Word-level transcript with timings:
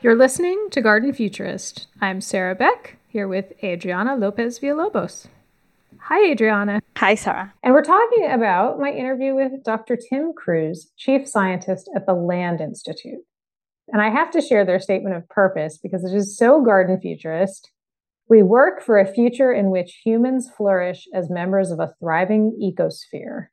You're 0.00 0.14
listening 0.14 0.68
to 0.70 0.80
Garden 0.80 1.12
Futurist. 1.12 1.88
I'm 2.00 2.20
Sarah 2.20 2.54
Beck, 2.54 2.98
here 3.08 3.26
with 3.26 3.52
Adriana 3.64 4.14
Lopez 4.14 4.60
Villalobos. 4.60 5.26
Hi, 6.02 6.30
Adriana. 6.30 6.80
Hi, 6.98 7.16
Sarah. 7.16 7.52
And 7.64 7.74
we're 7.74 7.82
talking 7.82 8.30
about 8.30 8.78
my 8.78 8.92
interview 8.92 9.34
with 9.34 9.64
Dr. 9.64 9.96
Tim 9.96 10.32
Crews, 10.36 10.92
Chief 10.96 11.26
Scientist 11.26 11.90
at 11.96 12.06
the 12.06 12.12
Land 12.12 12.60
Institute. 12.60 13.18
And 13.88 14.00
I 14.00 14.08
have 14.10 14.30
to 14.30 14.40
share 14.40 14.64
their 14.64 14.78
statement 14.78 15.16
of 15.16 15.28
purpose 15.28 15.80
because 15.82 16.04
it 16.04 16.14
is 16.14 16.38
so 16.38 16.62
garden 16.62 17.00
futurist. 17.00 17.72
We 18.28 18.44
work 18.44 18.80
for 18.80 19.00
a 19.00 19.12
future 19.12 19.52
in 19.52 19.70
which 19.72 20.02
humans 20.04 20.48
flourish 20.56 21.08
as 21.12 21.28
members 21.28 21.72
of 21.72 21.80
a 21.80 21.92
thriving 21.98 22.56
ecosphere. 22.62 23.46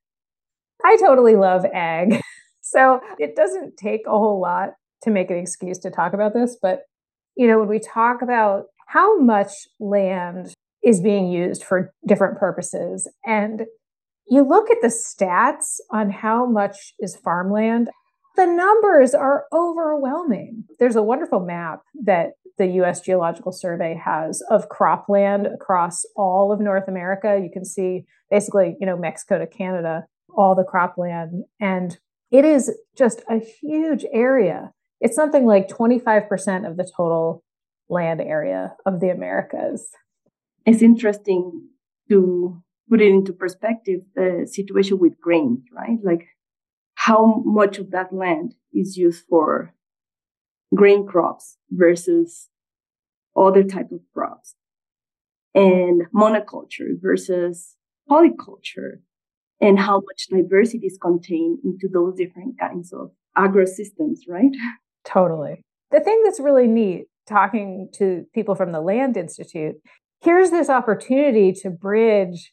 I 0.85 0.97
totally 0.97 1.35
love 1.35 1.65
ag. 1.73 2.21
So 2.67 2.99
it 3.19 3.35
doesn't 3.35 3.77
take 3.77 4.07
a 4.07 4.09
whole 4.09 4.41
lot 4.41 4.71
to 5.05 5.11
make 5.11 5.31
an 5.31 5.37
excuse 5.37 5.79
to 5.79 5.89
talk 5.89 6.13
about 6.13 6.33
this. 6.33 6.57
But, 6.61 6.81
you 7.35 7.47
know, 7.47 7.59
when 7.59 7.69
we 7.69 7.79
talk 7.79 8.21
about 8.21 8.65
how 8.87 9.17
much 9.19 9.51
land 9.79 10.53
is 10.83 11.01
being 11.01 11.31
used 11.31 11.63
for 11.63 11.93
different 12.05 12.37
purposes, 12.37 13.09
and 13.25 13.63
you 14.27 14.47
look 14.47 14.69
at 14.69 14.81
the 14.81 14.87
stats 14.87 15.79
on 15.91 16.09
how 16.09 16.45
much 16.45 16.93
is 16.99 17.15
farmland, 17.15 17.89
the 18.35 18.45
numbers 18.45 19.13
are 19.13 19.45
overwhelming. 19.53 20.65
There's 20.79 20.95
a 20.95 21.03
wonderful 21.03 21.39
map 21.39 21.81
that 22.03 22.31
the 22.57 22.67
US 22.81 23.01
Geological 23.01 23.51
Survey 23.51 23.99
has 24.03 24.41
of 24.49 24.69
cropland 24.69 25.53
across 25.53 26.05
all 26.15 26.51
of 26.51 26.59
North 26.59 26.87
America. 26.87 27.39
You 27.41 27.49
can 27.51 27.65
see 27.65 28.05
basically, 28.29 28.75
you 28.79 28.85
know, 28.85 28.97
Mexico 28.97 29.39
to 29.39 29.47
Canada, 29.47 30.05
all 30.35 30.55
the 30.55 30.63
cropland. 30.63 31.41
And 31.59 31.97
it 32.31 32.45
is 32.45 32.73
just 32.97 33.21
a 33.29 33.39
huge 33.39 34.05
area 34.11 34.71
it's 35.05 35.15
something 35.15 35.45
like 35.45 35.67
25% 35.67 36.67
of 36.67 36.77
the 36.77 36.91
total 36.97 37.43
land 37.89 38.21
area 38.21 38.75
of 38.87 38.99
the 38.99 39.09
Americas. 39.09 39.87
It's 40.65 40.81
interesting 40.81 41.67
to 42.09 42.59
put 42.89 43.01
it 43.01 43.09
into 43.09 43.31
perspective 43.31 43.99
the 44.15 44.47
situation 44.51 44.97
with 44.97 45.21
grains, 45.21 45.59
right? 45.71 45.99
Like 46.03 46.25
how 46.95 47.43
much 47.45 47.77
of 47.77 47.91
that 47.91 48.11
land 48.11 48.55
is 48.73 48.97
used 48.97 49.25
for 49.29 49.75
grain 50.73 51.05
crops 51.05 51.57
versus 51.69 52.49
other 53.35 53.63
type 53.63 53.91
of 53.91 53.99
crops 54.11 54.55
and 55.53 56.01
monoculture 56.15 56.99
versus 56.99 57.75
polyculture 58.09 59.01
and 59.61 59.77
how 59.77 59.97
much 59.97 60.29
diversity 60.31 60.87
is 60.87 60.97
contained 60.99 61.59
into 61.63 61.87
those 61.93 62.15
different 62.15 62.59
kinds 62.59 62.91
of 62.91 63.11
agro 63.37 63.65
systems, 63.65 64.23
right? 64.27 64.49
Totally. 65.05 65.63
The 65.91 65.99
thing 65.99 66.21
that's 66.23 66.39
really 66.39 66.67
neat 66.67 67.05
talking 67.27 67.89
to 67.95 68.25
people 68.33 68.55
from 68.55 68.71
the 68.71 68.81
Land 68.81 69.17
Institute, 69.17 69.75
here's 70.21 70.51
this 70.51 70.69
opportunity 70.69 71.53
to 71.53 71.69
bridge 71.69 72.51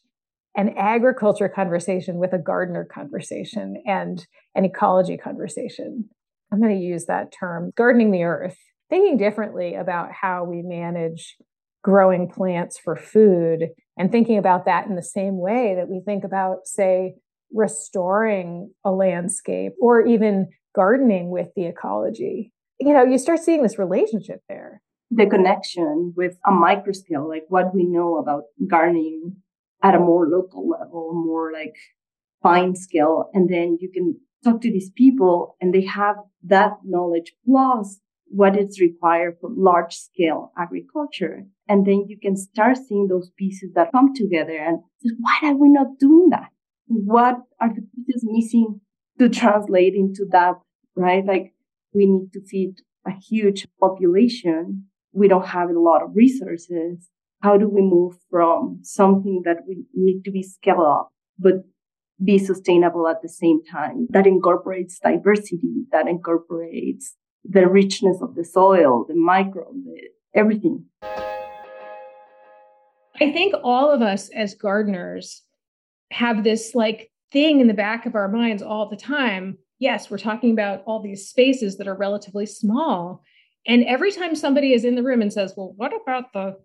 an 0.55 0.75
agriculture 0.77 1.49
conversation 1.49 2.17
with 2.17 2.33
a 2.33 2.37
gardener 2.37 2.85
conversation 2.85 3.81
and 3.85 4.25
an 4.55 4.65
ecology 4.65 5.17
conversation. 5.17 6.09
I'm 6.51 6.61
going 6.61 6.77
to 6.77 6.85
use 6.85 7.05
that 7.05 7.33
term, 7.37 7.71
gardening 7.75 8.11
the 8.11 8.23
earth, 8.23 8.57
thinking 8.89 9.17
differently 9.17 9.73
about 9.73 10.09
how 10.11 10.43
we 10.43 10.61
manage 10.61 11.35
growing 11.83 12.29
plants 12.29 12.77
for 12.77 12.95
food 12.95 13.69
and 13.97 14.11
thinking 14.11 14.37
about 14.37 14.65
that 14.65 14.85
in 14.87 14.95
the 14.95 15.03
same 15.03 15.39
way 15.39 15.73
that 15.75 15.89
we 15.89 16.01
think 16.05 16.23
about, 16.23 16.65
say, 16.65 17.15
restoring 17.51 18.71
a 18.85 18.91
landscape 18.91 19.73
or 19.81 20.05
even 20.05 20.47
gardening 20.73 21.29
with 21.29 21.49
the 21.55 21.65
ecology. 21.65 22.51
You 22.79 22.93
know, 22.93 23.03
you 23.03 23.17
start 23.17 23.39
seeing 23.39 23.63
this 23.63 23.79
relationship 23.79 24.41
there. 24.49 24.81
The 25.11 25.27
connection 25.27 26.13
with 26.15 26.37
a 26.45 26.51
micro 26.51 26.91
scale, 26.91 27.27
like 27.27 27.45
what 27.47 27.73
we 27.73 27.83
know 27.83 28.17
about 28.17 28.43
gardening 28.67 29.35
at 29.83 29.95
a 29.95 29.99
more 29.99 30.27
local 30.27 30.67
level, 30.67 31.11
more 31.13 31.51
like 31.51 31.75
fine 32.41 32.75
scale. 32.75 33.29
And 33.33 33.49
then 33.49 33.77
you 33.79 33.91
can 33.91 34.19
talk 34.43 34.61
to 34.61 34.71
these 34.71 34.89
people 34.89 35.55
and 35.61 35.73
they 35.73 35.85
have 35.85 36.15
that 36.43 36.73
knowledge 36.83 37.33
plus 37.45 37.99
what 38.27 38.57
is 38.57 38.81
required 38.81 39.37
for 39.39 39.49
large 39.53 39.95
scale 39.95 40.51
agriculture. 40.57 41.45
And 41.67 41.85
then 41.85 42.05
you 42.07 42.17
can 42.19 42.35
start 42.35 42.77
seeing 42.77 43.07
those 43.07 43.29
pieces 43.37 43.71
that 43.75 43.91
come 43.91 44.13
together 44.15 44.57
and 44.57 44.79
why 45.19 45.37
are 45.43 45.55
we 45.55 45.69
not 45.69 45.99
doing 45.99 46.29
that? 46.31 46.49
What 46.87 47.37
are 47.61 47.69
the 47.69 47.85
pieces 47.95 48.25
missing 48.25 48.81
to 49.19 49.29
translate 49.29 49.93
into 49.95 50.25
that, 50.31 50.55
right? 50.95 51.25
Like 51.25 51.53
we 51.93 52.05
need 52.05 52.33
to 52.33 52.41
feed 52.41 52.75
a 53.05 53.11
huge 53.11 53.67
population. 53.79 54.85
We 55.11 55.27
don't 55.27 55.47
have 55.47 55.69
a 55.69 55.79
lot 55.79 56.03
of 56.03 56.15
resources. 56.15 57.09
How 57.41 57.57
do 57.57 57.67
we 57.67 57.81
move 57.81 58.15
from 58.29 58.79
something 58.83 59.41
that 59.45 59.57
we 59.67 59.83
need 59.93 60.23
to 60.23 60.31
be 60.31 60.43
scaled 60.43 60.85
up, 60.85 61.11
but 61.37 61.65
be 62.23 62.37
sustainable 62.37 63.07
at 63.07 63.21
the 63.21 63.29
same 63.29 63.59
time 63.69 64.07
that 64.11 64.25
incorporates 64.25 64.99
diversity, 64.99 65.85
that 65.91 66.07
incorporates 66.07 67.15
the 67.43 67.67
richness 67.67 68.21
of 68.21 68.35
the 68.35 68.45
soil, 68.45 69.05
the 69.07 69.15
microbe, 69.15 69.83
the, 69.83 70.09
everything. 70.33 70.85
I 73.21 73.31
think 73.31 73.53
all 73.63 73.91
of 73.91 74.01
us 74.01 74.29
as 74.35 74.55
gardeners 74.55 75.43
have 76.11 76.43
this 76.43 76.73
like 76.73 77.11
thing 77.33 77.59
in 77.59 77.67
the 77.67 77.73
back 77.73 78.05
of 78.05 78.15
our 78.15 78.29
minds 78.29 78.61
all 78.61 78.87
the 78.87 78.95
time. 78.95 79.57
Yes, 79.79 80.09
we're 80.09 80.17
talking 80.19 80.51
about 80.51 80.83
all 80.85 81.01
these 81.01 81.27
spaces 81.27 81.77
that 81.77 81.87
are 81.87 81.95
relatively 81.95 82.45
small. 82.45 83.23
And 83.67 83.83
every 83.85 84.11
time 84.11 84.35
somebody 84.35 84.73
is 84.73 84.85
in 84.85 84.95
the 84.95 85.03
room 85.03 85.21
and 85.21 85.33
says, 85.33 85.53
well, 85.57 85.73
what 85.75 85.91
about 85.99 86.31
the 86.33 86.55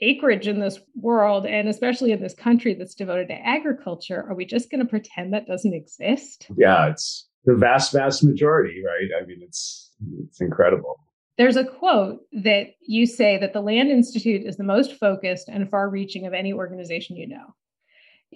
acreage 0.00 0.46
in 0.46 0.60
this 0.60 0.78
world 0.94 1.44
and 1.44 1.68
especially 1.68 2.12
in 2.12 2.22
this 2.22 2.34
country 2.34 2.74
that's 2.74 2.94
devoted 2.94 3.28
to 3.28 3.46
agriculture? 3.46 4.24
Are 4.28 4.34
we 4.34 4.44
just 4.44 4.70
going 4.70 4.80
to 4.80 4.86
pretend 4.86 5.32
that 5.32 5.46
doesn't 5.46 5.74
exist? 5.74 6.46
Yeah, 6.56 6.88
it's 6.88 7.28
the 7.44 7.54
vast, 7.54 7.92
vast 7.92 8.24
majority, 8.24 8.82
right? 8.84 9.22
I 9.22 9.26
mean, 9.26 9.40
it's 9.42 9.90
it's 10.20 10.40
incredible. 10.40 10.98
There's 11.36 11.56
a 11.56 11.64
quote 11.64 12.20
that 12.32 12.68
you 12.80 13.06
say 13.06 13.38
that 13.38 13.52
the 13.52 13.60
Land 13.60 13.90
Institute 13.90 14.44
is 14.44 14.56
the 14.56 14.64
most 14.64 14.94
focused 14.94 15.48
and 15.48 15.70
far 15.70 15.88
reaching 15.88 16.26
of 16.26 16.34
any 16.34 16.52
organization 16.52 17.16
you 17.16 17.28
know. 17.28 17.54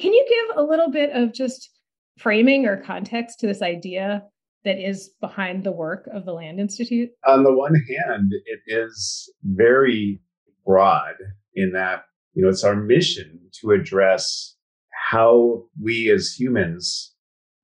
Can 0.00 0.12
you 0.12 0.26
give 0.28 0.56
a 0.56 0.62
little 0.62 0.90
bit 0.90 1.10
of 1.10 1.32
just 1.32 1.70
framing 2.18 2.66
or 2.66 2.82
context 2.82 3.38
to 3.40 3.46
this 3.46 3.62
idea 3.62 4.24
that 4.64 4.78
is 4.78 5.10
behind 5.20 5.64
the 5.64 5.72
work 5.72 6.08
of 6.12 6.24
the 6.24 6.32
Land 6.32 6.60
Institute? 6.60 7.10
On 7.26 7.42
the 7.42 7.52
one 7.52 7.74
hand, 7.74 8.32
it 8.46 8.60
is 8.66 9.30
very 9.44 10.20
broad 10.64 11.14
in 11.54 11.72
that, 11.72 12.04
you 12.34 12.42
know, 12.42 12.48
it's 12.48 12.64
our 12.64 12.76
mission 12.76 13.38
to 13.60 13.72
address 13.72 14.56
how 15.10 15.64
we 15.80 16.10
as 16.10 16.32
humans 16.32 17.14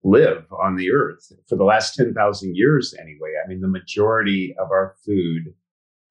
live 0.03 0.45
on 0.51 0.75
the 0.75 0.91
earth 0.91 1.31
for 1.47 1.55
the 1.55 1.63
last 1.63 1.95
10,000 1.95 2.55
years 2.55 2.93
anyway. 2.99 3.33
I 3.43 3.47
mean, 3.47 3.61
the 3.61 3.67
majority 3.67 4.55
of 4.59 4.71
our 4.71 4.95
food 5.05 5.53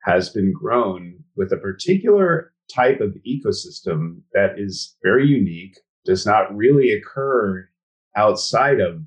has 0.03 0.31
been 0.31 0.53
grown 0.53 1.25
with 1.37 1.53
a 1.53 1.56
particular 1.56 2.53
type 2.75 3.00
of 3.00 3.17
ecosystem 3.27 4.21
that 4.33 4.59
is 4.59 4.97
very 5.03 5.27
unique 5.27 5.79
does 6.08 6.24
not 6.24 6.56
really 6.56 6.91
occur 6.91 7.69
outside 8.16 8.80
of 8.80 9.02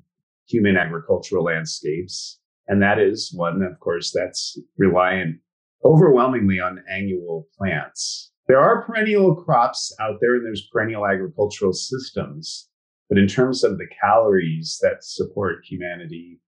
human 0.48 0.76
agricultural 0.76 1.44
landscapes. 1.44 2.38
And 2.68 2.80
that 2.80 3.00
is 3.00 3.32
one, 3.34 3.60
of 3.62 3.78
course, 3.80 4.12
that's 4.14 4.56
reliant 4.78 5.40
overwhelmingly 5.84 6.60
on 6.60 6.84
annual 6.88 7.48
plants. 7.58 8.30
There 8.46 8.60
are 8.60 8.84
perennial 8.84 9.34
crops 9.34 9.92
out 10.00 10.18
there 10.20 10.36
and 10.36 10.46
there's 10.46 10.68
perennial 10.72 11.04
agricultural 11.04 11.72
systems. 11.72 12.68
But 13.08 13.18
in 13.18 13.26
terms 13.26 13.64
of 13.64 13.78
the 13.78 13.88
calories 14.00 14.78
that 14.80 15.02
support 15.02 15.64
humanity, 15.64 16.40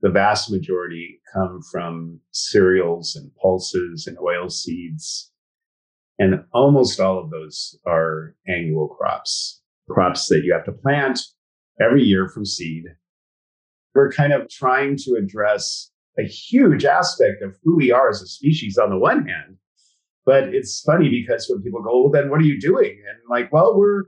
the 0.00 0.10
vast 0.10 0.50
majority 0.50 1.20
come 1.34 1.60
from 1.70 2.20
cereals 2.30 3.14
and 3.14 3.30
pulses 3.42 4.06
and 4.06 4.16
oil 4.18 4.48
seeds. 4.48 5.30
And 6.18 6.44
almost 6.52 6.98
all 6.98 7.18
of 7.18 7.30
those 7.30 7.78
are 7.86 8.34
annual 8.48 8.88
crops 8.88 9.57
crops 9.88 10.28
that 10.28 10.42
you 10.44 10.52
have 10.52 10.64
to 10.64 10.72
plant 10.72 11.20
every 11.80 12.02
year 12.02 12.28
from 12.28 12.44
seed. 12.44 12.84
We're 13.94 14.12
kind 14.12 14.32
of 14.32 14.48
trying 14.48 14.96
to 14.98 15.14
address 15.14 15.90
a 16.18 16.22
huge 16.22 16.84
aspect 16.84 17.42
of 17.42 17.56
who 17.62 17.76
we 17.76 17.90
are 17.90 18.08
as 18.08 18.20
a 18.20 18.26
species 18.26 18.76
on 18.78 18.90
the 18.90 18.98
one 18.98 19.26
hand. 19.26 19.56
But 20.26 20.54
it's 20.54 20.82
funny 20.82 21.08
because 21.08 21.48
when 21.48 21.62
people 21.62 21.82
go, 21.82 22.02
well, 22.02 22.10
then 22.10 22.30
what 22.30 22.40
are 22.40 22.44
you 22.44 22.60
doing? 22.60 22.98
And 23.08 23.18
like, 23.30 23.52
well, 23.52 23.78
we're 23.78 24.04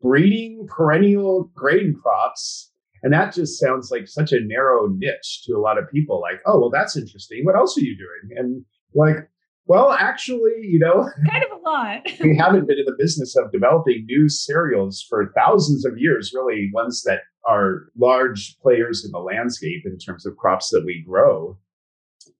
breeding 0.00 0.66
perennial 0.68 1.50
grain 1.54 1.94
crops. 2.02 2.70
And 3.02 3.12
that 3.12 3.34
just 3.34 3.60
sounds 3.60 3.90
like 3.90 4.08
such 4.08 4.32
a 4.32 4.40
narrow 4.40 4.88
niche 4.88 5.42
to 5.46 5.54
a 5.54 5.60
lot 5.60 5.78
of 5.78 5.90
people. 5.90 6.20
Like, 6.20 6.40
oh, 6.46 6.58
well, 6.58 6.70
that's 6.70 6.96
interesting. 6.96 7.44
What 7.44 7.56
else 7.56 7.76
are 7.78 7.82
you 7.82 7.96
doing? 7.96 8.38
And 8.38 8.64
like, 8.94 9.28
well, 9.66 9.92
actually, 9.92 10.52
you 10.62 10.78
know, 10.78 11.08
kind 11.30 11.44
of 11.44 11.58
a 11.58 11.62
lot. 11.62 12.06
we 12.20 12.36
haven't 12.36 12.66
been 12.66 12.78
in 12.78 12.84
the 12.84 12.96
business 12.98 13.36
of 13.36 13.52
developing 13.52 14.04
new 14.06 14.28
cereals 14.28 15.04
for 15.08 15.32
thousands 15.36 15.84
of 15.84 15.98
years, 15.98 16.32
really, 16.34 16.70
ones 16.72 17.02
that 17.04 17.20
are 17.46 17.88
large 17.96 18.56
players 18.60 19.04
in 19.04 19.10
the 19.10 19.18
landscape 19.18 19.82
in 19.84 19.98
terms 19.98 20.26
of 20.26 20.36
crops 20.36 20.70
that 20.70 20.84
we 20.84 21.04
grow. 21.06 21.58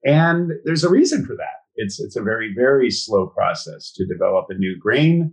And 0.04 0.52
there's 0.64 0.84
a 0.84 0.90
reason 0.90 1.24
for 1.24 1.36
that. 1.36 1.62
It's, 1.74 2.00
it's 2.00 2.16
a 2.16 2.22
very, 2.22 2.52
very 2.54 2.90
slow 2.90 3.26
process 3.28 3.92
to 3.92 4.06
develop 4.06 4.46
a 4.50 4.54
new 4.54 4.78
grain. 4.78 5.32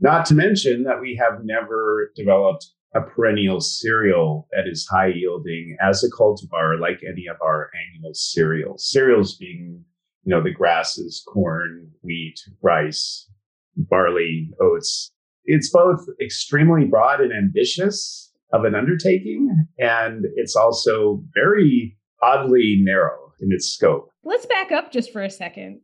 Not 0.00 0.26
to 0.26 0.34
mention 0.34 0.84
that 0.84 1.00
we 1.00 1.16
have 1.16 1.44
never 1.44 2.12
developed 2.16 2.66
a 2.94 3.00
perennial 3.00 3.60
cereal 3.60 4.46
that 4.52 4.68
is 4.68 4.86
high 4.88 5.08
yielding 5.08 5.76
as 5.80 6.04
a 6.04 6.10
cultivar 6.10 6.78
like 6.80 7.00
any 7.06 7.26
of 7.26 7.36
our 7.42 7.70
annual 7.74 8.14
cereals. 8.14 8.88
Cereals 8.88 9.36
being, 9.36 9.84
you 10.24 10.34
know, 10.34 10.42
the 10.42 10.50
grasses, 10.50 11.22
corn, 11.26 11.90
wheat, 12.02 12.40
rice, 12.62 13.28
barley, 13.76 14.50
oats. 14.60 15.12
It's 15.44 15.70
both 15.70 16.00
extremely 16.22 16.86
broad 16.86 17.20
and 17.20 17.32
ambitious 17.32 18.32
of 18.52 18.64
an 18.64 18.74
undertaking, 18.74 19.66
and 19.78 20.24
it's 20.36 20.56
also 20.56 21.22
very 21.34 21.96
oddly 22.22 22.78
narrow 22.80 23.32
in 23.40 23.52
its 23.52 23.66
scope. 23.66 24.10
Let's 24.22 24.46
back 24.46 24.72
up 24.72 24.90
just 24.90 25.12
for 25.12 25.22
a 25.22 25.30
second. 25.30 25.80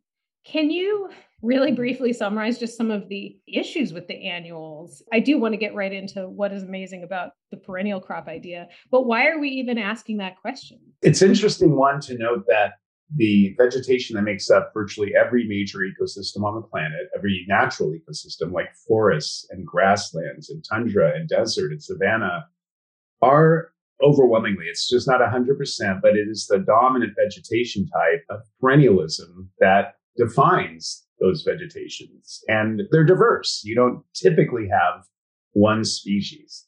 Can 0.46 0.70
you 0.70 1.10
really 1.42 1.72
briefly 1.72 2.12
summarize 2.12 2.58
just 2.58 2.76
some 2.76 2.90
of 2.90 3.08
the 3.08 3.36
issues 3.46 3.92
with 3.92 4.06
the 4.06 4.26
annuals? 4.26 5.02
I 5.12 5.20
do 5.20 5.38
want 5.38 5.52
to 5.52 5.58
get 5.58 5.74
right 5.74 5.92
into 5.92 6.28
what 6.28 6.52
is 6.52 6.62
amazing 6.62 7.02
about 7.02 7.32
the 7.50 7.58
perennial 7.58 8.00
crop 8.00 8.28
idea, 8.28 8.68
but 8.90 9.06
why 9.06 9.26
are 9.26 9.38
we 9.38 9.48
even 9.48 9.76
asking 9.76 10.18
that 10.18 10.40
question? 10.40 10.78
It's 11.02 11.20
interesting 11.20 11.76
one 11.76 12.00
to 12.02 12.16
note 12.16 12.44
that 12.48 12.74
the 13.16 13.54
vegetation 13.58 14.16
that 14.16 14.22
makes 14.22 14.50
up 14.50 14.70
virtually 14.72 15.12
every 15.18 15.46
major 15.46 15.78
ecosystem 15.78 16.44
on 16.44 16.54
the 16.54 16.66
planet, 16.66 17.08
every 17.16 17.44
natural 17.48 17.90
ecosystem 17.90 18.52
like 18.52 18.74
forests 18.86 19.46
and 19.50 19.66
grasslands 19.66 20.48
and 20.48 20.64
tundra 20.64 21.12
and 21.14 21.28
desert 21.28 21.72
and 21.72 21.82
savanna, 21.82 22.46
are 23.22 23.72
overwhelmingly, 24.02 24.64
it's 24.66 24.88
just 24.88 25.06
not 25.06 25.20
100%, 25.20 26.00
but 26.00 26.16
it 26.16 26.28
is 26.28 26.46
the 26.46 26.58
dominant 26.58 27.12
vegetation 27.22 27.86
type 27.88 28.24
of 28.30 28.40
perennialism 28.62 29.48
that 29.58 29.96
defines 30.16 31.06
those 31.20 31.42
vegetations. 31.42 32.40
And 32.48 32.82
they're 32.90 33.04
diverse. 33.04 33.60
You 33.64 33.74
don't 33.74 34.02
typically 34.14 34.68
have 34.68 35.04
one 35.52 35.84
species. 35.84 36.66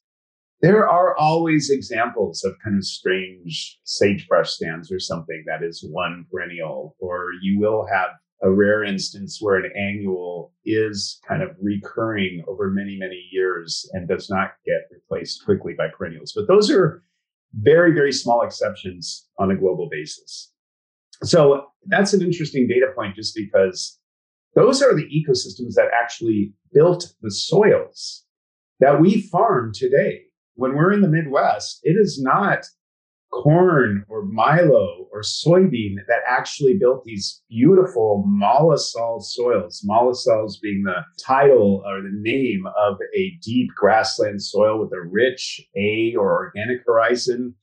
There 0.62 0.88
are 0.88 1.16
always 1.16 1.70
examples 1.70 2.44
of 2.44 2.54
kind 2.62 2.78
of 2.78 2.84
strange 2.84 3.80
sagebrush 3.82 4.48
stands 4.50 4.92
or 4.92 5.00
something 5.00 5.42
that 5.46 5.64
is 5.64 5.84
one 5.90 6.24
perennial, 6.30 6.94
or 7.00 7.30
you 7.42 7.58
will 7.58 7.84
have 7.92 8.10
a 8.42 8.50
rare 8.50 8.84
instance 8.84 9.38
where 9.40 9.56
an 9.56 9.72
annual 9.76 10.52
is 10.64 11.20
kind 11.26 11.42
of 11.42 11.50
recurring 11.60 12.44
over 12.46 12.70
many, 12.70 12.96
many 12.96 13.28
years 13.32 13.88
and 13.92 14.08
does 14.08 14.30
not 14.30 14.52
get 14.64 14.88
replaced 14.92 15.44
quickly 15.44 15.74
by 15.76 15.88
perennials. 15.88 16.32
But 16.34 16.46
those 16.46 16.70
are 16.70 17.02
very, 17.54 17.92
very 17.92 18.12
small 18.12 18.42
exceptions 18.42 19.28
on 19.38 19.50
a 19.50 19.56
global 19.56 19.88
basis. 19.90 20.52
So 21.24 21.66
that's 21.86 22.12
an 22.12 22.22
interesting 22.22 22.68
data 22.68 22.86
point 22.94 23.16
just 23.16 23.34
because 23.34 23.98
those 24.54 24.80
are 24.80 24.94
the 24.94 25.06
ecosystems 25.06 25.74
that 25.74 25.90
actually 26.00 26.52
built 26.72 27.14
the 27.20 27.32
soils 27.32 28.24
that 28.78 29.00
we 29.00 29.22
farm 29.22 29.72
today. 29.74 30.22
When 30.54 30.74
we're 30.74 30.92
in 30.92 31.00
the 31.00 31.08
Midwest, 31.08 31.80
it 31.82 31.96
is 31.98 32.20
not 32.22 32.66
corn 33.32 34.04
or 34.08 34.24
milo 34.26 35.08
or 35.10 35.22
soybean 35.22 35.94
that 36.06 36.20
actually 36.28 36.76
built 36.78 37.04
these 37.04 37.42
beautiful 37.48 38.24
mollisol 38.28 39.22
soils. 39.22 39.84
Mollisols 39.88 40.60
being 40.60 40.82
the 40.84 41.02
title 41.24 41.82
or 41.86 42.02
the 42.02 42.10
name 42.12 42.66
of 42.78 42.98
a 43.16 43.32
deep 43.42 43.70
grassland 43.74 44.42
soil 44.42 44.78
with 44.78 44.92
a 44.92 45.00
rich 45.00 45.60
A 45.76 46.14
or 46.16 46.30
organic 46.30 46.84
horizon. 46.86 47.54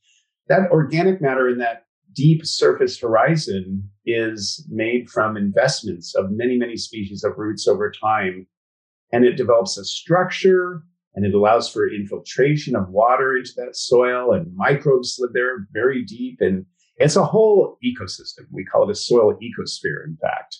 That 0.48 0.70
organic 0.72 1.20
matter 1.20 1.48
in 1.48 1.58
that 1.58 1.84
deep 2.12 2.44
surface 2.44 2.98
horizon 2.98 3.88
is 4.04 4.66
made 4.68 5.08
from 5.08 5.36
investments 5.36 6.14
of 6.16 6.30
many, 6.30 6.56
many 6.56 6.76
species 6.76 7.22
of 7.22 7.38
roots 7.38 7.68
over 7.68 7.92
time. 7.92 8.48
And 9.12 9.24
it 9.24 9.36
develops 9.36 9.78
a 9.78 9.84
structure 9.84 10.82
and 11.14 11.24
it 11.24 11.34
allows 11.34 11.70
for 11.70 11.88
infiltration 11.88 12.76
of 12.76 12.88
water 12.88 13.36
into 13.36 13.52
that 13.56 13.76
soil 13.76 14.32
and 14.32 14.54
microbes 14.54 15.16
live 15.18 15.32
there 15.32 15.66
very 15.72 16.04
deep. 16.04 16.40
And 16.40 16.66
it's 16.96 17.16
a 17.16 17.24
whole 17.24 17.78
ecosystem. 17.84 18.46
We 18.52 18.64
call 18.64 18.88
it 18.88 18.92
a 18.92 18.94
soil 18.94 19.34
ecosphere, 19.34 20.04
in 20.06 20.16
fact. 20.20 20.56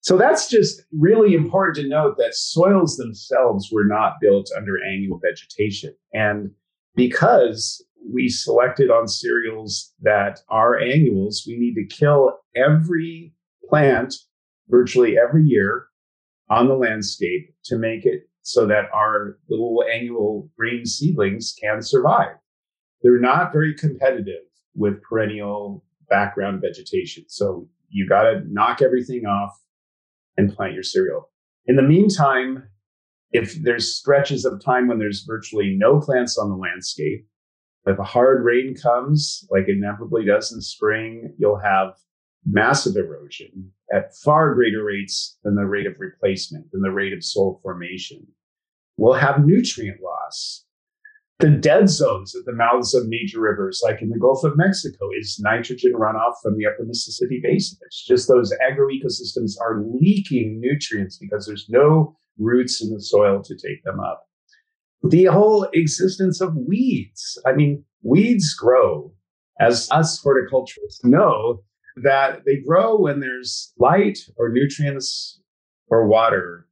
So 0.00 0.18
that's 0.18 0.50
just 0.50 0.82
really 0.92 1.34
important 1.34 1.76
to 1.76 1.88
note 1.88 2.16
that 2.18 2.34
soils 2.34 2.96
themselves 2.96 3.70
were 3.72 3.84
not 3.84 4.14
built 4.20 4.50
under 4.56 4.84
annual 4.84 5.18
vegetation. 5.22 5.94
And 6.12 6.50
because 6.94 7.82
we 8.04 8.28
selected 8.28 8.90
on 8.90 9.08
cereals 9.08 9.92
that 10.02 10.40
are 10.48 10.78
annuals. 10.78 11.44
We 11.46 11.56
need 11.56 11.74
to 11.74 11.86
kill 11.86 12.38
every 12.54 13.32
plant 13.68 14.14
virtually 14.68 15.16
every 15.18 15.44
year 15.44 15.86
on 16.50 16.68
the 16.68 16.74
landscape 16.74 17.54
to 17.64 17.78
make 17.78 18.04
it 18.04 18.28
so 18.44 18.66
that 18.66 18.84
our 18.92 19.38
little 19.48 19.82
annual 19.90 20.50
green 20.56 20.84
seedlings 20.84 21.54
can 21.60 21.80
survive. 21.80 22.36
They're 23.02 23.18
not 23.18 23.52
very 23.52 23.74
competitive 23.74 24.44
with 24.74 25.02
perennial 25.02 25.82
background 26.10 26.60
vegetation. 26.60 27.24
So 27.28 27.66
you 27.88 28.06
got 28.06 28.24
to 28.24 28.42
knock 28.46 28.82
everything 28.82 29.24
off 29.24 29.58
and 30.36 30.54
plant 30.54 30.74
your 30.74 30.82
cereal. 30.82 31.30
In 31.66 31.76
the 31.76 31.82
meantime, 31.82 32.68
if 33.32 33.54
there's 33.62 33.96
stretches 33.96 34.44
of 34.44 34.62
time 34.62 34.88
when 34.88 34.98
there's 34.98 35.24
virtually 35.26 35.74
no 35.74 35.98
plants 35.98 36.36
on 36.36 36.50
the 36.50 36.56
landscape, 36.56 37.26
if 37.86 37.98
a 37.98 38.04
hard 38.04 38.44
rain 38.44 38.74
comes, 38.80 39.46
like 39.50 39.68
it 39.68 39.78
inevitably 39.78 40.26
does 40.26 40.52
in 40.52 40.60
spring, 40.60 41.34
you'll 41.38 41.58
have 41.58 41.94
massive 42.44 42.96
erosion 42.96 43.70
at 43.94 44.14
far 44.16 44.54
greater 44.54 44.84
rates 44.84 45.38
than 45.44 45.54
the 45.54 45.66
rate 45.66 45.86
of 45.86 46.00
replacement, 46.00 46.70
than 46.72 46.82
the 46.82 46.90
rate 46.90 47.12
of 47.12 47.24
soil 47.24 47.60
formation. 47.62 48.26
We'll 48.96 49.14
have 49.14 49.46
nutrient 49.46 50.00
loss. 50.02 50.64
The 51.40 51.50
dead 51.50 51.88
zones 51.88 52.34
at 52.36 52.44
the 52.44 52.52
mouths 52.52 52.94
of 52.94 53.08
major 53.08 53.40
rivers, 53.40 53.80
like 53.84 54.00
in 54.02 54.08
the 54.08 54.18
Gulf 54.18 54.44
of 54.44 54.56
Mexico, 54.56 55.10
is 55.18 55.40
nitrogen 55.40 55.92
runoff 55.94 56.34
from 56.42 56.56
the 56.56 56.66
upper 56.66 56.84
Mississippi 56.84 57.40
Basin. 57.42 57.78
It's 57.82 58.04
just 58.04 58.28
those 58.28 58.52
agroecosystems 58.70 59.54
are 59.60 59.82
leaking 59.84 60.60
nutrients 60.60 61.18
because 61.18 61.46
there's 61.46 61.66
no 61.68 62.16
roots 62.38 62.82
in 62.82 62.92
the 62.92 63.00
soil 63.00 63.42
to 63.42 63.54
take 63.56 63.82
them 63.84 64.00
up 64.00 64.28
the 65.04 65.26
whole 65.26 65.64
existence 65.74 66.40
of 66.40 66.56
weeds. 66.56 67.38
I 67.46 67.52
mean, 67.52 67.84
weeds 68.02 68.54
grow, 68.54 69.12
as 69.60 69.88
us 69.90 70.20
horticulturists 70.20 71.04
know, 71.04 71.62
that 71.96 72.44
they 72.44 72.56
grow 72.56 72.96
when 72.96 73.20
there's 73.20 73.72
light 73.78 74.18
or 74.36 74.48
nutrients 74.48 75.40
or 75.88 76.06
water, 76.06 76.66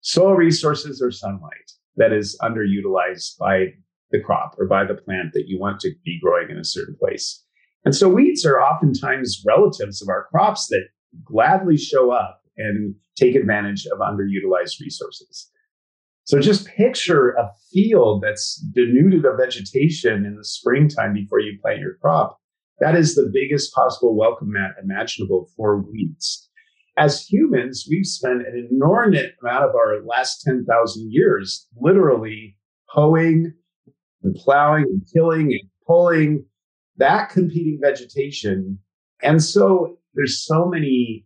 soil 0.00 0.34
resources 0.34 1.02
or 1.02 1.10
sunlight 1.10 1.72
that 1.96 2.12
is 2.12 2.38
underutilized 2.42 3.38
by 3.38 3.66
the 4.10 4.20
crop 4.20 4.54
or 4.58 4.66
by 4.66 4.84
the 4.84 4.94
plant 4.94 5.32
that 5.32 5.44
you 5.46 5.58
want 5.58 5.80
to 5.80 5.90
be 6.04 6.20
growing 6.22 6.50
in 6.50 6.58
a 6.58 6.64
certain 6.64 6.96
place. 6.98 7.44
And 7.84 7.94
so 7.94 8.08
weeds 8.08 8.46
are 8.46 8.60
oftentimes 8.60 9.42
relatives 9.46 10.00
of 10.00 10.08
our 10.08 10.26
crops 10.30 10.68
that 10.68 10.86
gladly 11.24 11.76
show 11.76 12.10
up 12.10 12.40
and 12.56 12.94
take 13.16 13.34
advantage 13.34 13.86
of 13.86 13.98
underutilized 13.98 14.80
resources. 14.80 15.50
So 16.24 16.38
just 16.38 16.66
picture 16.66 17.30
a 17.30 17.50
field 17.72 18.22
that's 18.22 18.56
denuded 18.56 19.24
of 19.24 19.38
vegetation 19.38 20.24
in 20.24 20.36
the 20.36 20.44
springtime 20.44 21.12
before 21.12 21.40
you 21.40 21.58
plant 21.60 21.80
your 21.80 21.94
crop. 22.00 22.38
That 22.82 22.96
is 22.96 23.14
the 23.14 23.30
biggest 23.32 23.72
possible 23.72 24.16
welcome 24.16 24.50
mat 24.50 24.72
imaginable 24.82 25.48
for 25.56 25.80
weeds. 25.82 26.50
As 26.98 27.24
humans, 27.24 27.86
we've 27.88 28.04
spent 28.04 28.40
an 28.40 28.68
inordinate 28.72 29.36
amount 29.40 29.66
of 29.66 29.76
our 29.76 30.02
last 30.04 30.42
10,000 30.42 31.12
years 31.12 31.68
literally 31.80 32.56
hoeing 32.86 33.54
and 34.24 34.34
plowing 34.34 34.82
and 34.82 35.00
killing 35.14 35.52
and 35.52 35.70
pulling 35.86 36.44
that 36.96 37.30
competing 37.30 37.78
vegetation. 37.80 38.80
And 39.22 39.40
so 39.40 39.98
there's 40.14 40.44
so 40.44 40.66
many 40.66 41.24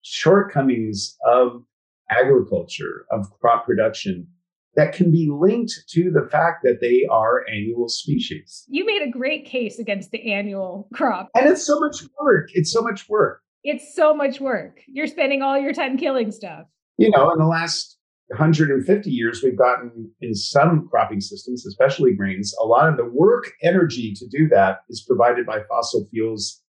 shortcomings 0.00 1.14
of 1.26 1.62
agriculture, 2.10 3.04
of 3.10 3.26
crop 3.38 3.66
production 3.66 4.28
that 4.76 4.92
can 4.92 5.10
be 5.10 5.30
linked 5.30 5.72
to 5.88 6.10
the 6.10 6.28
fact 6.30 6.62
that 6.62 6.80
they 6.80 7.06
are 7.10 7.44
annual 7.48 7.88
species. 7.88 8.64
You 8.68 8.84
made 8.84 9.02
a 9.02 9.10
great 9.10 9.46
case 9.46 9.78
against 9.78 10.10
the 10.10 10.32
annual 10.32 10.88
crop. 10.92 11.30
And 11.34 11.48
it's 11.48 11.66
so 11.66 11.80
much 11.80 11.96
work. 12.20 12.50
It's 12.52 12.70
so 12.70 12.82
much 12.82 13.08
work. 13.08 13.40
It's 13.64 13.94
so 13.96 14.14
much 14.14 14.40
work. 14.40 14.80
You're 14.86 15.06
spending 15.06 15.42
all 15.42 15.58
your 15.58 15.72
time 15.72 15.96
killing 15.96 16.30
stuff. 16.30 16.66
You 16.98 17.10
know, 17.10 17.30
in 17.32 17.38
the 17.38 17.46
last 17.46 17.98
150 18.28 19.10
years, 19.10 19.42
we've 19.42 19.58
gotten 19.58 20.10
in 20.20 20.34
some 20.34 20.88
cropping 20.88 21.20
systems, 21.20 21.66
especially 21.66 22.14
grains, 22.14 22.54
a 22.62 22.66
lot 22.66 22.88
of 22.88 22.96
the 22.96 23.04
work 23.04 23.52
energy 23.62 24.12
to 24.14 24.26
do 24.28 24.48
that 24.48 24.78
is 24.88 25.04
provided 25.06 25.46
by 25.46 25.60
fossil 25.68 26.06
fuels 26.10 26.62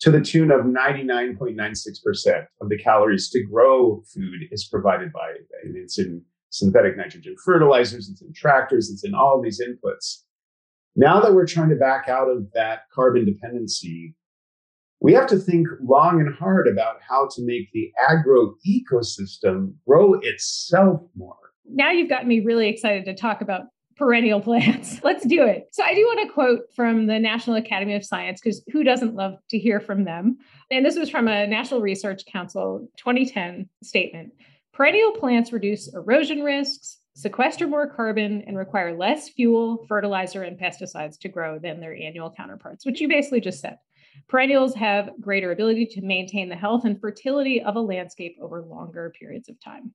to 0.00 0.10
the 0.10 0.20
tune 0.20 0.50
of 0.50 0.60
99.96% 0.60 2.46
of 2.60 2.68
the 2.68 2.78
calories 2.78 3.30
to 3.30 3.42
grow 3.42 4.02
food 4.14 4.42
is 4.52 4.64
provided 4.64 5.12
by 5.12 5.32
and 5.64 5.76
it's 5.76 5.98
in 5.98 6.22
synthetic 6.50 6.96
nitrogen 6.96 7.34
fertilizers 7.44 8.08
it's 8.08 8.22
in 8.22 8.32
tractors 8.32 8.90
it's 8.90 9.04
in 9.04 9.14
all 9.14 9.40
these 9.42 9.60
inputs 9.60 10.22
now 10.96 11.20
that 11.20 11.34
we're 11.34 11.46
trying 11.46 11.68
to 11.68 11.76
back 11.76 12.08
out 12.08 12.28
of 12.28 12.50
that 12.52 12.82
carbon 12.92 13.24
dependency 13.24 14.14
we 15.00 15.12
have 15.12 15.28
to 15.28 15.38
think 15.38 15.68
long 15.80 16.20
and 16.20 16.34
hard 16.34 16.66
about 16.66 16.96
how 17.08 17.28
to 17.34 17.44
make 17.44 17.70
the 17.72 17.92
agro 18.08 18.54
ecosystem 18.66 19.74
grow 19.86 20.14
itself 20.14 21.02
more. 21.16 21.36
Now 21.66 21.90
you've 21.90 22.08
got 22.08 22.26
me 22.26 22.40
really 22.40 22.68
excited 22.68 23.04
to 23.04 23.14
talk 23.14 23.40
about 23.40 23.62
perennial 23.96 24.40
plants. 24.48 25.00
Let's 25.04 25.24
do 25.26 25.44
it. 25.44 25.68
So 25.72 25.84
I 25.84 25.94
do 25.94 26.02
want 26.02 26.26
to 26.26 26.32
quote 26.32 26.60
from 26.74 27.06
the 27.06 27.18
National 27.18 27.56
Academy 27.56 27.94
of 27.94 28.04
Science 28.04 28.40
because 28.40 28.62
who 28.72 28.82
doesn't 28.82 29.14
love 29.14 29.34
to 29.50 29.58
hear 29.58 29.80
from 29.80 30.04
them? 30.04 30.38
And 30.70 30.84
this 30.84 30.96
was 30.96 31.10
from 31.10 31.28
a 31.28 31.46
National 31.46 31.80
Research 31.80 32.22
Council 32.26 32.88
2010 32.96 33.68
statement. 33.82 34.32
Perennial 34.78 35.10
plants 35.10 35.52
reduce 35.52 35.92
erosion 35.92 36.44
risks, 36.44 37.00
sequester 37.14 37.66
more 37.66 37.88
carbon, 37.88 38.44
and 38.46 38.56
require 38.56 38.96
less 38.96 39.28
fuel, 39.28 39.84
fertilizer, 39.88 40.44
and 40.44 40.56
pesticides 40.56 41.18
to 41.18 41.28
grow 41.28 41.58
than 41.58 41.80
their 41.80 41.96
annual 41.96 42.30
counterparts, 42.30 42.86
which 42.86 43.00
you 43.00 43.08
basically 43.08 43.40
just 43.40 43.58
said. 43.58 43.76
Perennials 44.28 44.76
have 44.76 45.10
greater 45.20 45.50
ability 45.50 45.86
to 45.86 46.00
maintain 46.00 46.48
the 46.48 46.54
health 46.54 46.84
and 46.84 47.00
fertility 47.00 47.60
of 47.60 47.74
a 47.74 47.80
landscape 47.80 48.36
over 48.40 48.62
longer 48.62 49.12
periods 49.18 49.48
of 49.48 49.58
time. 49.58 49.92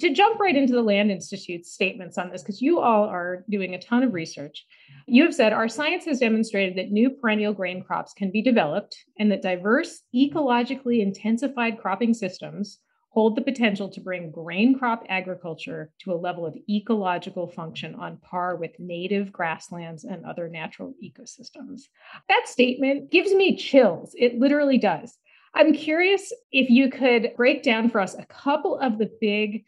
To 0.00 0.14
jump 0.14 0.40
right 0.40 0.56
into 0.56 0.72
the 0.72 0.80
Land 0.80 1.10
Institute's 1.10 1.70
statements 1.70 2.16
on 2.16 2.30
this, 2.30 2.40
because 2.40 2.62
you 2.62 2.80
all 2.80 3.04
are 3.04 3.44
doing 3.50 3.74
a 3.74 3.78
ton 3.78 4.02
of 4.02 4.14
research, 4.14 4.64
you 5.06 5.22
have 5.22 5.34
said 5.34 5.52
our 5.52 5.68
science 5.68 6.06
has 6.06 6.20
demonstrated 6.20 6.78
that 6.78 6.90
new 6.90 7.10
perennial 7.10 7.52
grain 7.52 7.82
crops 7.82 8.14
can 8.14 8.30
be 8.30 8.40
developed 8.40 9.04
and 9.18 9.30
that 9.30 9.42
diverse, 9.42 10.00
ecologically 10.14 11.02
intensified 11.02 11.78
cropping 11.78 12.14
systems 12.14 12.78
hold 13.10 13.36
the 13.36 13.42
potential 13.42 13.88
to 13.88 14.00
bring 14.00 14.30
grain 14.30 14.78
crop 14.78 15.04
agriculture 15.08 15.90
to 16.00 16.12
a 16.12 16.14
level 16.14 16.46
of 16.46 16.56
ecological 16.68 17.48
function 17.48 17.94
on 17.94 18.18
par 18.18 18.56
with 18.56 18.78
native 18.78 19.32
grasslands 19.32 20.04
and 20.04 20.24
other 20.24 20.48
natural 20.48 20.94
ecosystems. 21.02 21.82
That 22.28 22.46
statement 22.46 23.10
gives 23.10 23.32
me 23.32 23.56
chills. 23.56 24.14
It 24.16 24.38
literally 24.38 24.78
does. 24.78 25.16
I'm 25.54 25.72
curious 25.72 26.32
if 26.52 26.68
you 26.68 26.90
could 26.90 27.32
break 27.36 27.62
down 27.62 27.88
for 27.90 28.00
us 28.00 28.14
a 28.14 28.26
couple 28.26 28.78
of 28.78 28.98
the 28.98 29.10
big 29.20 29.64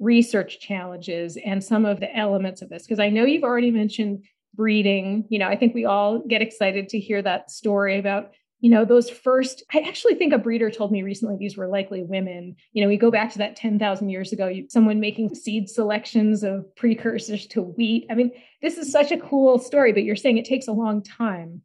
research 0.00 0.60
challenges 0.60 1.38
and 1.44 1.62
some 1.62 1.84
of 1.84 2.00
the 2.00 2.14
elements 2.16 2.62
of 2.62 2.68
this 2.68 2.82
because 2.82 2.98
I 2.98 3.10
know 3.10 3.24
you've 3.24 3.44
already 3.44 3.70
mentioned 3.70 4.24
breeding. 4.54 5.24
You 5.28 5.38
know, 5.38 5.46
I 5.46 5.56
think 5.56 5.74
we 5.74 5.84
all 5.84 6.18
get 6.18 6.42
excited 6.42 6.88
to 6.88 6.98
hear 6.98 7.22
that 7.22 7.50
story 7.50 7.98
about 7.98 8.32
you 8.60 8.70
know 8.70 8.84
those 8.84 9.10
first 9.10 9.62
i 9.72 9.78
actually 9.80 10.14
think 10.14 10.32
a 10.32 10.38
breeder 10.38 10.70
told 10.70 10.92
me 10.92 11.02
recently 11.02 11.36
these 11.38 11.56
were 11.56 11.66
likely 11.66 12.02
women. 12.02 12.56
You 12.72 12.82
know 12.82 12.88
we 12.88 12.96
go 12.96 13.10
back 13.10 13.32
to 13.32 13.38
that 13.38 13.56
10,000 13.56 14.08
years 14.08 14.32
ago 14.32 14.52
someone 14.68 15.00
making 15.00 15.34
seed 15.34 15.68
selections 15.68 16.42
of 16.42 16.64
precursors 16.76 17.46
to 17.48 17.62
wheat. 17.62 18.06
I 18.10 18.14
mean 18.14 18.30
this 18.62 18.78
is 18.78 18.92
such 18.92 19.10
a 19.10 19.18
cool 19.18 19.58
story 19.58 19.92
but 19.92 20.04
you're 20.04 20.16
saying 20.16 20.38
it 20.38 20.44
takes 20.44 20.68
a 20.68 20.72
long 20.72 21.02
time. 21.02 21.62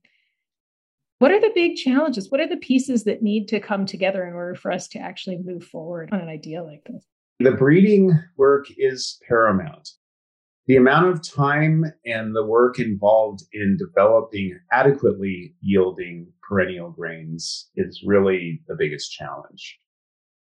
What 1.20 1.32
are 1.32 1.40
the 1.40 1.52
big 1.56 1.75
challenges? 1.78 2.30
What 2.30 2.42
are 2.42 2.48
the 2.48 2.58
pieces 2.58 3.06
that 3.06 3.22
need 3.22 3.48
to 3.50 3.60
come 3.60 3.86
together 3.86 4.25
in 4.25 4.34
order 4.34 4.56
for 4.56 4.72
us 4.72 4.88
to 4.90 5.00
actually 5.00 5.38
move 5.38 5.64
forward 5.64 6.10
on 6.12 6.20
an 6.20 6.28
idea 6.28 6.62
like 6.62 6.84
this? 6.86 7.06
The 7.40 7.52
breeding 7.52 8.12
work 8.38 8.68
is 8.78 9.20
paramount. 9.28 9.90
The 10.67 10.77
amount 10.77 11.10
of 11.10 11.22
time 11.22 11.86
and 12.05 12.36
the 12.36 12.43
work 12.43 12.79
involved 12.79 13.43
in 13.53 13.77
developing 13.77 14.60
adequately 14.72 15.53
yielding 15.62 16.34
perennial 16.48 16.89
grains 16.89 17.69
is 17.75 18.03
really 18.03 18.62
the 18.67 18.75
biggest 18.75 19.12
challenge. 19.12 19.77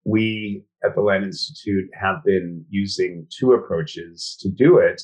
We 0.04 0.64
at 0.84 0.96
the 0.96 1.02
Land 1.02 1.24
Institute 1.24 1.88
have 1.94 2.24
been 2.24 2.64
using 2.68 3.28
two 3.30 3.52
approaches 3.52 4.36
to 4.40 4.50
do 4.50 4.78
it. 4.78 5.00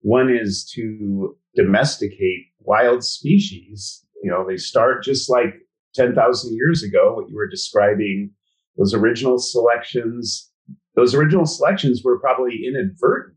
One 0.00 0.34
is 0.34 0.64
to 0.74 1.36
domesticate 1.54 2.46
wild 2.60 3.04
species. 3.04 4.06
You 4.22 4.30
know, 4.30 4.46
they 4.48 4.56
start 4.56 5.04
just 5.04 5.28
like 5.28 5.54
10,000 5.94 6.56
years 6.56 6.82
ago, 6.82 7.14
what 7.14 7.28
you 7.28 7.36
were 7.36 7.48
describing, 7.48 8.30
those 8.78 8.94
original 8.94 9.38
selections 9.38 10.50
those 10.96 11.14
original 11.14 11.44
selections 11.44 12.02
were 12.02 12.18
probably 12.18 12.62
inadvertent 12.66 13.35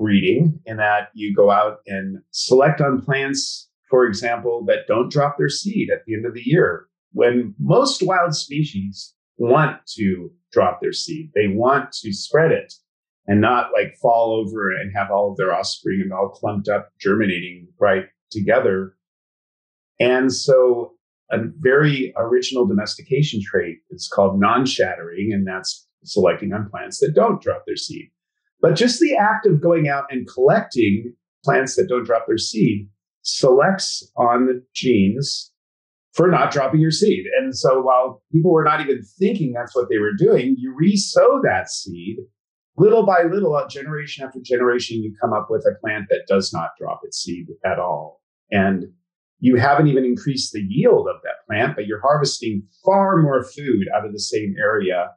breeding 0.00 0.58
in 0.64 0.78
that 0.78 1.10
you 1.14 1.34
go 1.34 1.50
out 1.50 1.78
and 1.86 2.18
select 2.30 2.80
on 2.80 3.02
plants, 3.02 3.68
for 3.90 4.06
example, 4.06 4.64
that 4.66 4.86
don't 4.88 5.12
drop 5.12 5.36
their 5.36 5.50
seed 5.50 5.90
at 5.90 6.04
the 6.06 6.14
end 6.14 6.24
of 6.24 6.34
the 6.34 6.42
year. 6.44 6.86
When 7.12 7.54
most 7.58 8.02
wild 8.02 8.34
species 8.34 9.14
want 9.36 9.76
to 9.98 10.30
drop 10.52 10.80
their 10.80 10.92
seed, 10.92 11.30
they 11.34 11.48
want 11.48 11.92
to 11.92 12.12
spread 12.12 12.50
it 12.50 12.72
and 13.26 13.40
not 13.40 13.70
like 13.72 13.94
fall 14.00 14.32
over 14.32 14.70
and 14.70 14.92
have 14.96 15.10
all 15.10 15.30
of 15.30 15.36
their 15.36 15.52
offspring 15.52 16.00
and 16.02 16.12
all 16.12 16.30
clumped 16.30 16.68
up 16.68 16.90
germinating 17.00 17.68
right 17.78 18.06
together. 18.30 18.96
And 19.98 20.32
so 20.32 20.94
a 21.30 21.38
very 21.58 22.12
original 22.16 22.66
domestication 22.66 23.40
trait 23.44 23.78
is 23.90 24.10
called 24.12 24.40
non-shattering, 24.40 25.32
and 25.32 25.46
that's 25.46 25.86
selecting 26.04 26.52
on 26.52 26.70
plants 26.70 26.98
that 27.00 27.14
don't 27.14 27.42
drop 27.42 27.64
their 27.66 27.76
seed. 27.76 28.10
But 28.60 28.76
just 28.76 29.00
the 29.00 29.16
act 29.16 29.46
of 29.46 29.60
going 29.60 29.88
out 29.88 30.04
and 30.10 30.28
collecting 30.28 31.14
plants 31.44 31.76
that 31.76 31.88
don't 31.88 32.04
drop 32.04 32.26
their 32.26 32.38
seed 32.38 32.88
selects 33.22 34.10
on 34.16 34.46
the 34.46 34.62
genes 34.74 35.52
for 36.12 36.28
not 36.28 36.50
dropping 36.50 36.80
your 36.80 36.90
seed. 36.90 37.24
And 37.38 37.56
so 37.56 37.80
while 37.80 38.22
people 38.32 38.52
were 38.52 38.64
not 38.64 38.80
even 38.80 39.02
thinking 39.18 39.52
that's 39.52 39.74
what 39.74 39.88
they 39.88 39.98
were 39.98 40.12
doing, 40.16 40.56
you 40.58 40.76
resow 40.80 41.40
that 41.42 41.70
seed 41.70 42.18
little 42.76 43.04
by 43.04 43.22
little, 43.30 43.54
uh, 43.54 43.68
generation 43.68 44.24
after 44.24 44.40
generation, 44.42 45.02
you 45.02 45.14
come 45.20 45.32
up 45.32 45.48
with 45.50 45.66
a 45.66 45.78
plant 45.80 46.06
that 46.08 46.26
does 46.26 46.52
not 46.52 46.70
drop 46.78 47.00
its 47.04 47.18
seed 47.22 47.46
at 47.64 47.78
all. 47.78 48.22
And 48.50 48.86
you 49.38 49.56
haven't 49.56 49.88
even 49.88 50.04
increased 50.04 50.52
the 50.52 50.64
yield 50.66 51.06
of 51.08 51.20
that 51.22 51.46
plant, 51.46 51.76
but 51.76 51.86
you're 51.86 52.00
harvesting 52.00 52.62
far 52.84 53.18
more 53.18 53.44
food 53.44 53.86
out 53.94 54.06
of 54.06 54.12
the 54.12 54.18
same 54.18 54.54
area 54.58 55.10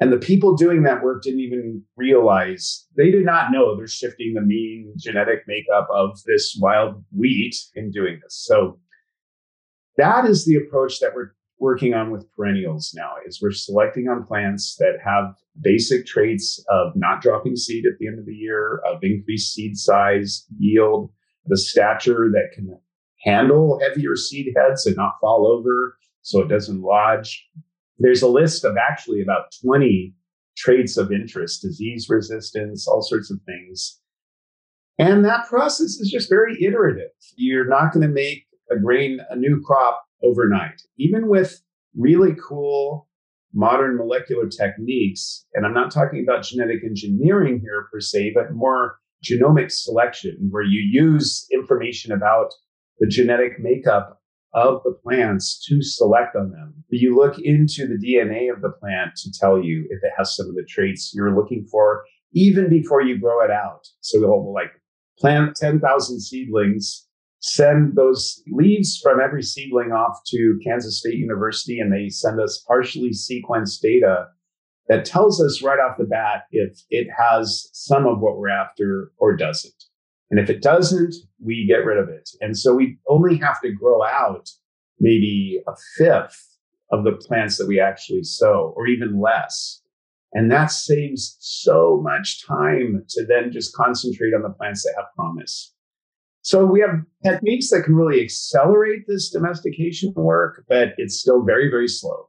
and 0.00 0.10
the 0.10 0.18
people 0.18 0.56
doing 0.56 0.82
that 0.84 1.02
work 1.02 1.22
didn't 1.22 1.40
even 1.40 1.82
realize, 1.96 2.86
they 2.96 3.10
did 3.10 3.26
not 3.26 3.52
know 3.52 3.76
they're 3.76 3.86
shifting 3.86 4.32
the 4.34 4.40
mean 4.40 4.94
genetic 4.96 5.40
makeup 5.46 5.88
of 5.92 6.18
this 6.26 6.56
wild 6.58 7.04
wheat 7.14 7.54
in 7.74 7.90
doing 7.90 8.18
this. 8.22 8.42
So 8.46 8.78
that 9.98 10.24
is 10.24 10.46
the 10.46 10.56
approach 10.56 11.00
that 11.00 11.14
we're 11.14 11.32
working 11.58 11.92
on 11.92 12.10
with 12.10 12.26
perennials 12.34 12.92
now 12.96 13.12
is 13.26 13.40
we're 13.42 13.52
selecting 13.52 14.08
on 14.08 14.24
plants 14.24 14.76
that 14.78 14.94
have 15.04 15.34
basic 15.60 16.06
traits 16.06 16.64
of 16.70 16.92
not 16.96 17.20
dropping 17.20 17.54
seed 17.54 17.84
at 17.84 17.98
the 17.98 18.06
end 18.06 18.18
of 18.18 18.24
the 18.24 18.34
year, 18.34 18.80
of 18.90 19.00
increased 19.02 19.52
seed 19.52 19.76
size, 19.76 20.46
yield, 20.58 21.10
the 21.44 21.58
stature 21.58 22.30
that 22.32 22.48
can 22.54 22.74
handle 23.22 23.78
heavier 23.86 24.16
seed 24.16 24.54
heads 24.56 24.86
and 24.86 24.96
not 24.96 25.14
fall 25.20 25.46
over 25.46 25.98
so 26.22 26.40
it 26.40 26.48
doesn't 26.48 26.80
lodge 26.80 27.46
there's 28.00 28.22
a 28.22 28.28
list 28.28 28.64
of 28.64 28.76
actually 28.76 29.20
about 29.20 29.54
20 29.64 30.14
traits 30.56 30.96
of 30.96 31.12
interest, 31.12 31.62
disease 31.62 32.08
resistance, 32.08 32.88
all 32.88 33.02
sorts 33.02 33.30
of 33.30 33.38
things. 33.46 34.00
And 34.98 35.24
that 35.24 35.46
process 35.48 35.98
is 36.00 36.10
just 36.10 36.28
very 36.28 36.62
iterative. 36.62 37.10
You're 37.36 37.68
not 37.68 37.92
going 37.92 38.06
to 38.06 38.12
make 38.12 38.44
a 38.70 38.78
grain, 38.78 39.20
a 39.30 39.36
new 39.36 39.62
crop 39.64 40.02
overnight. 40.22 40.82
Even 40.98 41.28
with 41.28 41.62
really 41.96 42.34
cool 42.46 43.08
modern 43.52 43.96
molecular 43.96 44.48
techniques, 44.48 45.46
and 45.54 45.66
I'm 45.66 45.74
not 45.74 45.90
talking 45.90 46.22
about 46.22 46.44
genetic 46.44 46.84
engineering 46.84 47.60
here 47.60 47.88
per 47.92 48.00
se, 48.00 48.32
but 48.34 48.52
more 48.52 48.98
genomic 49.24 49.72
selection, 49.72 50.48
where 50.50 50.62
you 50.62 50.80
use 50.80 51.46
information 51.52 52.12
about 52.12 52.52
the 52.98 53.08
genetic 53.08 53.58
makeup 53.58 54.19
of 54.52 54.82
the 54.84 54.92
plants 55.02 55.64
to 55.68 55.82
select 55.82 56.34
on 56.36 56.50
them. 56.50 56.74
You 56.88 57.16
look 57.16 57.38
into 57.38 57.86
the 57.86 57.98
DNA 57.98 58.52
of 58.52 58.62
the 58.62 58.72
plant 58.80 59.14
to 59.16 59.30
tell 59.32 59.62
you 59.62 59.86
if 59.90 60.02
it 60.02 60.12
has 60.16 60.34
some 60.36 60.48
of 60.48 60.54
the 60.54 60.66
traits 60.68 61.12
you're 61.14 61.34
looking 61.34 61.66
for, 61.70 62.02
even 62.32 62.68
before 62.68 63.02
you 63.02 63.18
grow 63.18 63.44
it 63.44 63.50
out. 63.50 63.86
So 64.00 64.20
we'll 64.20 64.52
like 64.52 64.72
plant 65.18 65.56
10,000 65.56 66.20
seedlings, 66.20 67.06
send 67.40 67.94
those 67.94 68.42
leaves 68.50 69.00
from 69.02 69.20
every 69.20 69.42
seedling 69.42 69.92
off 69.92 70.18
to 70.28 70.58
Kansas 70.64 70.98
State 70.98 71.16
University, 71.16 71.78
and 71.78 71.92
they 71.92 72.08
send 72.08 72.40
us 72.40 72.64
partially 72.66 73.10
sequenced 73.10 73.80
data 73.80 74.26
that 74.88 75.04
tells 75.04 75.40
us 75.42 75.62
right 75.62 75.78
off 75.78 75.96
the 75.98 76.04
bat 76.04 76.42
if 76.50 76.82
it 76.90 77.06
has 77.16 77.68
some 77.72 78.06
of 78.06 78.18
what 78.18 78.36
we're 78.38 78.48
after 78.48 79.12
or 79.18 79.36
doesn't. 79.36 79.84
And 80.30 80.38
if 80.38 80.48
it 80.48 80.62
doesn't, 80.62 81.14
we 81.44 81.66
get 81.66 81.84
rid 81.84 81.98
of 81.98 82.08
it. 82.08 82.30
And 82.40 82.56
so 82.56 82.74
we 82.74 82.98
only 83.08 83.36
have 83.38 83.60
to 83.62 83.72
grow 83.72 84.04
out 84.04 84.48
maybe 85.00 85.60
a 85.66 85.72
fifth 85.96 86.46
of 86.92 87.04
the 87.04 87.12
plants 87.12 87.58
that 87.58 87.66
we 87.66 87.80
actually 87.80 88.22
sow 88.22 88.72
or 88.76 88.86
even 88.86 89.20
less. 89.20 89.80
And 90.32 90.50
that 90.50 90.70
saves 90.70 91.36
so 91.40 92.00
much 92.02 92.46
time 92.46 93.04
to 93.10 93.26
then 93.26 93.50
just 93.50 93.74
concentrate 93.74 94.32
on 94.34 94.42
the 94.42 94.50
plants 94.50 94.84
that 94.84 94.94
have 94.96 95.12
promise. 95.16 95.74
So 96.42 96.64
we 96.64 96.80
have 96.80 97.00
techniques 97.24 97.70
that 97.70 97.82
can 97.84 97.96
really 97.96 98.22
accelerate 98.22 99.02
this 99.06 99.30
domestication 99.30 100.12
work, 100.14 100.64
but 100.68 100.94
it's 100.96 101.18
still 101.18 101.42
very, 101.42 101.68
very 101.68 101.88
slow. 101.88 102.28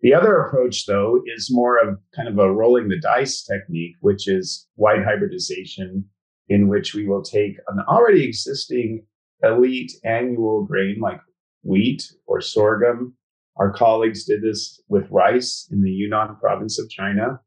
The 0.00 0.14
other 0.14 0.36
approach, 0.36 0.86
though, 0.86 1.20
is 1.36 1.48
more 1.50 1.78
of 1.78 1.98
kind 2.14 2.28
of 2.28 2.38
a 2.38 2.52
rolling 2.52 2.88
the 2.88 2.98
dice 2.98 3.42
technique, 3.42 3.94
which 4.00 4.28
is 4.28 4.66
wide 4.76 5.04
hybridization 5.04 6.06
in 6.48 6.68
which 6.68 6.94
we 6.94 7.06
will 7.06 7.22
take 7.22 7.56
an 7.68 7.80
already 7.88 8.24
existing 8.24 9.04
elite 9.42 9.92
annual 10.04 10.64
grain 10.64 10.98
like 11.00 11.20
wheat 11.62 12.02
or 12.26 12.40
sorghum 12.40 13.16
Our 13.56 13.72
colleagues 13.72 14.24
did 14.24 14.42
this 14.42 14.80
with 14.88 15.10
rice 15.10 15.68
in 15.70 15.82
the 15.82 15.90
Yunnan 15.90 16.36
province 16.36 16.78
of 16.78 16.90
China. 16.90 17.40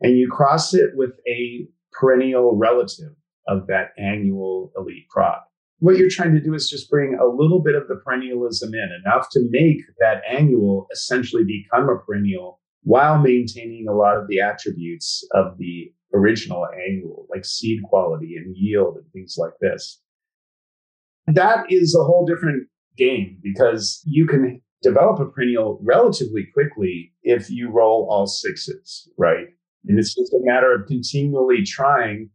And 0.00 0.16
you 0.16 0.28
cross 0.30 0.74
it 0.74 0.90
with 0.94 1.18
a 1.28 1.66
perennial 1.92 2.56
relative 2.56 3.12
of 3.48 3.66
that 3.66 3.90
annual 3.98 4.72
elite 4.76 5.08
crop. 5.10 5.48
What 5.78 5.96
you're 5.96 6.10
trying 6.10 6.34
to 6.34 6.40
do 6.40 6.54
is 6.54 6.70
just 6.70 6.90
bring 6.90 7.18
a 7.20 7.26
little 7.26 7.62
bit 7.62 7.74
of 7.74 7.86
the 7.88 8.00
perennialism 8.06 8.72
in, 8.72 8.88
enough 9.04 9.28
to 9.32 9.40
make 9.50 9.78
that 9.98 10.22
annual 10.28 10.86
essentially 10.92 11.44
become 11.44 11.88
a 11.88 11.98
perennial 11.98 12.60
while 12.82 13.18
maintaining 13.18 13.86
a 13.88 13.92
lot 13.94 14.16
of 14.16 14.28
the 14.28 14.40
attributes 14.40 15.26
of 15.32 15.58
the 15.58 15.92
original 16.16 16.66
annual, 16.86 17.26
like 17.30 17.44
seed 17.44 17.82
quality 17.84 18.36
and 18.36 18.56
yield 18.56 18.96
and 18.96 19.04
things 19.12 19.36
like 19.38 19.52
this. 19.60 20.00
That 21.26 21.66
is 21.70 21.94
a 21.94 22.04
whole 22.04 22.26
different 22.26 22.68
game 22.96 23.38
because 23.42 24.02
you 24.06 24.26
can 24.26 24.62
develop 24.82 25.20
a 25.20 25.26
perennial 25.26 25.80
relatively 25.82 26.46
quickly 26.54 27.12
if 27.22 27.50
you 27.50 27.70
roll 27.70 28.08
all 28.10 28.26
sixes, 28.26 29.08
right? 29.18 29.46
And 29.86 29.98
it's 29.98 30.14
just 30.14 30.32
a 30.32 30.40
matter 30.42 30.72
of 30.72 30.86
continually 30.86 31.64
trying, 31.64 32.30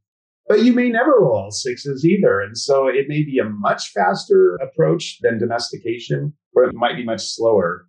but 0.48 0.64
you 0.64 0.74
may 0.74 0.90
never 0.90 1.12
roll 1.20 1.38
all 1.38 1.52
sixes 1.52 2.06
either. 2.06 2.42
And 2.42 2.58
so 2.58 2.88
it 2.88 3.08
may 3.08 3.24
be 3.24 3.40
a 3.40 3.50
much 3.50 3.90
faster 3.90 4.56
approach 4.56 5.20
than 5.22 5.40
domestication, 5.40 6.34
or 6.54 6.64
it 6.64 6.76
might 6.76 6.96
be 6.96 7.06
much 7.06 7.22
slower. 7.22 7.88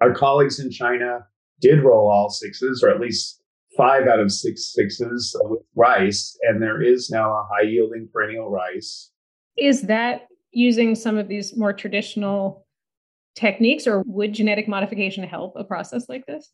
Our 0.00 0.14
colleagues 0.14 0.58
in 0.58 0.70
China 0.70 1.26
did 1.60 1.82
roll 1.82 2.10
all 2.10 2.28
sixes, 2.30 2.82
or 2.82 2.90
at 2.90 3.00
least 3.00 3.41
five 3.76 4.06
out 4.06 4.20
of 4.20 4.30
six 4.30 4.72
sixes 4.72 5.36
with 5.44 5.60
rice, 5.74 6.36
and 6.42 6.62
there 6.62 6.82
is 6.82 7.10
now 7.10 7.30
a 7.30 7.46
high 7.50 7.68
yielding 7.68 8.08
perennial 8.12 8.50
rice. 8.50 9.10
Is 9.56 9.82
that 9.82 10.28
using 10.52 10.94
some 10.94 11.18
of 11.18 11.28
these 11.28 11.56
more 11.56 11.72
traditional 11.72 12.66
techniques, 13.34 13.86
or 13.86 14.02
would 14.06 14.32
genetic 14.32 14.68
modification 14.68 15.24
help 15.24 15.54
a 15.56 15.64
process 15.64 16.08
like 16.08 16.26
this? 16.26 16.50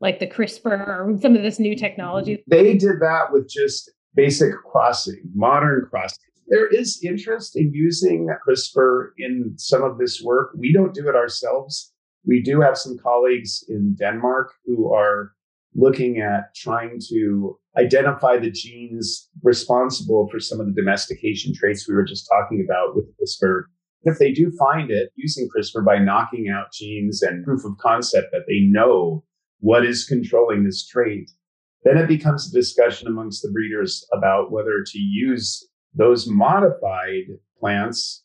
Like 0.00 0.18
the 0.18 0.26
CRISPR 0.26 0.88
or 0.88 1.18
some 1.20 1.36
of 1.36 1.42
this 1.42 1.58
new 1.58 1.76
technology? 1.76 2.42
They 2.46 2.76
did 2.76 3.00
that 3.00 3.32
with 3.32 3.48
just 3.48 3.90
basic 4.14 4.52
crossing, 4.70 5.20
modern 5.34 5.86
crossing. 5.90 6.18
There 6.48 6.66
is 6.66 7.00
interest 7.04 7.56
in 7.56 7.72
using 7.74 8.28
CRISPR 8.46 9.10
in 9.18 9.54
some 9.56 9.82
of 9.82 9.98
this 9.98 10.22
work. 10.22 10.50
We 10.56 10.72
don't 10.72 10.94
do 10.94 11.08
it 11.08 11.14
ourselves. 11.14 11.92
We 12.24 12.42
do 12.42 12.60
have 12.60 12.76
some 12.76 12.98
colleagues 12.98 13.64
in 13.68 13.94
Denmark 13.98 14.52
who 14.64 14.92
are 14.92 15.32
looking 15.74 16.18
at 16.20 16.54
trying 16.54 16.98
to 17.10 17.58
identify 17.78 18.36
the 18.36 18.50
genes 18.50 19.28
responsible 19.42 20.28
for 20.30 20.40
some 20.40 20.60
of 20.60 20.66
the 20.66 20.72
domestication 20.72 21.54
traits 21.54 21.88
we 21.88 21.94
were 21.94 22.04
just 22.04 22.28
talking 22.28 22.66
about 22.68 22.96
with 22.96 23.06
CRISPR. 23.16 23.62
If 24.02 24.18
they 24.18 24.32
do 24.32 24.50
find 24.58 24.90
it 24.90 25.10
using 25.14 25.48
CRISPR 25.54 25.84
by 25.84 25.98
knocking 25.98 26.48
out 26.48 26.72
genes 26.72 27.22
and 27.22 27.44
proof 27.44 27.64
of 27.64 27.76
concept 27.78 28.28
that 28.32 28.44
they 28.48 28.60
know 28.60 29.24
what 29.60 29.84
is 29.84 30.06
controlling 30.06 30.64
this 30.64 30.86
trait, 30.86 31.30
then 31.84 31.96
it 31.96 32.08
becomes 32.08 32.48
a 32.48 32.58
discussion 32.58 33.08
amongst 33.08 33.42
the 33.42 33.50
breeders 33.50 34.06
about 34.12 34.50
whether 34.50 34.82
to 34.84 34.98
use 34.98 35.68
those 35.94 36.28
modified 36.28 37.24
plants 37.58 38.24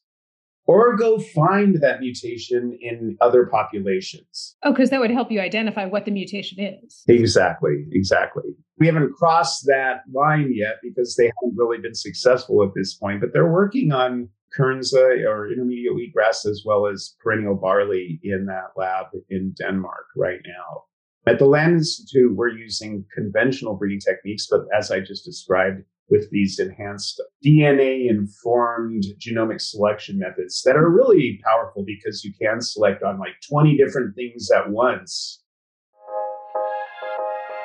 or 0.67 0.95
go 0.95 1.19
find 1.19 1.81
that 1.81 1.99
mutation 1.99 2.77
in 2.81 3.17
other 3.21 3.45
populations. 3.45 4.55
Oh, 4.63 4.71
because 4.71 4.89
that 4.89 4.99
would 4.99 5.11
help 5.11 5.31
you 5.31 5.39
identify 5.39 5.85
what 5.85 6.05
the 6.05 6.11
mutation 6.11 6.59
is. 6.59 7.03
Exactly, 7.07 7.85
exactly. 7.91 8.55
We 8.79 8.87
haven't 8.87 9.13
crossed 9.13 9.65
that 9.67 10.01
line 10.11 10.51
yet 10.53 10.75
because 10.81 11.15
they 11.15 11.25
haven't 11.25 11.57
really 11.57 11.77
been 11.77 11.95
successful 11.95 12.63
at 12.63 12.73
this 12.75 12.95
point, 12.95 13.21
but 13.21 13.31
they're 13.31 13.51
working 13.51 13.91
on 13.91 14.29
Kernza 14.57 15.25
or 15.25 15.51
intermediate 15.51 15.93
wheatgrass 15.93 16.45
as 16.45 16.63
well 16.65 16.87
as 16.87 17.15
perennial 17.21 17.55
barley 17.55 18.19
in 18.23 18.45
that 18.45 18.71
lab 18.75 19.07
in 19.29 19.53
Denmark 19.57 20.05
right 20.15 20.39
now. 20.45 20.83
At 21.27 21.39
the 21.39 21.45
Land 21.45 21.73
Institute, 21.73 22.35
we're 22.35 22.49
using 22.49 23.03
conventional 23.13 23.75
breeding 23.75 23.99
techniques, 23.99 24.47
but 24.49 24.61
as 24.77 24.91
I 24.91 24.99
just 24.99 25.25
described, 25.25 25.81
with 26.09 26.29
these 26.31 26.59
enhanced 26.59 27.21
DNA 27.45 28.09
informed 28.09 29.03
genomic 29.19 29.61
selection 29.61 30.19
methods 30.19 30.61
that 30.63 30.75
are 30.75 30.89
really 30.89 31.39
powerful 31.43 31.83
because 31.85 32.23
you 32.23 32.31
can 32.39 32.61
select 32.61 33.03
on 33.03 33.19
like 33.19 33.33
20 33.49 33.75
different 33.77 34.15
things 34.15 34.49
at 34.51 34.69
once. 34.69 35.41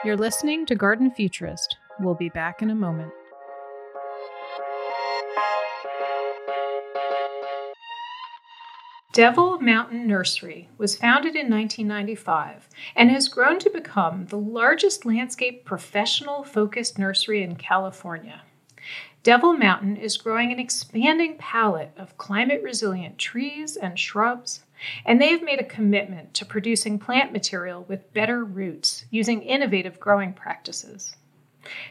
You're 0.05 0.17
listening 0.17 0.65
to 0.67 0.75
Garden 0.75 1.11
Futurist. 1.11 1.77
We'll 2.01 2.15
be 2.15 2.31
back 2.31 2.63
in 2.63 2.71
a 2.71 2.75
moment. 2.75 3.13
Devil 9.13 9.61
Mountain 9.61 10.07
Nursery 10.07 10.69
was 10.79 10.95
founded 10.95 11.35
in 11.35 11.51
1995 11.51 12.69
and 12.95 13.11
has 13.11 13.27
grown 13.27 13.59
to 13.59 13.69
become 13.69 14.27
the 14.27 14.39
largest 14.39 15.05
landscape 15.05 15.65
professional 15.65 16.45
focused 16.45 16.97
nursery 16.97 17.43
in 17.43 17.57
California. 17.57 18.43
Devil 19.25 19.55
Mountain 19.55 19.97
is 19.97 20.17
growing 20.17 20.53
an 20.53 20.61
expanding 20.61 21.37
palette 21.39 21.91
of 21.97 22.17
climate 22.19 22.63
resilient 22.63 23.19
trees 23.19 23.77
and 23.77 23.99
shrubs, 23.99 24.63
and 25.05 25.21
they 25.21 25.33
have 25.33 25.43
made 25.43 25.59
a 25.59 25.65
commitment 25.65 26.33
to 26.35 26.45
producing 26.45 26.97
plant 26.97 27.33
material 27.33 27.85
with 27.89 28.15
better 28.15 28.45
roots 28.45 29.07
using 29.11 29.43
innovative 29.43 29.99
growing 29.99 30.33
practices. 30.33 31.17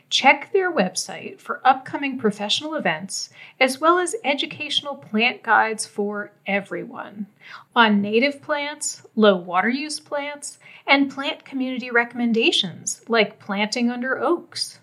Check 0.10 0.51
their 0.51 0.71
website 0.71 1.39
for 1.39 1.62
upcoming 1.63 2.17
professional 2.17 2.73
events 2.75 3.29
as 3.60 3.79
well 3.79 3.99
as 3.99 4.15
educational 4.23 4.95
plant 4.95 5.43
guides 5.43 5.86
for 5.86 6.32
everyone 6.47 7.27
on 7.75 8.01
native 8.01 8.41
plants, 8.41 9.03
low 9.15 9.36
water 9.36 9.69
use 9.69 9.99
plants, 9.99 10.58
and 10.88 11.12
plant 11.12 11.45
community 11.45 11.91
recommendations 11.91 13.01
like 13.08 13.39
planting 13.39 13.91
under 13.91 14.17
oaks. 14.19 14.79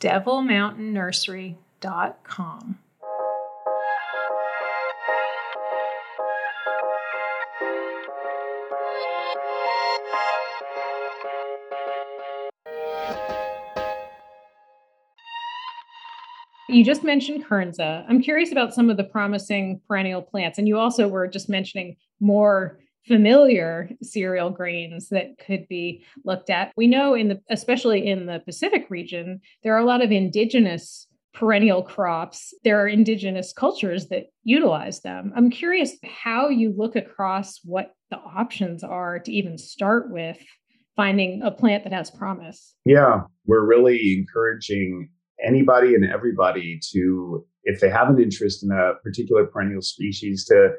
DevilMountainNursery.com. 0.00 2.78
You 16.70 16.84
just 16.84 17.02
mentioned 17.02 17.44
Kernza. 17.44 18.04
I'm 18.08 18.22
curious 18.22 18.52
about 18.52 18.72
some 18.74 18.90
of 18.90 18.96
the 18.96 19.04
promising 19.04 19.80
perennial 19.88 20.22
plants, 20.22 20.58
and 20.58 20.68
you 20.68 20.78
also 20.78 21.08
were 21.08 21.26
just 21.26 21.48
mentioning 21.48 21.96
more 22.20 22.78
familiar 23.06 23.90
cereal 24.02 24.50
grains 24.50 25.08
that 25.08 25.38
could 25.44 25.66
be 25.68 26.04
looked 26.24 26.50
at. 26.50 26.72
We 26.76 26.86
know 26.86 27.14
in 27.14 27.28
the 27.28 27.40
especially 27.50 28.06
in 28.06 28.26
the 28.26 28.40
Pacific 28.40 28.86
region, 28.88 29.40
there 29.62 29.74
are 29.74 29.80
a 29.80 29.86
lot 29.86 30.02
of 30.02 30.12
indigenous 30.12 31.06
perennial 31.32 31.82
crops. 31.82 32.54
There 32.64 32.80
are 32.80 32.88
indigenous 32.88 33.52
cultures 33.52 34.08
that 34.08 34.26
utilize 34.44 35.00
them. 35.00 35.32
I'm 35.34 35.50
curious 35.50 35.96
how 36.04 36.48
you 36.48 36.74
look 36.76 36.96
across 36.96 37.60
what 37.64 37.94
the 38.10 38.18
options 38.18 38.84
are 38.84 39.18
to 39.20 39.32
even 39.32 39.58
start 39.58 40.10
with 40.10 40.38
finding 40.96 41.42
a 41.42 41.50
plant 41.50 41.84
that 41.84 41.92
has 41.92 42.10
promise. 42.10 42.74
Yeah, 42.84 43.22
we're 43.46 43.64
really 43.64 44.14
encouraging 44.18 45.10
anybody 45.44 45.94
and 45.94 46.04
everybody 46.04 46.80
to, 46.92 47.44
if 47.64 47.80
they 47.80 47.90
have 47.90 48.08
an 48.08 48.20
interest 48.20 48.62
in 48.62 48.70
a 48.70 48.94
particular 49.02 49.46
perennial 49.46 49.82
species, 49.82 50.44
to 50.46 50.70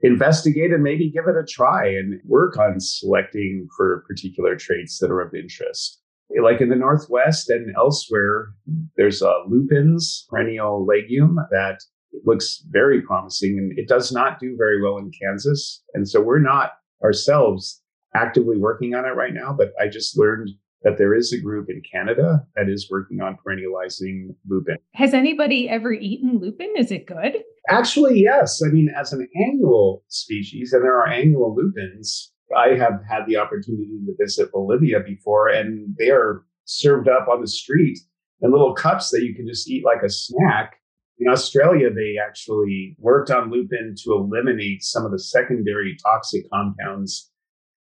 investigate 0.00 0.72
and 0.72 0.82
maybe 0.82 1.10
give 1.10 1.24
it 1.26 1.36
a 1.36 1.44
try 1.44 1.86
and 1.86 2.20
work 2.24 2.56
on 2.56 2.80
selecting 2.80 3.68
for 3.76 4.04
particular 4.06 4.56
traits 4.56 4.98
that 4.98 5.10
are 5.10 5.20
of 5.20 5.34
interest. 5.34 6.00
Like 6.42 6.60
in 6.60 6.68
the 6.68 6.76
Northwest 6.76 7.48
and 7.50 7.74
elsewhere, 7.76 8.48
there's 8.96 9.22
a 9.22 9.32
lupins 9.48 10.26
perennial 10.28 10.86
legume 10.86 11.38
that 11.50 11.80
looks 12.24 12.62
very 12.68 13.00
promising 13.02 13.58
and 13.58 13.78
it 13.78 13.88
does 13.88 14.12
not 14.12 14.38
do 14.38 14.54
very 14.56 14.80
well 14.80 14.98
in 14.98 15.10
Kansas. 15.20 15.82
And 15.94 16.08
so 16.08 16.20
we're 16.20 16.38
not 16.38 16.72
ourselves 17.02 17.82
actively 18.14 18.56
working 18.56 18.94
on 18.94 19.04
it 19.04 19.14
right 19.14 19.34
now, 19.34 19.54
but 19.56 19.72
I 19.80 19.88
just 19.88 20.18
learned 20.18 20.50
that 20.82 20.98
there 20.98 21.14
is 21.14 21.32
a 21.32 21.40
group 21.40 21.68
in 21.68 21.82
Canada 21.90 22.44
that 22.54 22.68
is 22.68 22.88
working 22.90 23.20
on 23.20 23.36
perennializing 23.44 24.34
lupin. 24.48 24.76
Has 24.94 25.12
anybody 25.12 25.68
ever 25.68 25.92
eaten 25.92 26.38
lupin? 26.38 26.72
Is 26.76 26.92
it 26.92 27.06
good? 27.06 27.42
Actually, 27.68 28.20
yes. 28.20 28.60
I 28.64 28.70
mean, 28.70 28.88
as 28.96 29.12
an 29.12 29.26
annual 29.48 30.04
species, 30.08 30.72
and 30.72 30.84
there 30.84 30.96
are 30.96 31.08
annual 31.08 31.54
lupins, 31.54 32.32
I 32.56 32.68
have 32.70 33.00
had 33.08 33.26
the 33.26 33.36
opportunity 33.36 33.98
to 34.06 34.14
visit 34.18 34.52
Bolivia 34.52 35.00
before, 35.00 35.48
and 35.48 35.94
they 35.98 36.10
are 36.10 36.44
served 36.64 37.08
up 37.08 37.28
on 37.28 37.40
the 37.40 37.48
street 37.48 37.98
in 38.40 38.52
little 38.52 38.74
cups 38.74 39.10
that 39.10 39.22
you 39.22 39.34
can 39.34 39.46
just 39.46 39.68
eat 39.68 39.84
like 39.84 40.02
a 40.02 40.08
snack. 40.08 40.76
In 41.18 41.28
Australia, 41.28 41.90
they 41.92 42.14
actually 42.24 42.94
worked 42.98 43.30
on 43.30 43.50
lupin 43.50 43.94
to 44.04 44.12
eliminate 44.12 44.84
some 44.84 45.04
of 45.04 45.10
the 45.10 45.18
secondary 45.18 45.96
toxic 46.02 46.48
compounds, 46.50 47.30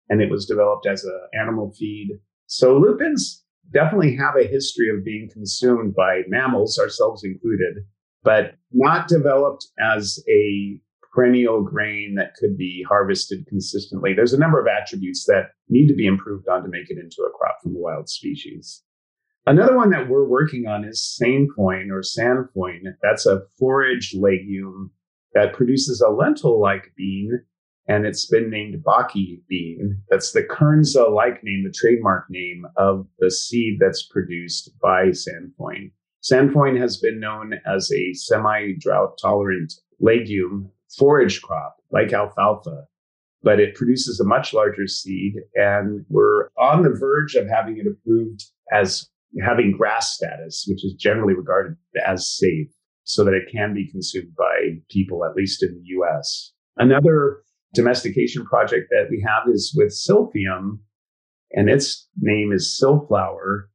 and 0.10 0.22
it 0.22 0.30
was 0.30 0.46
developed 0.46 0.86
as 0.86 1.06
an 1.06 1.20
animal 1.40 1.74
feed 1.80 2.10
so 2.54 2.78
lupins 2.78 3.44
definitely 3.72 4.16
have 4.16 4.36
a 4.36 4.46
history 4.46 4.88
of 4.88 5.04
being 5.04 5.28
consumed 5.34 5.96
by 5.96 6.22
mammals, 6.28 6.78
ourselves 6.78 7.24
included, 7.24 7.78
but 8.22 8.54
not 8.72 9.08
developed 9.08 9.66
as 9.80 10.24
a 10.30 10.80
perennial 11.12 11.64
grain 11.64 12.14
that 12.16 12.36
could 12.36 12.56
be 12.56 12.86
harvested 12.88 13.48
consistently. 13.48 14.14
There's 14.14 14.34
a 14.34 14.40
number 14.40 14.62
of 14.62 14.68
attributes 14.68 15.26
that 15.26 15.50
need 15.68 15.88
to 15.88 15.96
be 15.96 16.06
improved 16.06 16.48
on 16.48 16.62
to 16.62 16.70
make 16.70 16.92
it 16.92 17.00
into 17.00 17.24
a 17.24 17.36
crop 17.36 17.58
from 17.64 17.76
a 17.76 17.80
wild 17.80 18.08
species. 18.08 18.84
Another 19.48 19.76
one 19.76 19.90
that 19.90 20.08
we're 20.08 20.30
working 20.30 20.68
on 20.68 20.86
is 20.86 21.20
sainfoin 21.20 21.90
or 21.90 22.02
sandfoin. 22.02 22.82
That's 23.02 23.26
a 23.26 23.42
forage 23.58 24.14
legume 24.14 24.92
that 25.34 25.54
produces 25.54 26.02
a 26.02 26.12
lentil 26.12 26.62
like 26.62 26.94
bean, 26.96 27.46
and 27.88 28.06
it's 28.06 28.26
been 28.26 28.50
named 28.50 28.84
Baki 28.84 29.42
bean. 29.48 30.02
That's 30.10 30.32
the 30.32 30.44
Kernza 30.44 31.14
like 31.14 31.44
name, 31.44 31.64
the 31.64 31.74
trademark 31.74 32.26
name 32.30 32.66
of 32.78 33.08
the 33.20 33.30
seed 33.30 33.78
that's 33.80 34.08
produced 34.08 34.72
by 34.82 35.08
Sandfoin. 35.08 35.92
Sandfoin 36.24 36.80
has 36.80 36.98
been 36.98 37.20
known 37.20 37.56
as 37.66 37.92
a 37.92 38.14
semi 38.14 38.74
drought 38.80 39.18
tolerant 39.22 39.74
legume 40.00 40.72
forage 40.98 41.42
crop 41.42 41.76
like 41.92 42.14
alfalfa, 42.14 42.86
but 43.42 43.60
it 43.60 43.76
produces 43.76 44.20
a 44.20 44.26
much 44.26 44.54
larger 44.54 44.88
seed. 44.88 45.36
And 45.56 46.06
we're 46.10 46.48
on 46.58 46.84
the 46.84 46.96
verge 46.98 47.36
of 47.36 47.50
having 47.50 47.78
it 47.78 47.88
approved 47.88 48.46
as 48.72 49.10
having 49.42 49.76
GRAS 49.76 50.14
status, 50.14 50.66
which 50.70 50.86
is 50.86 50.94
generally 50.94 51.34
regarded 51.34 51.76
as 52.06 52.30
safe 52.30 52.70
so 53.04 53.26
that 53.26 53.34
it 53.34 53.52
can 53.52 53.74
be 53.74 53.92
consumed 53.92 54.34
by 54.38 54.78
people, 54.90 55.26
at 55.26 55.36
least 55.36 55.62
in 55.62 55.74
the 55.74 55.84
US. 55.98 56.54
Another 56.78 57.44
domestication 57.74 58.46
project 58.46 58.88
that 58.92 59.08
we 59.10 59.24
have 59.26 59.44
is 59.54 59.74
with 59.76 59.90
Silphium, 59.90 60.80
and 61.52 61.70
its 61.70 62.08
name 62.20 62.52
is 62.52 62.80
Silflower. 62.82 63.70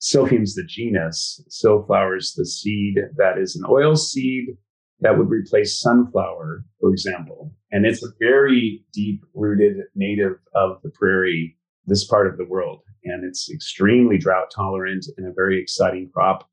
Silphium's 0.00 0.54
the 0.54 0.64
genus. 0.64 1.44
Silflower 1.48 2.16
is 2.16 2.34
the 2.34 2.46
seed 2.46 2.96
that 3.16 3.38
is 3.38 3.54
an 3.54 3.64
oil 3.68 3.96
seed 3.96 4.56
that 5.00 5.18
would 5.18 5.28
replace 5.28 5.80
sunflower, 5.80 6.64
for 6.80 6.90
example. 6.90 7.52
And 7.70 7.84
it's 7.84 8.04
a 8.04 8.12
very 8.20 8.84
deep 8.92 9.22
rooted 9.34 9.76
native 9.94 10.34
of 10.54 10.80
the 10.82 10.90
prairie, 10.90 11.56
this 11.86 12.04
part 12.04 12.28
of 12.28 12.38
the 12.38 12.46
world. 12.46 12.80
And 13.04 13.24
it's 13.24 13.50
extremely 13.50 14.16
drought 14.16 14.52
tolerant 14.54 15.06
and 15.16 15.26
a 15.26 15.32
very 15.34 15.60
exciting 15.60 16.10
crop. 16.12 16.48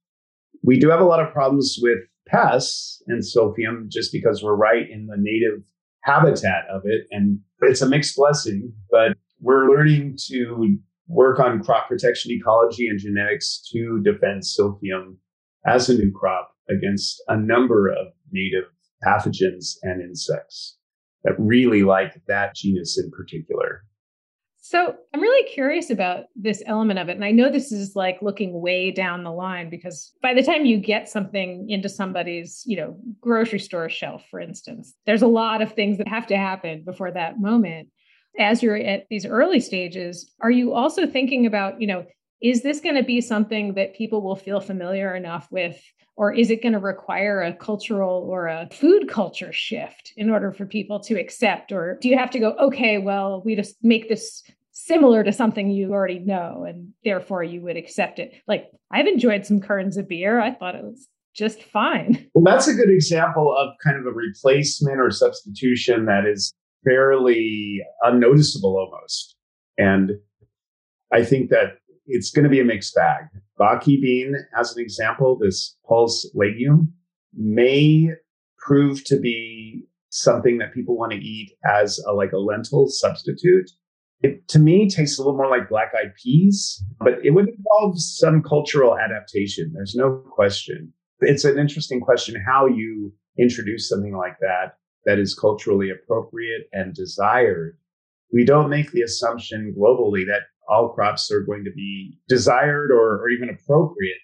We 0.63 0.79
do 0.79 0.89
have 0.89 0.99
a 0.99 1.05
lot 1.05 1.23
of 1.23 1.31
problems 1.31 1.77
with 1.79 1.99
pests 2.27 3.01
and 3.07 3.21
silphium 3.21 3.87
just 3.87 4.11
because 4.11 4.43
we're 4.43 4.55
right 4.55 4.89
in 4.89 5.05
the 5.05 5.17
native 5.17 5.63
habitat 6.03 6.65
of 6.71 6.81
it. 6.85 7.07
And 7.11 7.39
it's 7.61 7.81
a 7.81 7.89
mixed 7.89 8.15
blessing, 8.15 8.73
but 8.89 9.13
we're 9.41 9.69
learning 9.69 10.17
to 10.27 10.77
work 11.07 11.39
on 11.39 11.63
crop 11.63 11.87
protection 11.87 12.31
ecology 12.31 12.87
and 12.87 12.99
genetics 12.99 13.67
to 13.71 14.01
defend 14.03 14.43
silphium 14.43 15.15
as 15.65 15.89
a 15.89 15.95
new 15.95 16.11
crop 16.11 16.51
against 16.69 17.21
a 17.27 17.35
number 17.35 17.89
of 17.89 18.07
native 18.31 18.65
pathogens 19.05 19.75
and 19.81 20.01
insects 20.01 20.77
that 21.23 21.33
really 21.37 21.83
like 21.83 22.21
that 22.27 22.55
genus 22.55 22.97
in 22.97 23.09
particular. 23.11 23.83
So 24.69 24.93
I'm 25.15 25.19
really 25.19 25.49
curious 25.49 25.89
about 25.89 26.25
this 26.35 26.61
element 26.67 26.99
of 26.99 27.09
it. 27.09 27.15
And 27.15 27.25
I 27.25 27.31
know 27.31 27.49
this 27.49 27.71
is 27.71 27.95
like 27.95 28.21
looking 28.21 28.61
way 28.61 28.91
down 28.91 29.23
the 29.23 29.31
line 29.31 29.67
because 29.71 30.11
by 30.21 30.35
the 30.35 30.43
time 30.43 30.63
you 30.63 30.77
get 30.77 31.09
something 31.09 31.67
into 31.71 31.89
somebody's, 31.89 32.61
you 32.67 32.77
know, 32.77 32.95
grocery 33.19 33.57
store 33.57 33.89
shelf, 33.89 34.23
for 34.29 34.39
instance, 34.39 34.93
there's 35.07 35.23
a 35.23 35.27
lot 35.27 35.63
of 35.63 35.73
things 35.73 35.97
that 35.97 36.07
have 36.07 36.27
to 36.27 36.37
happen 36.37 36.83
before 36.85 37.09
that 37.09 37.39
moment. 37.39 37.87
As 38.37 38.61
you're 38.61 38.77
at 38.77 39.07
these 39.09 39.25
early 39.25 39.59
stages, 39.59 40.31
are 40.39 40.51
you 40.51 40.75
also 40.75 41.07
thinking 41.07 41.47
about, 41.47 41.81
you 41.81 41.87
know, 41.87 42.05
is 42.39 42.61
this 42.61 42.79
going 42.79 42.93
to 42.93 43.03
be 43.03 43.21
something 43.21 43.73
that 43.73 43.95
people 43.95 44.21
will 44.21 44.35
feel 44.35 44.59
familiar 44.59 45.15
enough 45.15 45.47
with 45.49 45.81
or 46.15 46.33
is 46.33 46.51
it 46.51 46.61
going 46.61 46.73
to 46.73 46.79
require 46.79 47.41
a 47.41 47.53
cultural 47.53 48.27
or 48.29 48.47
a 48.47 48.67
food 48.71 49.07
culture 49.09 49.53
shift 49.53 50.13
in 50.15 50.29
order 50.29 50.51
for 50.51 50.65
people 50.65 50.99
to 50.99 51.19
accept 51.19 51.71
or 51.71 51.97
do 52.01 52.07
you 52.07 52.17
have 52.17 52.29
to 52.29 52.39
go 52.39 52.51
okay 52.59 52.97
well 52.97 53.41
we 53.43 53.55
just 53.55 53.75
make 53.81 54.09
this 54.09 54.43
similar 54.85 55.23
to 55.23 55.31
something 55.31 55.69
you 55.69 55.91
already 55.91 56.19
know 56.19 56.65
and 56.67 56.89
therefore 57.03 57.43
you 57.43 57.61
would 57.61 57.77
accept 57.77 58.19
it 58.19 58.33
like 58.47 58.65
i've 58.91 59.07
enjoyed 59.07 59.45
some 59.45 59.59
Kernza 59.59 60.07
beer 60.07 60.39
i 60.39 60.51
thought 60.51 60.75
it 60.75 60.83
was 60.83 61.07
just 61.35 61.61
fine 61.63 62.27
well 62.33 62.43
that's 62.43 62.67
a 62.67 62.73
good 62.73 62.89
example 62.89 63.55
of 63.57 63.73
kind 63.83 63.97
of 63.97 64.05
a 64.05 64.11
replacement 64.11 64.99
or 64.99 65.11
substitution 65.11 66.05
that 66.05 66.25
is 66.25 66.53
fairly 66.85 67.81
unnoticeable 68.03 68.77
almost 68.77 69.35
and 69.77 70.11
i 71.11 71.23
think 71.23 71.49
that 71.49 71.79
it's 72.09 72.31
going 72.31 72.43
to 72.43 72.49
be 72.49 72.59
a 72.59 72.65
mixed 72.65 72.95
bag. 72.95 73.25
Baki 73.59 74.01
bean, 74.01 74.35
as 74.57 74.75
an 74.75 74.81
example, 74.81 75.37
this 75.37 75.77
pulse 75.87 76.29
legume 76.33 76.91
may 77.33 78.09
prove 78.57 79.03
to 79.05 79.19
be 79.19 79.85
something 80.09 80.57
that 80.57 80.73
people 80.73 80.97
want 80.97 81.11
to 81.11 81.19
eat 81.19 81.51
as 81.63 81.99
a, 82.07 82.13
like 82.13 82.31
a 82.31 82.37
lentil 82.37 82.87
substitute. 82.87 83.69
It 84.21 84.47
to 84.49 84.59
me 84.59 84.89
tastes 84.89 85.17
a 85.17 85.21
little 85.21 85.37
more 85.37 85.49
like 85.49 85.69
black 85.69 85.93
eyed 85.97 86.13
peas, 86.21 86.83
but 86.99 87.13
it 87.23 87.31
would 87.31 87.47
involve 87.47 87.99
some 87.99 88.43
cultural 88.43 88.97
adaptation. 88.97 89.71
There's 89.73 89.95
no 89.95 90.23
question. 90.31 90.93
It's 91.21 91.45
an 91.45 91.57
interesting 91.57 92.01
question 92.01 92.41
how 92.45 92.65
you 92.65 93.13
introduce 93.37 93.87
something 93.87 94.15
like 94.15 94.37
that 94.41 94.75
that 95.05 95.19
is 95.19 95.33
culturally 95.33 95.89
appropriate 95.89 96.67
and 96.73 96.93
desired. 96.93 97.77
We 98.33 98.45
don't 98.45 98.69
make 98.69 98.91
the 98.91 99.01
assumption 99.01 99.73
globally 99.77 100.25
that 100.25 100.43
all 100.67 100.89
crops 100.89 101.31
are 101.31 101.41
going 101.41 101.63
to 101.63 101.71
be 101.71 102.19
desired 102.27 102.91
or, 102.91 103.21
or 103.21 103.29
even 103.29 103.49
appropriate 103.49 104.19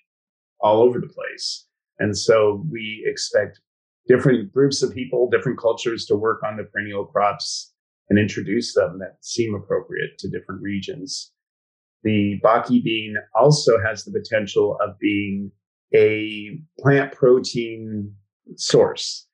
all 0.60 0.82
over 0.82 1.00
the 1.00 1.08
place. 1.08 1.66
And 2.00 2.18
so 2.18 2.64
we 2.70 3.04
expect 3.08 3.62
different 4.08 4.54
groups 4.54 4.84
of 4.84 4.94
people, 4.94 5.30
different 5.30 5.60
cultures 5.60 6.06
to 6.06 6.16
work 6.16 6.44
on 6.44 6.58
the 6.58 6.64
perennial 6.64 7.06
crops 7.06 7.74
and 8.10 8.20
introduce 8.20 8.74
them 8.74 9.00
that 9.00 9.18
seem 9.22 9.56
appropriate 9.56 10.18
to 10.20 10.30
different 10.30 10.62
regions. 10.62 11.32
The 12.04 12.40
Baki 12.44 12.84
bean 12.84 13.16
also 13.34 13.74
has 13.84 14.04
the 14.04 14.12
potential 14.12 14.78
of 14.82 15.00
being 15.00 15.52
a 15.94 16.60
plant 16.80 17.14
protein 17.14 18.14
source. 18.58 19.28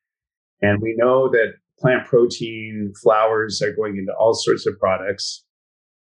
And 0.62 0.80
we 0.80 0.94
know 0.96 1.28
that 1.30 1.54
plant 1.78 2.06
protein 2.06 2.92
flours 3.02 3.60
are 3.60 3.74
going 3.74 3.96
into 3.96 4.12
all 4.18 4.32
sorts 4.34 4.66
of 4.66 4.78
products. 4.78 5.44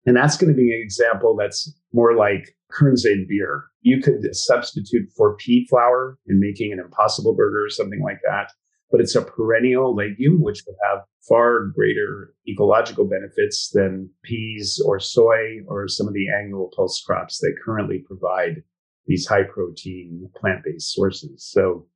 And 0.06 0.16
that's 0.16 0.38
going 0.38 0.52
to 0.52 0.58
be 0.58 0.74
an 0.74 0.82
example 0.82 1.36
that's 1.36 1.74
more 1.94 2.16
like 2.16 2.56
Kernza 2.72 3.28
beer. 3.28 3.66
You 3.82 4.02
could 4.02 4.24
substitute 4.36 5.10
for 5.16 5.36
pea 5.38 5.66
flour 5.70 6.18
in 6.28 6.40
making 6.40 6.72
an 6.74 6.80
impossible 6.80 7.36
burger 7.36 7.66
or 7.66 7.70
something 7.70 8.02
like 8.02 8.20
that. 8.24 8.52
But 8.92 9.02
it's 9.02 9.16
a 9.16 9.22
perennial 9.22 9.96
legume, 9.96 10.42
which 10.42 10.64
will 10.68 10.76
have 10.84 11.00
far 11.28 11.68
greater 11.68 12.34
ecological 12.48 13.06
benefits 13.06 13.70
than 13.74 14.10
peas 14.24 14.82
or 14.86 15.00
soy 15.00 15.60
or 15.68 15.88
some 15.88 16.08
of 16.08 16.14
the 16.14 16.28
annual 16.30 16.72
pulse 16.76 17.02
crops 17.06 17.40
that 17.40 17.56
currently 17.64 18.04
provide 18.06 18.64
these 19.08 19.28
high 19.28 19.44
protein 19.44 20.30
plant 20.36 20.64
based 20.64 20.94
sources. 20.94 21.48
So, 21.50 21.88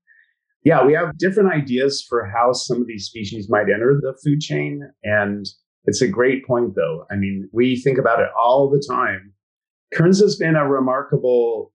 yeah, 0.63 0.85
we 0.85 0.93
have 0.93 1.17
different 1.17 1.53
ideas 1.53 2.05
for 2.07 2.25
how 2.25 2.53
some 2.53 2.81
of 2.81 2.87
these 2.87 3.05
species 3.05 3.49
might 3.49 3.69
enter 3.73 3.99
the 4.01 4.17
food 4.23 4.39
chain. 4.39 4.81
And 5.03 5.45
it's 5.85 6.01
a 6.01 6.07
great 6.07 6.45
point, 6.45 6.75
though. 6.75 7.05
I 7.11 7.15
mean, 7.15 7.49
we 7.51 7.75
think 7.75 7.97
about 7.97 8.19
it 8.19 8.29
all 8.37 8.69
the 8.69 8.83
time. 8.87 9.33
Kernza 9.93 10.21
has 10.21 10.35
been 10.35 10.55
a 10.55 10.67
remarkable 10.67 11.71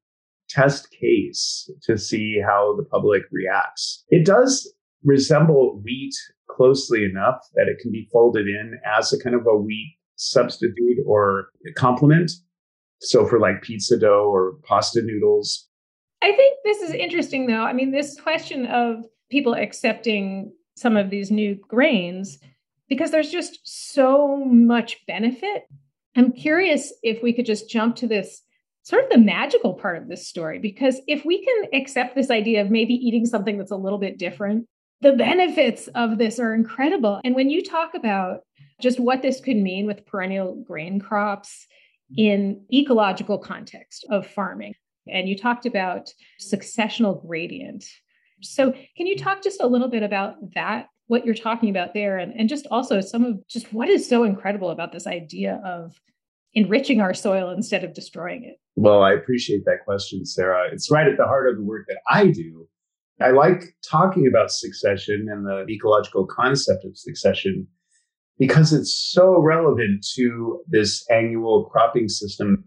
test 0.49 0.89
case 0.91 1.71
to 1.85 1.97
see 1.97 2.41
how 2.45 2.75
the 2.77 2.85
public 2.85 3.23
reacts. 3.31 4.05
It 4.09 4.27
does 4.27 4.73
resemble 5.05 5.81
wheat 5.83 6.15
closely 6.49 7.05
enough 7.05 7.39
that 7.55 7.69
it 7.69 7.79
can 7.81 7.91
be 7.91 8.09
folded 8.13 8.47
in 8.47 8.79
as 8.85 9.13
a 9.13 9.19
kind 9.19 9.35
of 9.35 9.47
a 9.47 9.57
wheat 9.57 9.97
substitute 10.17 10.99
or 11.07 11.49
complement. 11.77 12.31
So 13.01 13.27
for 13.27 13.39
like 13.41 13.63
pizza 13.63 13.99
dough 13.99 14.31
or 14.31 14.57
pasta 14.65 15.01
noodles. 15.03 15.69
I 16.23 16.33
think 16.33 16.59
this 16.65 16.83
is 16.83 16.91
interesting 16.91 17.47
though. 17.47 17.63
I 17.63 17.73
mean, 17.73 17.93
this 17.93 18.21
question 18.21 18.67
of 18.67 19.05
people 19.31 19.55
accepting 19.55 20.53
some 20.77 20.97
of 20.97 21.09
these 21.09 21.31
new 21.31 21.55
grains 21.69 22.39
because 22.89 23.11
there's 23.11 23.31
just 23.31 23.61
so 23.65 24.45
much 24.45 24.99
benefit. 25.07 25.63
I'm 26.17 26.33
curious 26.33 26.93
if 27.03 27.23
we 27.23 27.33
could 27.33 27.47
just 27.47 27.71
jump 27.71 27.97
to 27.97 28.07
this 28.07 28.43
sort 28.83 29.05
of 29.05 29.11
the 29.11 29.19
magical 29.19 29.75
part 29.75 29.97
of 29.97 30.09
this 30.09 30.27
story, 30.27 30.59
because 30.59 31.01
if 31.07 31.25
we 31.25 31.45
can 31.45 31.81
accept 31.81 32.15
this 32.17 32.31
idea 32.31 32.61
of 32.61 32.71
maybe 32.71 32.95
eating 32.95 33.25
something 33.25 33.59
that's 33.59 33.71
a 33.71 33.77
little 33.77 33.99
bit 33.99 34.19
different, 34.19 34.67
the 35.01 35.13
benefits 35.13 35.89
of 35.95 36.19
this 36.19 36.39
are 36.39 36.55
incredible. 36.55 37.21
And 37.25 37.35
when 37.35 37.51
you 37.51 37.63
talk 37.63 37.95
about 37.95 38.41
just 38.81 39.01
what 39.01 39.23
this 39.23 39.41
could 39.41 39.57
mean 39.57 39.87
with 39.87 40.07
perennial 40.07 40.63
grain 40.67 41.01
crops 41.01 41.67
in 42.17 42.65
ecological 42.73 43.39
context 43.39 44.07
of 44.11 44.27
farming, 44.27 44.75
and 45.07 45.29
you 45.29 45.37
talked 45.37 45.67
about 45.67 46.11
successional 46.41 47.25
gradient. 47.27 47.85
So, 48.43 48.73
can 48.97 49.07
you 49.07 49.17
talk 49.17 49.43
just 49.43 49.61
a 49.61 49.67
little 49.67 49.89
bit 49.89 50.03
about 50.03 50.37
that 50.55 50.87
what 51.11 51.27
you're 51.27 51.35
talking 51.35 51.71
about 51.71 51.93
there 51.93 52.19
and, 52.19 52.33
and 52.39 52.49
just 52.49 52.69
also 52.71 53.01
some 53.01 53.25
of 53.25 53.49
just 53.49 53.73
what 53.73 53.89
is 53.89 54.09
so 54.09 54.23
incredible 54.23 54.71
about 54.71 54.93
this 54.93 55.09
idea 55.09 55.61
of 55.65 56.01
enriching 56.55 57.01
our 57.01 57.13
soil 57.13 57.51
instead 57.51 57.83
of 57.83 57.93
destroying 57.93 58.45
it 58.45 58.61
well 58.77 59.03
i 59.03 59.13
appreciate 59.13 59.65
that 59.65 59.79
question 59.85 60.25
sarah 60.25 60.69
it's 60.73 60.89
right 60.89 61.09
at 61.09 61.17
the 61.17 61.25
heart 61.25 61.49
of 61.49 61.57
the 61.57 61.65
work 61.65 61.85
that 61.89 61.99
i 62.09 62.29
do 62.29 62.69
I 63.21 63.31
like 63.33 63.75
talking 63.89 64.27
about 64.27 64.51
succession 64.51 65.27
and 65.31 65.47
the 65.47 65.67
ecological 65.71 66.27
concept 66.27 66.85
of 66.85 66.97
succession 66.97 67.67
because 68.39 68.73
it's 68.73 68.95
so 68.95 69.39
relevant 69.39 70.07
to 70.15 70.63
this 70.67 71.05
annual 71.11 71.65
cropping 71.67 72.09
system. 72.09 72.65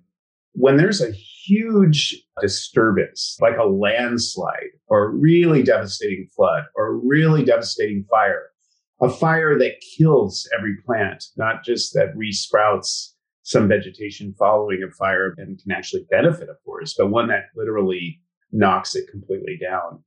When 0.54 0.78
there's 0.78 1.02
a 1.02 1.12
huge 1.12 2.16
disturbance, 2.40 3.38
like 3.42 3.58
a 3.58 3.66
landslide 3.68 4.70
or 4.88 5.06
a 5.06 5.10
really 5.10 5.64
devastating 5.64 6.28
flood 6.36 6.66
or 6.76 6.88
a 6.88 7.00
really 7.04 7.44
devastating 7.44 8.06
fire, 8.10 8.50
a 9.02 9.10
fire 9.10 9.58
that 9.58 9.82
kills 9.98 10.48
every 10.56 10.76
plant, 10.86 11.26
not 11.36 11.64
just 11.64 11.96
that 11.96 12.16
resprouts 12.16 13.16
some 13.42 13.68
vegetation 13.68 14.36
following 14.38 14.84
a 14.88 14.92
fire 14.92 15.34
and 15.38 15.60
can 15.62 15.72
actually 15.72 16.06
benefit 16.12 16.48
a 16.48 16.56
forest, 16.64 16.96
but 17.00 17.08
one 17.08 17.28
that 17.28 17.46
literally 17.56 18.22
knocks 18.52 18.96
it 18.96 19.10
completely 19.10 19.58
down. 19.60 20.04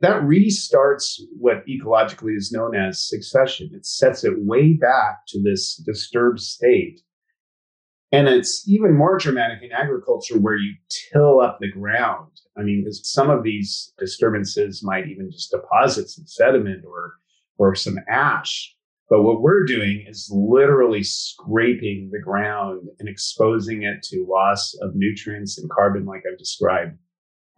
That 0.00 0.22
restarts 0.22 1.20
what 1.38 1.66
ecologically 1.66 2.34
is 2.34 2.50
known 2.52 2.74
as 2.74 3.06
succession. 3.06 3.70
It 3.74 3.84
sets 3.84 4.24
it 4.24 4.32
way 4.36 4.72
back 4.72 5.26
to 5.28 5.42
this 5.42 5.76
disturbed 5.76 6.40
state. 6.40 7.02
And 8.12 8.26
it's 8.26 8.66
even 8.66 8.96
more 8.96 9.18
dramatic 9.18 9.62
in 9.62 9.72
agriculture 9.72 10.38
where 10.38 10.56
you 10.56 10.74
till 11.12 11.40
up 11.40 11.58
the 11.60 11.70
ground. 11.70 12.30
I 12.56 12.62
mean, 12.62 12.82
because 12.82 13.08
some 13.08 13.30
of 13.30 13.44
these 13.44 13.92
disturbances 13.98 14.82
might 14.82 15.06
even 15.06 15.30
just 15.30 15.52
deposit 15.52 16.08
some 16.08 16.26
sediment 16.26 16.84
or, 16.84 17.14
or 17.58 17.74
some 17.74 17.98
ash. 18.08 18.74
But 19.10 19.22
what 19.22 19.42
we're 19.42 19.64
doing 19.64 20.06
is 20.08 20.30
literally 20.32 21.02
scraping 21.02 22.10
the 22.10 22.20
ground 22.20 22.88
and 22.98 23.08
exposing 23.08 23.82
it 23.82 24.02
to 24.04 24.26
loss 24.28 24.74
of 24.80 24.92
nutrients 24.94 25.58
and 25.58 25.68
carbon, 25.70 26.06
like 26.06 26.22
I've 26.30 26.38
described. 26.38 26.96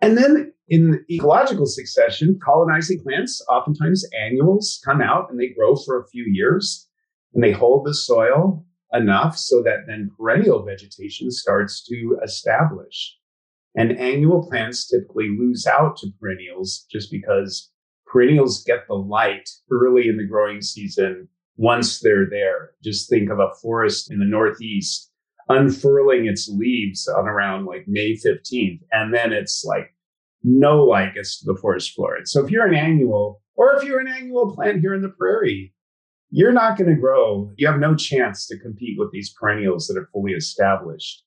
And 0.02 0.18
then 0.18 0.52
in 0.68 1.04
ecological 1.08 1.66
succession, 1.66 2.38
colonizing 2.44 3.00
plants, 3.00 3.44
oftentimes 3.48 4.04
annuals 4.20 4.82
come 4.84 5.00
out 5.00 5.30
and 5.30 5.38
they 5.38 5.48
grow 5.48 5.76
for 5.76 6.00
a 6.00 6.08
few 6.08 6.24
years 6.26 6.88
and 7.34 7.42
they 7.42 7.52
hold 7.52 7.86
the 7.86 7.94
soil 7.94 8.66
enough 8.92 9.38
so 9.38 9.62
that 9.62 9.86
then 9.86 10.10
perennial 10.18 10.64
vegetation 10.64 11.30
starts 11.30 11.84
to 11.84 12.18
establish. 12.22 13.16
And 13.76 13.96
annual 13.96 14.46
plants 14.48 14.88
typically 14.88 15.28
lose 15.28 15.66
out 15.66 15.96
to 15.98 16.08
perennials 16.20 16.84
just 16.90 17.10
because 17.10 17.70
perennials 18.04 18.64
get 18.64 18.86
the 18.88 18.94
light 18.94 19.48
early 19.70 20.08
in 20.08 20.16
the 20.16 20.26
growing 20.26 20.60
season 20.62 21.28
once 21.56 22.00
they're 22.00 22.28
there. 22.28 22.72
Just 22.82 23.08
think 23.08 23.30
of 23.30 23.38
a 23.38 23.54
forest 23.62 24.10
in 24.10 24.18
the 24.18 24.26
Northeast 24.26 25.12
unfurling 25.48 26.26
its 26.26 26.48
leaves 26.48 27.09
on 27.09 27.26
around 27.26 27.66
like 27.66 27.85
May 27.87 28.12
15th. 28.12 28.81
And 28.92 29.14
then 29.14 29.33
it's 29.33 29.64
like 29.64 29.94
no 30.42 30.85
light 30.85 31.14
gets 31.14 31.40
to 31.40 31.52
the 31.52 31.59
forest 31.59 31.94
floor. 31.94 32.18
So 32.24 32.44
if 32.44 32.50
you're 32.50 32.66
an 32.66 32.74
annual, 32.74 33.42
or 33.55 33.74
if 33.76 33.85
you're 33.85 34.00
an 34.00 34.09
annual 34.09 34.55
plant 34.55 34.81
here 34.81 34.94
in 34.94 35.02
the 35.02 35.09
prairie, 35.09 35.74
you're 36.31 36.52
not 36.52 36.78
going 36.78 36.88
to 36.88 37.00
grow. 37.00 37.52
You 37.57 37.66
have 37.66 37.78
no 37.78 37.94
chance 37.94 38.46
to 38.46 38.59
compete 38.59 38.98
with 38.98 39.11
these 39.12 39.35
perennials 39.38 39.87
that 39.87 39.98
are 39.98 40.09
fully 40.12 40.33
established. 40.33 41.24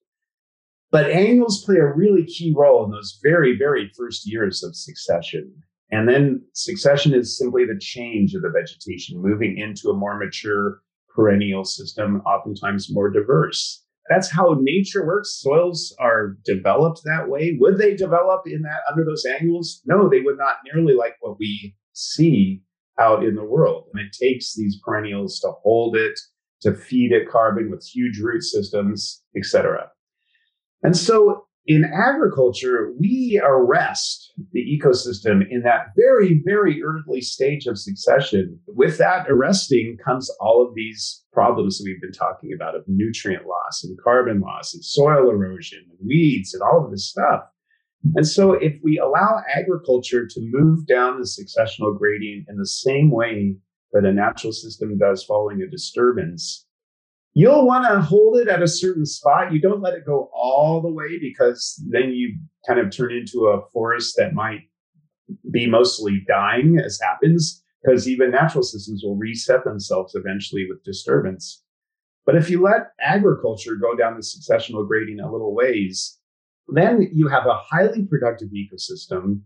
But 0.91 1.11
annuals 1.11 1.63
play 1.63 1.75
a 1.75 1.93
really 1.93 2.25
key 2.25 2.53
role 2.57 2.85
in 2.85 2.91
those 2.91 3.19
very, 3.21 3.55
very 3.57 3.91
first 3.95 4.25
years 4.25 4.63
of 4.63 4.75
succession. 4.75 5.53
And 5.91 6.09
then 6.09 6.41
succession 6.53 7.13
is 7.13 7.37
simply 7.37 7.65
the 7.65 7.79
change 7.79 8.33
of 8.33 8.41
the 8.41 8.49
vegetation, 8.49 9.21
moving 9.21 9.57
into 9.57 9.89
a 9.89 9.95
more 9.95 10.17
mature 10.17 10.81
perennial 11.13 11.63
system, 11.63 12.21
oftentimes 12.21 12.91
more 12.91 13.09
diverse. 13.09 13.84
That's 14.09 14.29
how 14.29 14.57
nature 14.59 15.05
works. 15.05 15.39
Soils 15.41 15.95
are 15.99 16.37
developed 16.45 17.01
that 17.05 17.27
way. 17.27 17.57
Would 17.59 17.77
they 17.77 17.95
develop 17.95 18.43
in 18.45 18.61
that 18.61 18.81
under 18.89 19.03
those 19.03 19.25
annuals? 19.25 19.81
No, 19.85 20.07
they 20.07 20.21
would 20.21 20.37
not 20.37 20.57
nearly 20.71 20.93
like 20.93 21.15
what 21.21 21.37
we 21.39 21.75
see 21.93 22.61
out 22.99 23.23
in 23.23 23.35
the 23.35 23.43
world. 23.43 23.85
And 23.93 24.05
it 24.05 24.15
takes 24.19 24.53
these 24.55 24.79
perennials 24.85 25.39
to 25.39 25.51
hold 25.63 25.95
it, 25.95 26.19
to 26.61 26.73
feed 26.75 27.11
it 27.11 27.29
carbon 27.29 27.71
with 27.71 27.83
huge 27.83 28.19
root 28.19 28.43
systems, 28.43 29.23
etc. 29.35 29.89
And 30.83 30.95
so 30.95 31.44
in 31.67 31.83
agriculture, 31.83 32.93
we 32.99 33.41
arrest 33.43 34.33
the 34.51 34.59
ecosystem 34.59 35.41
in 35.49 35.63
that 35.63 35.87
very, 35.97 36.41
very 36.45 36.81
early 36.83 37.21
stage 37.21 37.65
of 37.65 37.79
succession. 37.79 38.59
With 38.67 38.99
that 38.99 39.25
arresting 39.29 39.97
comes 40.05 40.29
all 40.39 40.65
of 40.65 40.75
these 40.75 41.23
problems 41.33 41.77
that 41.77 41.85
we've 41.85 42.01
been 42.01 42.11
talking 42.11 42.51
about 42.53 42.75
of 42.75 42.83
nutrient 42.87 43.47
loss 43.47 43.83
and 43.83 43.97
carbon 44.03 44.41
loss 44.41 44.75
and 44.75 44.85
soil 44.85 45.31
erosion 45.31 45.83
and 45.89 46.07
weeds 46.07 46.53
and 46.53 46.61
all 46.61 46.85
of 46.85 46.91
this 46.91 47.09
stuff. 47.09 47.41
And 48.13 48.27
so 48.27 48.53
if 48.53 48.77
we 48.83 48.99
allow 48.99 49.41
agriculture 49.51 50.27
to 50.27 50.49
move 50.51 50.85
down 50.85 51.19
the 51.19 51.25
successional 51.25 51.97
gradient 51.97 52.45
in 52.47 52.57
the 52.57 52.67
same 52.67 53.09
way 53.09 53.55
that 53.93 54.05
a 54.05 54.13
natural 54.13 54.53
system 54.53 54.99
does 54.99 55.23
following 55.23 55.63
a 55.63 55.67
disturbance, 55.67 56.67
you'll 57.35 57.67
want 57.67 57.85
to 57.85 58.01
hold 58.01 58.37
it 58.37 58.47
at 58.47 58.63
a 58.63 58.67
certain 58.67 59.05
spot. 59.05 59.53
You 59.53 59.61
don't 59.61 59.81
let 59.81 59.93
it 59.93 60.05
go 60.05 60.31
all 60.33 60.81
the 60.81 60.91
way 60.91 61.19
because 61.19 61.79
then 61.89 62.09
you 62.11 62.35
kind 62.65 62.79
of 62.79 62.89
turn 62.89 63.11
into 63.11 63.47
a 63.47 63.61
forest 63.71 64.15
that 64.17 64.33
might 64.33 64.61
be 65.51 65.67
mostly 65.67 66.23
dying, 66.27 66.79
as 66.83 66.99
happens, 67.01 67.61
because 67.83 68.07
even 68.07 68.31
natural 68.31 68.63
systems 68.63 69.03
will 69.03 69.17
reset 69.17 69.65
themselves 69.65 70.15
eventually 70.15 70.65
with 70.67 70.83
disturbance. 70.83 71.61
But 72.25 72.35
if 72.35 72.49
you 72.49 72.61
let 72.61 72.93
agriculture 72.99 73.75
go 73.75 73.95
down 73.95 74.15
the 74.15 74.21
successional 74.21 74.87
gradient 74.87 75.21
a 75.21 75.31
little 75.31 75.53
ways, 75.53 76.17
then 76.69 77.07
you 77.11 77.27
have 77.27 77.45
a 77.45 77.59
highly 77.69 78.03
productive 78.05 78.49
ecosystem 78.49 79.41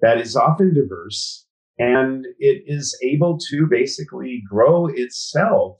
that 0.00 0.18
is 0.18 0.36
often 0.36 0.72
diverse 0.72 1.46
and 1.78 2.24
it 2.38 2.62
is 2.66 2.98
able 3.02 3.38
to 3.50 3.66
basically 3.66 4.42
grow 4.48 4.86
itself 4.86 5.78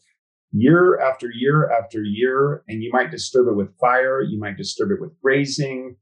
year 0.57 0.99
after 1.01 1.31
year 1.31 1.71
after 1.71 2.03
year, 2.03 2.62
and 2.69 2.83
you 2.83 2.90
might 2.92 3.11
disturb 3.11 3.49
it 3.49 3.57
with 3.57 3.77
fire, 3.79 4.23
you 4.23 4.38
might 4.38 4.57
disturb 4.57 4.90
it 4.90 5.01
with 5.01 5.12
grazing. 5.21 5.97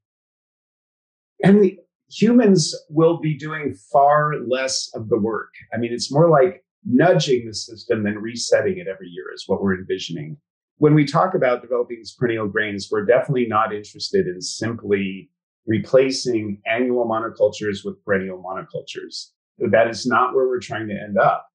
And 1.43 1.62
the, 1.62 1.79
humans 2.11 2.75
will 2.90 3.19
be 3.19 3.37
doing 3.37 3.75
far 3.93 4.35
less 4.47 4.90
of 4.95 5.09
the 5.09 5.19
work. 5.19 5.53
I 5.73 5.79
mean, 5.79 5.93
it's 5.93 6.12
more 6.12 6.29
like 6.29 6.64
nudging 6.85 7.47
the 7.47 7.55
system 7.55 8.05
than 8.05 8.19
resetting 8.19 8.79
it 8.79 8.87
every 8.88 9.09
year, 9.09 9.27
is 9.35 9.45
what 9.47 9.62
we're 9.62 9.79
envisioning. 9.79 10.37
When 10.79 10.95
we 10.95 11.05
talk 11.05 11.35
about 11.35 11.62
developing 11.62 11.99
these 11.99 12.14
perennial 12.14 12.49
grains, 12.49 12.88
we're 12.90 13.05
definitely 13.05 13.47
not 13.49 13.75
interested 13.75 14.27
in 14.27 14.40
simply 14.40 15.31
replacing 15.67 16.61
annual 16.67 17.07
monocultures 17.07 17.85
with 17.85 18.03
perennial 18.05 18.43
monocultures. 18.43 19.31
That 19.59 19.88
is 19.88 20.07
not 20.07 20.35
where 20.35 20.47
we're 20.47 20.61
trying 20.61 20.88
to 20.88 20.95
end 20.95 21.17
up 21.17 21.49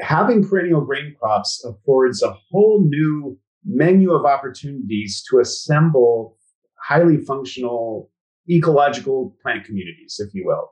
having 0.00 0.46
perennial 0.46 0.80
grain 0.80 1.14
crops 1.18 1.64
affords 1.64 2.22
a 2.22 2.36
whole 2.50 2.84
new 2.84 3.38
menu 3.64 4.12
of 4.12 4.24
opportunities 4.24 5.22
to 5.30 5.40
assemble 5.40 6.36
highly 6.82 7.18
functional 7.18 8.10
ecological 8.50 9.36
plant 9.42 9.64
communities, 9.64 10.20
if 10.24 10.32
you 10.34 10.44
will. 10.46 10.70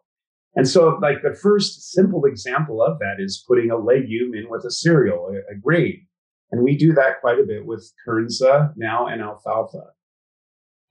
And 0.54 0.66
so, 0.66 0.98
like 1.02 1.22
the 1.22 1.34
first 1.34 1.92
simple 1.92 2.24
example 2.24 2.82
of 2.82 2.98
that 3.00 3.16
is 3.18 3.44
putting 3.46 3.70
a 3.70 3.76
legume 3.76 4.34
in 4.34 4.48
with 4.48 4.64
a 4.64 4.70
cereal, 4.70 5.28
a, 5.28 5.52
a 5.52 5.56
grain. 5.56 6.06
And 6.50 6.62
we 6.62 6.76
do 6.76 6.94
that 6.94 7.20
quite 7.20 7.38
a 7.38 7.44
bit 7.46 7.66
with 7.66 7.92
Kernza 8.06 8.72
now 8.76 9.06
and 9.06 9.20
alfalfa. 9.20 9.90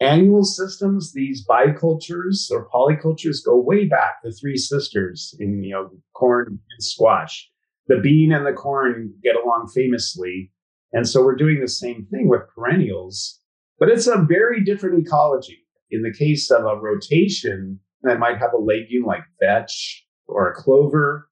Annual 0.02 0.44
systems, 0.44 1.14
these 1.14 1.46
bicultures 1.48 2.52
or 2.52 2.70
polycultures 2.70 3.44
go 3.44 3.58
way 3.58 3.86
back, 3.86 4.18
the 4.24 4.32
three 4.32 4.58
sisters 4.58 5.34
in 5.40 5.64
you 5.64 5.74
know 5.74 5.90
corn 6.14 6.48
and 6.50 6.84
squash 6.84 7.50
the 7.88 8.00
bean 8.00 8.32
and 8.32 8.46
the 8.46 8.54
corn 8.54 9.14
get 9.24 9.36
along 9.36 9.70
famously. 9.74 10.52
And 10.94 11.08
so 11.08 11.24
we're 11.24 11.36
doing 11.36 11.60
the 11.60 11.68
same 11.68 12.08
thing 12.10 12.28
with 12.28 12.42
perennials, 12.56 13.40
but 13.80 13.90
it's 13.90 14.08
a 14.08 14.26
very 14.28 14.64
different 14.64 15.06
ecology. 15.06 15.60
In 15.92 16.02
the 16.02 16.14
case 16.14 16.50
of 16.50 16.66
a 16.66 16.76
rotation 16.76 17.80
that 18.02 18.20
might 18.20 18.38
have 18.38 18.54
a 18.54 18.62
legume 18.62 19.06
like 19.06 19.24
vetch 19.40 20.06
or 20.28 20.50
a 20.50 20.56
clover, 20.56 21.30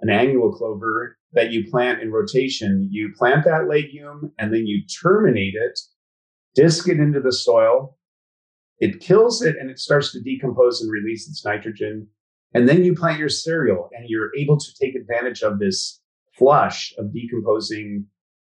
an 0.00 0.10
annual 0.10 0.52
clover 0.52 1.16
that 1.32 1.52
you 1.52 1.68
plant 1.70 2.02
in 2.02 2.10
rotation, 2.10 2.88
you 2.90 3.12
plant 3.16 3.44
that 3.44 3.68
legume 3.68 4.32
and 4.38 4.52
then 4.52 4.66
you 4.66 4.82
terminate 5.02 5.54
it, 5.54 5.78
disc 6.54 6.88
it 6.88 6.98
into 6.98 7.20
the 7.20 7.32
soil. 7.32 7.96
It 8.78 9.00
kills 9.00 9.42
it 9.42 9.56
and 9.58 9.70
it 9.70 9.78
starts 9.78 10.12
to 10.12 10.20
decompose 10.20 10.80
and 10.80 10.90
release 10.90 11.28
its 11.28 11.44
nitrogen. 11.44 12.08
And 12.54 12.68
then 12.68 12.84
you 12.84 12.94
plant 12.94 13.18
your 13.18 13.28
cereal 13.28 13.90
and 13.92 14.08
you're 14.08 14.30
able 14.36 14.56
to 14.58 14.74
take 14.80 14.94
advantage 14.94 15.42
of 15.42 15.58
this 15.58 16.00
flush 16.38 16.94
of 16.98 17.12
decomposing 17.12 18.06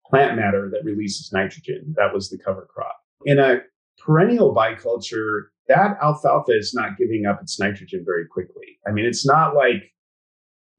plant 0.07 0.35
matter 0.35 0.69
that 0.71 0.83
releases 0.83 1.31
nitrogen. 1.31 1.93
That 1.97 2.13
was 2.13 2.29
the 2.29 2.37
cover 2.37 2.67
crop. 2.73 2.97
In 3.25 3.39
a 3.39 3.59
perennial 3.99 4.53
biculture, 4.53 5.43
that 5.67 5.97
alfalfa 6.01 6.51
is 6.51 6.73
not 6.73 6.97
giving 6.97 7.25
up 7.25 7.41
its 7.41 7.59
nitrogen 7.59 8.03
very 8.05 8.25
quickly. 8.27 8.79
I 8.87 8.91
mean, 8.91 9.05
it's 9.05 9.25
not 9.25 9.55
like 9.55 9.93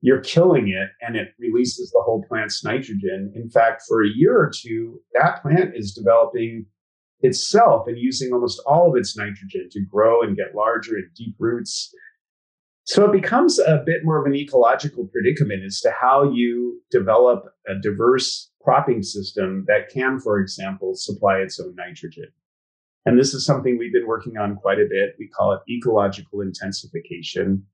you're 0.00 0.20
killing 0.20 0.68
it 0.68 0.90
and 1.00 1.16
it 1.16 1.28
releases 1.38 1.90
the 1.92 2.02
whole 2.04 2.24
plant's 2.28 2.64
nitrogen. 2.64 3.32
In 3.37 3.48
fact, 3.48 3.82
for 3.88 4.02
a 4.02 4.08
year 4.12 4.37
or 4.37 4.50
two, 4.54 5.00
that 5.14 5.40
plant 5.42 5.76
is 5.76 5.94
developing 5.94 6.66
itself 7.20 7.87
and 7.87 7.96
using 7.96 8.32
almost 8.32 8.61
all 8.66 8.90
of 8.90 8.96
its 8.96 9.16
nitrogen 9.16 9.68
to 9.70 9.80
grow 9.88 10.22
and 10.22 10.37
get 10.37 10.56
larger 10.56 10.96
and 10.96 11.08
deep 11.14 11.37
roots 11.38 11.94
So 12.92 13.07
it 13.07 13.12
becomes 13.12 13.59
a 13.59 13.83
bit 13.87 14.05
more 14.05 14.20
of 14.20 14.26
an 14.26 14.35
ecological 14.35 15.07
predicament 15.07 15.64
as 15.64 15.81
to 15.81 15.90
how 15.98 16.31
you 16.31 16.78
develop 16.90 17.46
a 17.66 17.72
diverse 17.81 18.50
cropping 18.61 19.02
system 19.02 19.64
that 19.66 19.88
can, 19.88 20.20
for 20.20 20.38
example, 20.38 20.92
supply 20.94 21.38
its 21.38 21.59
own 21.59 21.74
nitrogen. 21.74 22.28
And 23.07 23.18
this 23.18 23.33
is 23.33 23.46
something 23.46 23.78
we've 23.78 23.94
been 23.94 24.07
working 24.07 24.37
on 24.37 24.57
quite 24.57 24.78
a 24.78 24.85
bit. 24.90 25.14
We 25.18 25.26
call 25.28 25.55
it 25.55 25.61
ecological 25.72 26.42
intensification. 26.42 27.64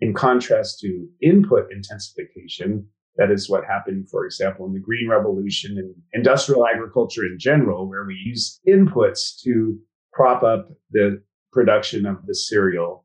In 0.00 0.12
contrast 0.12 0.80
to 0.80 1.06
input 1.22 1.70
intensification, 1.70 2.88
that 3.14 3.30
is 3.30 3.48
what 3.48 3.64
happened, 3.64 4.10
for 4.10 4.26
example, 4.26 4.66
in 4.66 4.72
the 4.72 4.80
Green 4.80 5.08
Revolution 5.08 5.78
and 5.78 5.94
industrial 6.12 6.66
agriculture 6.66 7.22
in 7.22 7.38
general, 7.38 7.88
where 7.88 8.04
we 8.04 8.20
use 8.26 8.58
inputs 8.68 9.40
to 9.44 9.78
prop 10.12 10.42
up 10.42 10.70
the 10.90 11.22
production 11.52 12.06
of 12.06 12.26
the 12.26 12.34
cereal. 12.34 13.03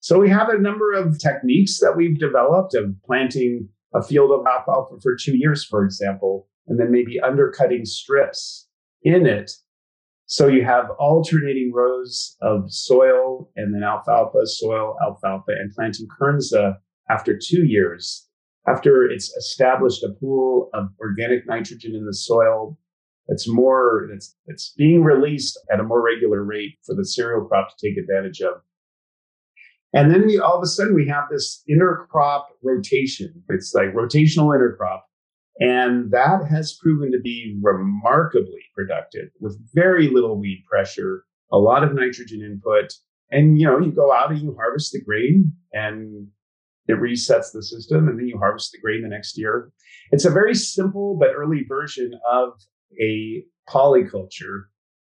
So 0.00 0.18
we 0.18 0.30
have 0.30 0.48
a 0.48 0.58
number 0.58 0.92
of 0.92 1.18
techniques 1.18 1.78
that 1.80 1.94
we've 1.96 2.18
developed 2.18 2.74
of 2.74 2.94
planting 3.04 3.68
a 3.94 4.02
field 4.02 4.30
of 4.30 4.46
alfalfa 4.46 4.98
for 5.02 5.14
two 5.14 5.36
years, 5.36 5.64
for 5.64 5.84
example, 5.84 6.48
and 6.66 6.80
then 6.80 6.90
maybe 6.90 7.20
undercutting 7.20 7.84
strips 7.84 8.66
in 9.02 9.26
it. 9.26 9.50
So 10.24 10.46
you 10.46 10.64
have 10.64 10.90
alternating 10.98 11.72
rows 11.74 12.36
of 12.40 12.72
soil 12.72 13.50
and 13.56 13.74
then 13.74 13.82
alfalfa, 13.82 14.46
soil, 14.46 14.96
alfalfa, 15.02 15.52
and 15.52 15.72
planting 15.72 16.06
kernza 16.08 16.76
after 17.10 17.36
two 17.36 17.64
years. 17.64 18.26
After 18.66 19.04
it's 19.04 19.34
established 19.36 20.04
a 20.04 20.14
pool 20.20 20.70
of 20.72 20.88
organic 21.00 21.46
nitrogen 21.46 21.94
in 21.94 22.06
the 22.06 22.14
soil, 22.14 22.78
it's 23.26 23.48
more, 23.48 24.08
it's, 24.14 24.36
it's 24.46 24.72
being 24.76 25.02
released 25.02 25.58
at 25.72 25.80
a 25.80 25.84
more 25.84 26.02
regular 26.02 26.42
rate 26.42 26.78
for 26.86 26.94
the 26.94 27.04
cereal 27.04 27.44
crop 27.46 27.68
to 27.68 27.88
take 27.88 27.98
advantage 27.98 28.40
of. 28.40 28.62
And 29.92 30.12
then 30.12 30.26
we 30.26 30.38
all 30.38 30.56
of 30.56 30.62
a 30.62 30.66
sudden 30.66 30.94
we 30.94 31.08
have 31.08 31.24
this 31.30 31.62
intercrop 31.68 32.44
rotation. 32.62 33.42
It's 33.48 33.74
like 33.74 33.92
rotational 33.94 34.54
intercrop. 34.56 35.00
And 35.58 36.10
that 36.12 36.46
has 36.48 36.78
proven 36.80 37.12
to 37.12 37.20
be 37.20 37.58
remarkably 37.60 38.62
productive 38.74 39.28
with 39.40 39.60
very 39.74 40.08
little 40.08 40.40
weed 40.40 40.64
pressure, 40.70 41.24
a 41.52 41.58
lot 41.58 41.82
of 41.82 41.94
nitrogen 41.94 42.40
input. 42.40 42.92
And 43.30 43.60
you 43.60 43.66
know, 43.66 43.78
you 43.78 43.92
go 43.92 44.12
out 44.12 44.30
and 44.30 44.40
you 44.40 44.54
harvest 44.58 44.92
the 44.92 45.02
grain 45.02 45.52
and 45.72 46.28
it 46.88 46.94
resets 46.94 47.52
the 47.52 47.62
system 47.62 48.08
and 48.08 48.18
then 48.18 48.26
you 48.26 48.38
harvest 48.38 48.72
the 48.72 48.78
grain 48.78 49.02
the 49.02 49.08
next 49.08 49.36
year. 49.36 49.70
It's 50.12 50.24
a 50.24 50.30
very 50.30 50.54
simple 50.54 51.16
but 51.18 51.30
early 51.34 51.64
version 51.68 52.12
of 52.30 52.52
a 53.00 53.44
polyculture. 53.68 54.62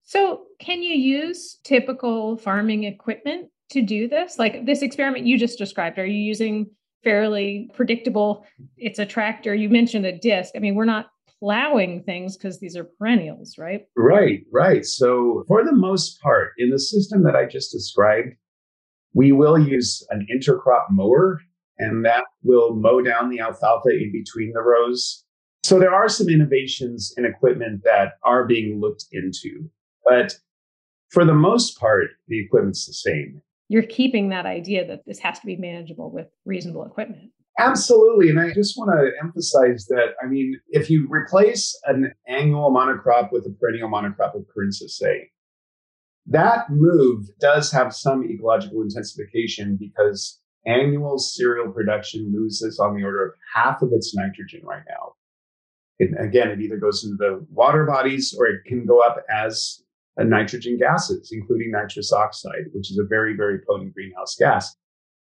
So, 0.04 0.42
can 0.60 0.84
you 0.84 0.94
use 0.94 1.60
typical 1.64 2.38
farming 2.38 2.84
equipment 2.84 3.50
to 3.72 3.82
do 3.82 4.08
this? 4.08 4.38
Like 4.38 4.66
this 4.66 4.82
experiment 4.82 5.26
you 5.26 5.38
just 5.38 5.58
described, 5.58 6.00
are 6.00 6.06
you 6.06 6.20
using 6.20 6.68
fairly 7.04 7.70
predictable? 7.74 8.46
It's 8.78 9.00
a 9.00 9.06
tractor. 9.06 9.56
You 9.56 9.70
mentioned 9.70 10.06
a 10.06 10.18
disc. 10.18 10.54
I 10.56 10.60
mean, 10.60 10.76
we're 10.76 10.86
not 10.86 11.08
plowing 11.40 12.04
things 12.04 12.38
because 12.38 12.60
these 12.60 12.78
are 12.78 12.84
perennials, 12.84 13.58
right? 13.58 13.86
Right, 13.98 14.42
right. 14.54 14.86
So, 14.86 15.44
for 15.48 15.66
the 15.66 15.74
most 15.74 16.22
part, 16.22 16.54
in 16.58 16.70
the 16.70 16.80
system 16.80 17.24
that 17.24 17.36
I 17.36 17.46
just 17.46 17.72
described, 17.72 18.36
we 19.14 19.32
will 19.32 19.58
use 19.58 20.06
an 20.12 20.28
intercrop 20.34 20.86
mower, 20.92 21.42
and 21.80 22.06
that 22.06 22.26
will 22.44 22.76
mow 22.76 23.02
down 23.02 23.30
the 23.30 23.40
alfalfa 23.40 23.90
in 23.90 24.12
between 24.12 24.54
the 24.54 24.62
rows. 24.62 25.26
So, 25.64 25.80
there 25.80 25.94
are 25.94 26.08
some 26.08 26.30
innovations 26.30 27.14
in 27.18 27.26
equipment 27.26 27.82
that 27.86 28.14
are 28.24 28.46
being 28.46 28.80
looked 28.80 29.06
into, 29.12 29.70
but 30.06 30.36
for 31.10 31.26
the 31.26 31.34
most 31.34 31.78
part, 31.80 32.12
the 32.28 32.40
equipment's 32.40 32.86
the 32.86 32.94
same 32.94 33.42
you're 33.72 33.84
keeping 33.84 34.28
that 34.28 34.46
idea 34.46 34.86
that 34.86 35.06
this 35.08 35.20
has 35.20 35.40
to 35.40 35.46
be 35.46 35.56
manageable 35.56 36.12
with 36.12 36.28
reasonable 36.44 36.84
equipment. 36.84 37.32
Absolutely. 37.58 38.30
And 38.30 38.38
I 38.38 38.52
just 38.54 38.78
want 38.78 38.92
to 38.92 39.12
emphasize 39.24 39.86
that, 39.88 40.08
I 40.22 40.28
mean, 40.28 40.60
if 40.72 40.90
you 40.90 41.08
replace 41.10 41.80
an 41.86 42.12
annual 42.28 42.70
monocrop 42.70 43.32
with 43.32 43.46
a 43.46 43.56
perennial 43.58 43.90
monocrop 43.90 44.36
of 44.36 44.44
Kernza, 44.54 44.90
say, 44.90 45.30
that 46.26 46.70
move 46.70 47.28
does 47.40 47.72
have 47.72 47.94
some 47.94 48.30
ecological 48.30 48.82
intensification 48.82 49.78
because 49.80 50.42
annual 50.66 51.18
cereal 51.18 51.72
production 51.72 52.30
loses 52.36 52.78
on 52.78 52.98
the 52.98 53.06
order 53.06 53.26
of 53.26 53.32
half 53.56 53.82
of 53.82 53.92
its 53.94 54.14
nitrogen 54.14 54.64
right 54.66 54.84
now. 54.90 55.14
It, 55.98 56.10
again, 56.20 56.50
it 56.50 56.60
either 56.60 56.78
goes 56.78 57.06
into 57.06 57.16
the 57.16 57.46
water 57.50 57.86
bodies 57.86 58.36
or 58.38 58.48
it 58.48 58.66
can 58.66 58.86
go 58.86 59.00
up 59.00 59.24
as 59.34 59.82
Uh, 60.20 60.24
nitrogen 60.24 60.78
gases, 60.78 61.32
including 61.32 61.72
nitrous 61.72 62.12
oxide, 62.12 62.66
which 62.74 62.92
is 62.92 62.98
a 62.98 63.08
very, 63.08 63.34
very 63.34 63.60
potent 63.66 63.94
greenhouse 63.94 64.36
gas. 64.38 64.76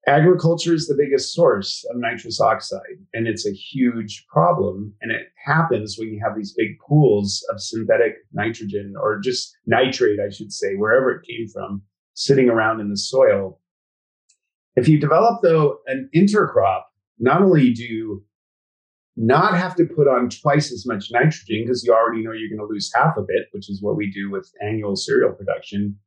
Agriculture 0.05 0.73
is 0.73 0.87
the 0.87 0.97
biggest 0.97 1.33
source 1.33 1.85
of 1.89 1.97
nitrous 1.97 2.41
oxide, 2.41 2.99
and 3.13 3.25
it's 3.25 3.47
a 3.47 3.53
huge 3.53 4.25
problem. 4.27 4.93
And 5.01 5.11
it 5.11 5.27
happens 5.45 5.95
when 5.97 6.09
you 6.09 6.19
have 6.23 6.35
these 6.35 6.53
big 6.53 6.77
pools 6.85 7.43
of 7.49 7.61
synthetic 7.61 8.17
nitrogen 8.33 8.95
or 9.01 9.17
just 9.19 9.57
nitrate, 9.65 10.19
I 10.19 10.29
should 10.29 10.51
say, 10.51 10.75
wherever 10.75 11.09
it 11.09 11.25
came 11.25 11.47
from, 11.47 11.81
sitting 12.13 12.49
around 12.49 12.81
in 12.81 12.89
the 12.89 12.97
soil. 12.97 13.61
If 14.75 14.89
you 14.89 14.99
develop, 14.99 15.41
though, 15.41 15.77
an 15.87 16.09
intercrop, 16.13 16.81
not 17.17 17.41
only 17.41 17.71
do 17.73 18.23
not 19.17 19.57
have 19.57 19.75
to 19.75 19.85
put 19.85 20.07
on 20.07 20.29
twice 20.29 20.71
as 20.71 20.85
much 20.85 21.09
nitrogen 21.11 21.63
because 21.63 21.83
you 21.83 21.93
already 21.93 22.23
know 22.23 22.31
you're 22.31 22.49
going 22.49 22.67
to 22.67 22.71
lose 22.71 22.91
half 22.93 23.15
of 23.17 23.25
it, 23.29 23.47
which 23.51 23.69
is 23.69 23.81
what 23.81 23.95
we 23.95 24.11
do 24.11 24.29
with 24.29 24.51
annual 24.61 24.95
cereal 24.95 25.31
production. 25.31 25.97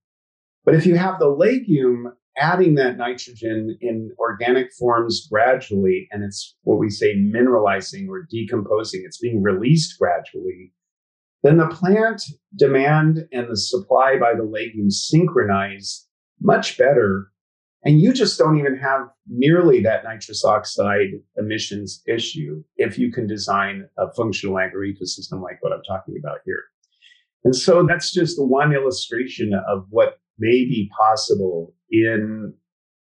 But 0.64 0.74
if 0.74 0.84
you 0.84 0.96
have 0.96 1.18
the 1.18 1.28
legume 1.28 2.12
adding 2.36 2.74
that 2.76 2.98
nitrogen 2.98 3.76
in 3.80 4.10
organic 4.18 4.72
forms 4.72 5.26
gradually, 5.30 6.06
and 6.10 6.22
it's 6.22 6.54
what 6.62 6.78
we 6.78 6.90
say 6.90 7.16
mineralizing 7.16 8.08
or 8.08 8.26
decomposing, 8.30 9.02
it's 9.04 9.18
being 9.18 9.42
released 9.42 9.98
gradually, 9.98 10.72
then 11.42 11.56
the 11.56 11.68
plant 11.68 12.22
demand 12.56 13.26
and 13.32 13.48
the 13.48 13.56
supply 13.56 14.18
by 14.18 14.34
the 14.34 14.44
legume 14.44 14.90
synchronize 14.90 16.06
much 16.40 16.76
better 16.76 17.32
and 17.84 18.00
you 18.00 18.12
just 18.12 18.38
don't 18.38 18.58
even 18.58 18.76
have 18.76 19.02
nearly 19.28 19.80
that 19.80 20.04
nitrous 20.04 20.44
oxide 20.44 21.10
emissions 21.36 22.02
issue 22.08 22.62
if 22.76 22.98
you 22.98 23.12
can 23.12 23.26
design 23.26 23.88
a 23.98 24.12
functional 24.14 24.56
agroecosystem 24.56 25.42
like 25.42 25.58
what 25.60 25.72
I'm 25.72 25.82
talking 25.86 26.16
about 26.18 26.38
here. 26.44 26.62
And 27.44 27.54
so 27.54 27.86
that's 27.86 28.12
just 28.12 28.36
one 28.42 28.74
illustration 28.74 29.52
of 29.68 29.86
what 29.90 30.18
may 30.38 30.64
be 30.64 30.90
possible 30.98 31.72
in 31.90 32.52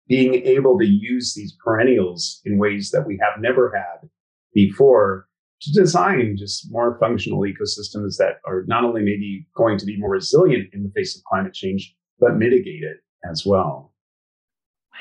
being 0.09 0.35
able 0.35 0.79
to 0.79 0.87
use 0.87 1.35
these 1.35 1.57
perennials 1.64 2.40
in 2.44 2.59
ways 2.59 2.90
that 2.92 3.07
we 3.07 3.18
have 3.20 3.40
never 3.40 3.72
had 3.75 4.09
before 4.55 5.27
to 5.62 5.72
design 5.72 6.37
just 6.37 6.70
more 6.70 6.98
functional 6.98 7.40
ecosystems 7.40 8.16
that 8.18 8.37
are 8.46 8.64
not 8.66 8.85
only 8.85 9.01
maybe 9.01 9.46
going 9.57 9.79
to 9.79 9.87
be 9.87 9.98
more 9.98 10.11
resilient 10.11 10.68
in 10.72 10.83
the 10.83 10.90
face 10.90 11.16
of 11.16 11.22
climate 11.25 11.55
change, 11.55 11.94
but 12.18 12.37
mitigate 12.37 12.83
it 12.83 12.98
as 13.31 13.44
well. 13.46 13.91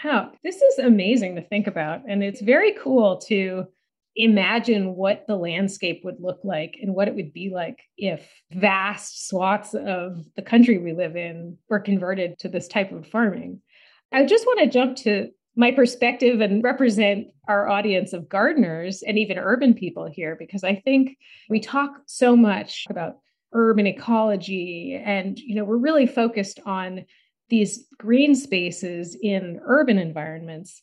Wow, 0.03 0.31
this 0.43 0.61
is 0.61 0.79
amazing 0.79 1.35
to 1.35 1.41
think 1.41 1.67
about. 1.67 2.01
And 2.07 2.23
it's 2.23 2.41
very 2.41 2.73
cool 2.73 3.17
to 3.27 3.65
imagine 4.15 4.95
what 4.95 5.25
the 5.27 5.35
landscape 5.35 6.01
would 6.03 6.19
look 6.19 6.39
like 6.43 6.75
and 6.81 6.93
what 6.93 7.07
it 7.07 7.15
would 7.15 7.31
be 7.31 7.51
like 7.53 7.79
if 7.97 8.29
vast 8.51 9.29
swaths 9.29 9.73
of 9.73 10.25
the 10.35 10.41
country 10.41 10.77
we 10.77 10.93
live 10.93 11.15
in 11.15 11.57
were 11.69 11.79
converted 11.79 12.37
to 12.39 12.49
this 12.49 12.67
type 12.67 12.91
of 12.91 13.07
farming. 13.07 13.61
I 14.11 14.25
just 14.25 14.45
want 14.45 14.59
to 14.59 14.67
jump 14.67 14.97
to 14.97 15.29
my 15.55 15.71
perspective 15.71 16.41
and 16.41 16.63
represent 16.63 17.27
our 17.47 17.69
audience 17.69 18.13
of 18.13 18.27
gardeners 18.27 19.03
and 19.03 19.17
even 19.17 19.37
urban 19.37 19.73
people 19.73 20.09
here 20.11 20.35
because 20.37 20.63
I 20.63 20.75
think 20.75 21.17
we 21.49 21.59
talk 21.59 21.91
so 22.05 22.35
much 22.35 22.85
about 22.89 23.17
urban 23.53 23.85
ecology 23.85 25.01
and 25.03 25.37
you 25.37 25.55
know 25.55 25.65
we're 25.65 25.75
really 25.75 26.07
focused 26.07 26.61
on 26.65 27.05
these 27.51 27.85
green 27.99 28.33
spaces 28.33 29.15
in 29.21 29.59
urban 29.67 29.99
environments. 29.99 30.81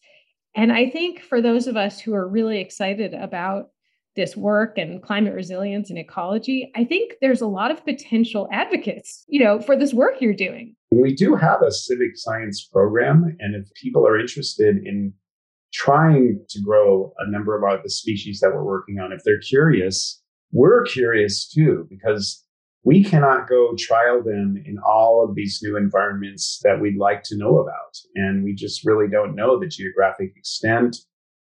And 0.54 0.70
I 0.70 0.88
think 0.88 1.20
for 1.20 1.42
those 1.42 1.66
of 1.66 1.76
us 1.76 1.98
who 1.98 2.14
are 2.14 2.28
really 2.28 2.60
excited 2.60 3.14
about 3.14 3.70
this 4.16 4.36
work 4.36 4.76
and 4.76 5.02
climate 5.02 5.34
resilience 5.34 5.90
and 5.90 5.98
ecology, 5.98 6.70
I 6.76 6.84
think 6.84 7.14
there's 7.20 7.40
a 7.40 7.46
lot 7.46 7.70
of 7.70 7.84
potential 7.84 8.48
advocates, 8.52 9.24
you 9.28 9.42
know, 9.42 9.60
for 9.60 9.76
this 9.76 9.94
work 9.94 10.20
you're 10.20 10.34
doing. 10.34 10.76
We 10.90 11.14
do 11.14 11.34
have 11.36 11.62
a 11.62 11.70
civic 11.70 12.16
science 12.16 12.64
program, 12.64 13.36
and 13.38 13.54
if 13.54 13.72
people 13.74 14.06
are 14.06 14.18
interested 14.18 14.76
in 14.84 15.12
trying 15.72 16.44
to 16.48 16.60
grow 16.60 17.12
a 17.18 17.30
number 17.30 17.56
of 17.56 17.62
our, 17.62 17.80
the 17.82 17.90
species 17.90 18.40
that 18.40 18.50
we're 18.50 18.64
working 18.64 18.98
on, 18.98 19.12
if 19.12 19.22
they're 19.24 19.40
curious, 19.40 20.20
we're 20.50 20.84
curious 20.84 21.48
too, 21.48 21.86
because 21.88 22.44
we 22.84 23.04
cannot 23.04 23.48
go 23.48 23.74
trial 23.78 24.22
them 24.22 24.62
in 24.64 24.78
all 24.78 25.24
of 25.24 25.34
these 25.34 25.60
new 25.62 25.76
environments 25.76 26.60
that 26.62 26.80
we'd 26.80 26.96
like 26.96 27.22
to 27.24 27.36
know 27.36 27.58
about. 27.58 27.98
And 28.14 28.44
we 28.44 28.54
just 28.54 28.86
really 28.86 29.08
don't 29.08 29.34
know 29.34 29.58
the 29.58 29.66
geographic 29.66 30.32
extent, 30.36 30.96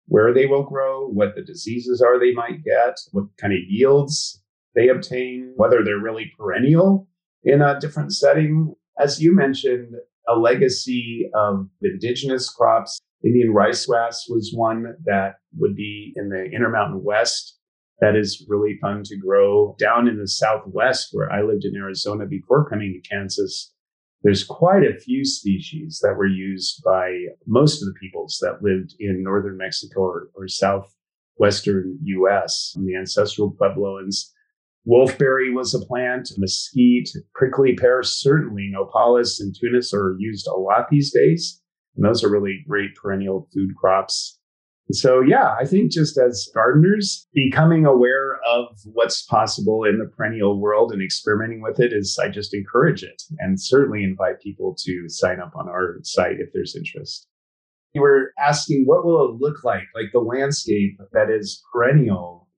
where 0.06 0.32
they 0.32 0.46
will 0.46 0.64
grow, 0.64 1.06
what 1.06 1.34
the 1.34 1.42
diseases 1.42 2.00
are 2.00 2.18
they 2.18 2.32
might 2.32 2.64
get, 2.64 2.96
what 3.12 3.26
kind 3.40 3.52
of 3.52 3.58
yields 3.68 4.42
they 4.74 4.88
obtain, 4.88 5.52
whether 5.56 5.84
they're 5.84 5.98
really 5.98 6.32
perennial 6.38 7.08
in 7.44 7.60
a 7.60 7.78
different 7.78 8.12
setting. 8.14 8.74
As 8.98 9.20
you 9.20 9.34
mentioned, 9.34 9.94
a 10.26 10.34
legacy 10.34 11.30
of 11.34 11.68
indigenous 11.82 12.50
crops 12.50 13.00
Indian 13.24 13.52
rice 13.52 13.86
grass 13.86 14.26
was 14.28 14.52
one 14.54 14.94
that 15.04 15.36
would 15.56 15.74
be 15.74 16.12
in 16.16 16.28
the 16.28 16.44
Intermountain 16.44 17.02
West. 17.02 17.57
That 18.00 18.14
is 18.16 18.46
really 18.48 18.78
fun 18.80 19.02
to 19.04 19.16
grow. 19.16 19.74
Down 19.78 20.06
in 20.06 20.18
the 20.18 20.28
Southwest, 20.28 21.08
where 21.12 21.32
I 21.32 21.42
lived 21.42 21.64
in 21.64 21.76
Arizona 21.76 22.26
before 22.26 22.68
coming 22.68 22.92
to 22.92 23.08
Kansas, 23.08 23.72
there's 24.22 24.44
quite 24.44 24.82
a 24.82 24.98
few 24.98 25.24
species 25.24 26.00
that 26.02 26.16
were 26.16 26.26
used 26.26 26.82
by 26.84 27.12
most 27.46 27.82
of 27.82 27.86
the 27.86 27.94
peoples 28.00 28.38
that 28.40 28.62
lived 28.62 28.94
in 28.98 29.22
northern 29.22 29.56
Mexico 29.56 30.00
or, 30.00 30.28
or 30.34 30.48
southwestern 30.48 31.98
US, 32.02 32.76
the 32.76 32.96
ancestral 32.96 33.52
Puebloans. 33.52 34.30
Wolfberry 34.86 35.52
was 35.52 35.74
a 35.74 35.84
plant, 35.84 36.30
mesquite, 36.38 37.10
prickly 37.34 37.74
pear, 37.74 38.02
certainly 38.02 38.72
nopales 38.74 39.38
and 39.38 39.54
tunas 39.54 39.92
are 39.92 40.16
used 40.18 40.46
a 40.46 40.54
lot 40.54 40.88
these 40.88 41.12
days. 41.12 41.60
And 41.94 42.04
those 42.04 42.24
are 42.24 42.30
really 42.30 42.64
great 42.66 42.94
perennial 42.94 43.48
food 43.52 43.74
crops. 43.76 44.37
So, 44.90 45.20
yeah, 45.20 45.54
I 45.60 45.66
think 45.66 45.92
just 45.92 46.16
as 46.16 46.48
gardeners, 46.54 47.26
becoming 47.34 47.84
aware 47.84 48.38
of 48.46 48.68
what's 48.84 49.22
possible 49.22 49.84
in 49.84 49.98
the 49.98 50.06
perennial 50.06 50.58
world 50.58 50.92
and 50.92 51.02
experimenting 51.02 51.60
with 51.60 51.78
it 51.78 51.92
is, 51.92 52.18
I 52.22 52.28
just 52.28 52.54
encourage 52.54 53.02
it 53.02 53.22
and 53.38 53.60
certainly 53.60 54.02
invite 54.02 54.40
people 54.40 54.74
to 54.84 55.08
sign 55.08 55.40
up 55.40 55.52
on 55.54 55.68
our 55.68 55.98
site 56.04 56.40
if 56.40 56.48
there's 56.54 56.74
interest. 56.74 57.26
You 57.92 58.00
were 58.00 58.32
asking, 58.38 58.84
what 58.86 59.04
will 59.04 59.28
it 59.28 59.40
look 59.40 59.62
like? 59.62 59.84
Like 59.94 60.12
the 60.12 60.20
landscape 60.20 60.98
that 61.12 61.30
is 61.30 61.62
perennial. 61.70 62.48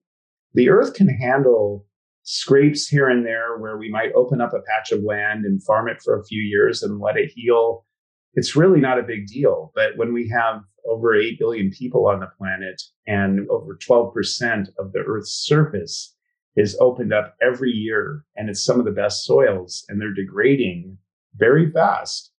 The 0.53 0.69
earth 0.69 0.93
can 0.93 1.09
handle 1.09 1.85
scrapes 2.23 2.87
here 2.87 3.09
and 3.09 3.25
there 3.25 3.57
where 3.57 3.77
we 3.77 3.89
might 3.89 4.13
open 4.13 4.39
up 4.39 4.53
a 4.53 4.61
patch 4.61 4.91
of 4.91 5.03
land 5.03 5.43
and 5.43 5.63
farm 5.63 5.89
it 5.89 6.01
for 6.01 6.17
a 6.17 6.23
few 6.23 6.41
years 6.41 6.81
and 6.81 6.99
let 6.99 7.17
it 7.17 7.31
heal 7.35 7.85
it's 8.33 8.55
really 8.55 8.79
not 8.79 8.99
a 8.99 9.03
big 9.03 9.27
deal. 9.27 9.71
But 9.75 9.97
when 9.97 10.13
we 10.13 10.29
have 10.29 10.61
over 10.89 11.15
8 11.15 11.37
billion 11.37 11.71
people 11.71 12.07
on 12.07 12.19
the 12.19 12.29
planet 12.37 12.81
and 13.07 13.47
over 13.49 13.77
12% 13.77 14.67
of 14.79 14.93
the 14.93 14.99
Earth's 14.99 15.33
surface 15.33 16.15
is 16.55 16.77
opened 16.81 17.13
up 17.13 17.35
every 17.41 17.71
year 17.71 18.23
and 18.35 18.49
it's 18.49 18.63
some 18.63 18.79
of 18.79 18.85
the 18.85 18.91
best 18.91 19.23
soils 19.25 19.85
and 19.87 20.01
they're 20.01 20.13
degrading 20.13 20.97
very 21.35 21.71
fast, 21.71 22.31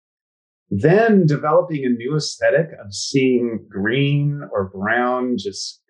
then 0.70 1.26
developing 1.26 1.84
a 1.84 1.88
new 1.88 2.16
aesthetic 2.16 2.68
of 2.84 2.92
seeing 2.92 3.64
green 3.70 4.42
or 4.52 4.70
brown, 4.70 5.36
just 5.38 5.80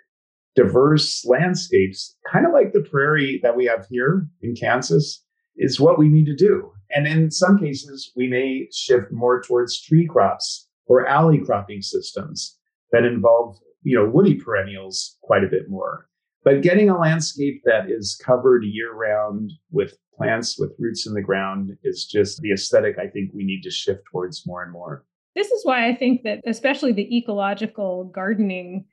diverse 0.55 1.25
landscapes, 1.25 2.17
kind 2.31 2.47
of 2.47 2.53
like 2.53 2.73
the 2.73 2.87
prairie 2.91 3.41
that 3.43 3.57
we 3.57 3.65
have 3.65 3.87
here 3.91 4.27
in 4.41 4.55
Kansas, 4.55 5.25
is 5.57 5.81
what 5.81 5.99
we 5.99 6.09
need 6.09 6.27
to 6.27 6.37
do. 6.37 6.73
And 6.95 7.07
in 7.07 7.31
some 7.31 7.59
cases, 7.59 8.13
we 8.17 8.29
may 8.29 8.69
shift 8.73 9.11
more 9.11 9.43
towards 9.43 9.81
tree 9.81 10.07
crops 10.07 10.69
or 10.87 11.07
alley 11.07 11.39
cropping 11.39 11.83
systems 11.83 12.59
that 12.93 13.05
involve, 13.05 13.59
you 13.83 13.97
know, 13.97 14.09
woody 14.09 14.35
perennials 14.35 15.17
quite 15.23 15.45
a 15.45 15.49
bit 15.49 15.69
more. 15.69 16.09
But 16.45 16.63
getting 16.63 16.91
a 16.91 16.99
landscape 16.99 17.63
that 17.65 17.89
is 17.89 18.21
covered 18.23 18.65
year 18.65 18.93
round 18.93 19.53
with 19.71 19.97
plants 20.15 20.59
with 20.59 20.75
roots 20.79 21.07
in 21.07 21.15
the 21.15 21.23
ground 21.23 21.73
is 21.85 22.05
just 22.05 22.41
the 22.43 22.53
aesthetic 22.53 22.99
I 22.99 23.07
think 23.07 23.31
we 23.33 23.45
need 23.45 23.63
to 23.63 23.71
shift 23.71 24.03
towards 24.11 24.47
more 24.47 24.63
and 24.63 24.73
more. 24.73 25.05
This 25.35 25.51
is 25.51 25.65
why 25.65 25.89
I 25.89 25.95
think 25.95 26.25
that 26.25 26.41
especially 26.47 26.93
the 26.93 27.17
ecological 27.17 28.05
gardening 28.13 28.85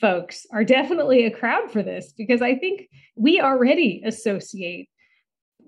folks 0.00 0.44
are 0.52 0.64
definitely 0.64 1.24
a 1.24 1.30
crowd 1.30 1.70
for 1.70 1.82
this 1.82 2.12
because 2.16 2.42
I 2.42 2.56
think 2.56 2.88
we 3.16 3.40
already 3.40 4.02
associate 4.04 4.88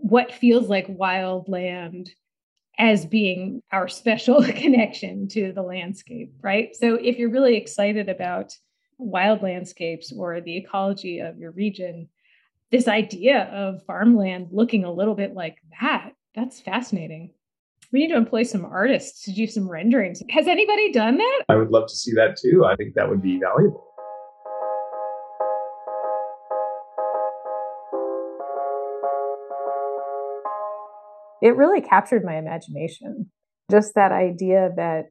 what 0.08 0.32
feels 0.32 0.68
like 0.68 0.86
wild 0.88 1.48
land 1.48 2.10
as 2.78 3.04
being 3.04 3.60
our 3.72 3.88
special 3.88 4.42
connection 4.54 5.26
to 5.28 5.52
the 5.52 5.62
landscape, 5.62 6.32
right? 6.42 6.76
So 6.76 6.94
if 6.94 7.18
you're 7.18 7.30
really 7.30 7.56
excited 7.56 8.08
about 8.08 8.54
wild 8.98 9.42
landscapes 9.42 10.12
or 10.16 10.40
the 10.40 10.56
ecology 10.56 11.18
of 11.18 11.38
your 11.38 11.50
region, 11.50 12.08
this 12.70 12.86
idea 12.86 13.44
of 13.52 13.82
farmland 13.84 14.48
looking 14.52 14.84
a 14.84 14.92
little 14.92 15.14
bit 15.14 15.34
like 15.34 15.56
that, 15.80 16.12
that's 16.36 16.60
fascinating. 16.60 17.32
We 17.92 18.00
need 18.00 18.08
to 18.08 18.16
employ 18.16 18.44
some 18.44 18.64
artists 18.64 19.24
to 19.24 19.32
do 19.32 19.46
some 19.48 19.68
renderings. 19.68 20.22
Has 20.30 20.46
anybody 20.46 20.92
done 20.92 21.16
that? 21.16 21.42
I 21.48 21.56
would 21.56 21.70
love 21.70 21.88
to 21.88 21.96
see 21.96 22.12
that 22.14 22.36
too. 22.36 22.64
I 22.64 22.76
think 22.76 22.94
that 22.94 23.08
would 23.08 23.22
be 23.22 23.40
valuable. 23.40 23.95
It 31.42 31.56
really 31.56 31.80
captured 31.80 32.24
my 32.24 32.36
imagination. 32.36 33.30
Just 33.70 33.94
that 33.94 34.12
idea 34.12 34.70
that 34.76 35.06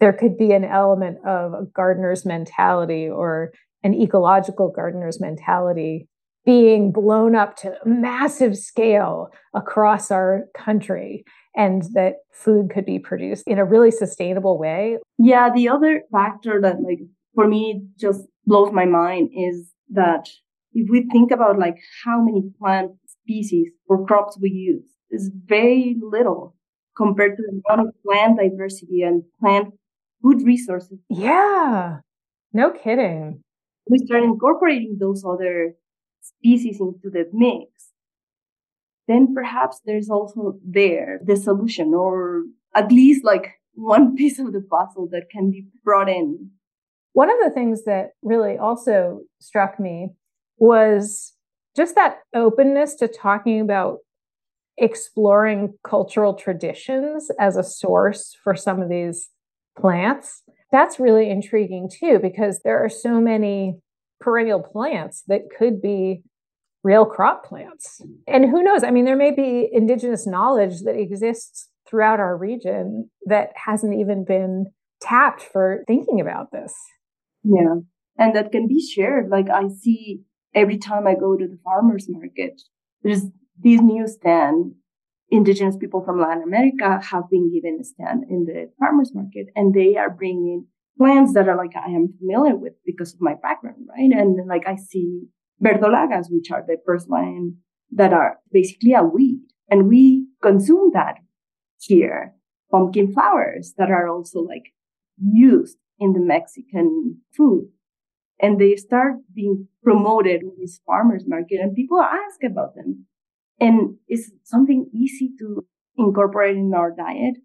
there 0.00 0.12
could 0.12 0.36
be 0.36 0.52
an 0.52 0.64
element 0.64 1.18
of 1.26 1.52
a 1.52 1.66
gardener's 1.74 2.24
mentality 2.24 3.08
or 3.08 3.52
an 3.82 3.94
ecological 3.94 4.72
gardener's 4.74 5.20
mentality 5.20 6.08
being 6.46 6.90
blown 6.90 7.34
up 7.34 7.54
to 7.56 7.74
massive 7.84 8.56
scale 8.56 9.28
across 9.54 10.10
our 10.10 10.46
country 10.56 11.24
and 11.54 11.82
that 11.92 12.14
food 12.32 12.70
could 12.72 12.86
be 12.86 12.98
produced 12.98 13.44
in 13.46 13.58
a 13.58 13.64
really 13.64 13.90
sustainable 13.90 14.58
way. 14.58 14.96
Yeah, 15.18 15.50
the 15.54 15.68
other 15.68 16.02
factor 16.10 16.60
that 16.62 16.80
like 16.80 17.00
for 17.34 17.46
me 17.46 17.82
just 17.98 18.22
blows 18.46 18.72
my 18.72 18.86
mind 18.86 19.30
is 19.36 19.70
that 19.90 20.28
if 20.72 20.88
we 20.90 21.06
think 21.12 21.30
about 21.30 21.58
like 21.58 21.76
how 22.04 22.22
many 22.22 22.50
plant 22.58 22.92
species 23.06 23.68
or 23.86 24.06
crops 24.06 24.38
we 24.40 24.50
use 24.50 24.88
is 25.10 25.30
very 25.46 25.96
little 26.00 26.54
compared 26.96 27.36
to 27.36 27.42
the 27.42 27.60
amount 27.66 27.88
of 27.88 27.94
plant 28.04 28.38
diversity 28.38 29.02
and 29.02 29.22
plant 29.40 29.74
food 30.22 30.42
resources. 30.42 30.98
Yeah, 31.08 31.98
no 32.52 32.70
kidding. 32.70 33.42
We 33.88 33.98
start 33.98 34.22
incorporating 34.22 34.98
those 35.00 35.24
other 35.24 35.74
species 36.20 36.80
into 36.80 37.10
the 37.10 37.28
mix. 37.32 37.68
Then 39.08 39.34
perhaps 39.34 39.80
there's 39.84 40.08
also 40.08 40.58
there 40.64 41.20
the 41.24 41.36
solution, 41.36 41.94
or 41.94 42.44
at 42.74 42.92
least 42.92 43.24
like 43.24 43.54
one 43.74 44.14
piece 44.20 44.38
of 44.38 44.52
the 44.52 44.60
puzzle 44.60 45.08
that 45.10 45.30
can 45.30 45.50
be 45.50 45.66
brought 45.84 46.08
in. 46.08 46.50
One 47.12 47.30
of 47.30 47.38
the 47.42 47.50
things 47.50 47.84
that 47.84 48.10
really 48.22 48.56
also 48.56 49.20
struck 49.40 49.80
me 49.80 50.10
was 50.58 51.32
just 51.76 51.94
that 51.96 52.18
openness 52.34 52.94
to 52.96 53.08
talking 53.08 53.60
about 53.60 53.98
exploring 54.80 55.74
cultural 55.84 56.34
traditions 56.34 57.30
as 57.38 57.56
a 57.56 57.62
source 57.62 58.36
for 58.42 58.56
some 58.56 58.80
of 58.80 58.88
these 58.88 59.28
plants. 59.78 60.42
That's 60.72 60.98
really 60.98 61.30
intriguing 61.30 61.90
too, 61.90 62.18
because 62.20 62.60
there 62.64 62.82
are 62.82 62.88
so 62.88 63.20
many 63.20 63.78
perennial 64.20 64.62
plants 64.62 65.22
that 65.28 65.42
could 65.56 65.80
be 65.80 66.22
real 66.82 67.04
crop 67.04 67.44
plants. 67.44 68.00
And 68.26 68.44
who 68.46 68.62
knows? 68.62 68.82
I 68.82 68.90
mean, 68.90 69.04
there 69.04 69.16
may 69.16 69.32
be 69.32 69.68
indigenous 69.70 70.26
knowledge 70.26 70.80
that 70.80 70.98
exists 70.98 71.68
throughout 71.88 72.20
our 72.20 72.36
region 72.36 73.10
that 73.26 73.50
hasn't 73.54 73.98
even 74.00 74.24
been 74.24 74.66
tapped 75.02 75.42
for 75.42 75.84
thinking 75.86 76.20
about 76.20 76.52
this. 76.52 76.74
Yeah. 77.42 77.76
And 78.16 78.34
that 78.34 78.52
can 78.52 78.68
be 78.68 78.80
shared. 78.80 79.28
Like 79.30 79.50
I 79.50 79.68
see 79.68 80.20
every 80.54 80.78
time 80.78 81.06
I 81.06 81.14
go 81.14 81.36
to 81.36 81.46
the 81.46 81.58
farmer's 81.64 82.06
market, 82.08 82.60
there's 83.02 83.24
these 83.62 83.80
new 83.80 84.06
stand, 84.06 84.74
indigenous 85.30 85.76
people 85.76 86.02
from 86.04 86.20
Latin 86.20 86.42
America 86.42 87.00
have 87.10 87.30
been 87.30 87.52
given 87.52 87.78
a 87.80 87.84
stand 87.84 88.24
in 88.28 88.44
the 88.44 88.70
farmers 88.78 89.14
market 89.14 89.46
and 89.54 89.74
they 89.74 89.96
are 89.96 90.10
bringing 90.10 90.66
plants 90.98 91.32
that 91.34 91.48
are 91.48 91.56
like 91.56 91.76
I 91.76 91.90
am 91.90 92.12
familiar 92.18 92.56
with 92.56 92.74
because 92.84 93.14
of 93.14 93.20
my 93.20 93.34
background, 93.34 93.86
right? 93.88 94.10
And 94.10 94.46
like 94.48 94.66
I 94.66 94.76
see 94.76 95.22
verdolagas, 95.62 96.26
which 96.30 96.50
are 96.50 96.64
the 96.66 96.76
purslane 96.84 97.56
that 97.92 98.12
are 98.12 98.38
basically 98.52 98.94
a 98.94 99.02
weed 99.02 99.40
and 99.70 99.88
we 99.88 100.26
consume 100.42 100.90
that 100.94 101.16
here. 101.78 102.34
Pumpkin 102.70 103.12
flowers 103.12 103.74
that 103.78 103.90
are 103.90 104.08
also 104.08 104.40
like 104.40 104.72
used 105.20 105.76
in 105.98 106.12
the 106.12 106.20
Mexican 106.20 107.18
food. 107.36 107.68
And 108.40 108.60
they 108.60 108.76
start 108.76 109.14
being 109.34 109.68
promoted 109.82 110.42
in 110.42 110.52
this 110.58 110.80
farmers 110.86 111.24
market 111.26 111.60
and 111.60 111.74
people 111.74 112.00
ask 112.00 112.42
about 112.44 112.74
them 112.74 113.06
and 113.60 113.96
it's 114.08 114.30
something 114.44 114.90
easy 114.92 115.30
to 115.38 115.66
incorporate 115.96 116.56
in 116.56 116.72
our 116.74 116.90
diet. 116.90 117.36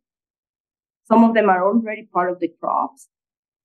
Some 1.06 1.24
of 1.24 1.36
them 1.36 1.50
are 1.50 1.64
already 1.64 2.08
part 2.12 2.32
of 2.32 2.40
the 2.40 2.50
crops. 2.60 3.10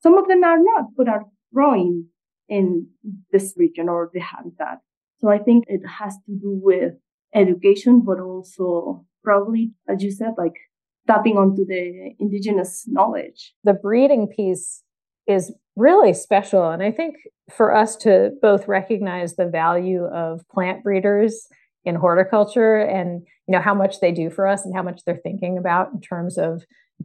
Some 0.03 0.19
of 0.19 0.29
them 0.29 0.45
are 0.45 0.59
not, 0.59 0.87
but 0.97 1.09
are 1.09 1.25
growing 1.55 2.07
in 2.49 2.89
this 3.33 3.55
region 3.57 3.89
or 3.89 4.11
the 4.13 4.21
habitat. 4.21 4.79
So 5.19 5.29
I 5.29 5.39
think 5.39 5.65
it 5.69 5.83
has 5.99 6.17
to 6.27 6.33
do 6.33 6.59
with 6.63 6.95
education, 7.35 8.03
but 8.05 8.19
also 8.21 9.07
probably, 9.23 9.73
as 9.89 10.03
you 10.03 10.11
said, 10.11 10.33
like 10.37 10.55
tapping 11.07 11.37
onto 11.37 11.65
the 11.65 12.15
indigenous 12.19 12.85
knowledge. 12.87 13.55
The 13.65 13.75
breeding 13.75 14.27
piece 14.27 14.83
is 15.27 15.53
really 15.77 16.13
special. 16.13 16.69
And 16.71 16.83
I 16.83 16.91
think 16.91 17.17
for 17.51 17.75
us 17.75 17.97
to 17.99 18.31
both 18.43 18.69
recognize 18.69 19.37
the 19.37 19.47
value 19.47 20.05
of 20.05 20.43
plant 20.49 20.83
breeders 20.83 21.47
in 21.85 21.95
horticulture 21.95 22.77
and 22.77 23.23
you 23.47 23.53
know 23.53 23.61
how 23.61 23.75
much 23.75 24.01
they 24.01 24.13
do 24.13 24.31
for 24.31 24.47
us 24.47 24.65
and 24.65 24.75
how 24.75 24.83
much 24.83 25.03
they're 25.05 25.17
thinking 25.17 25.59
about 25.59 25.93
in 25.93 26.01
terms 26.01 26.39
of 26.39 26.63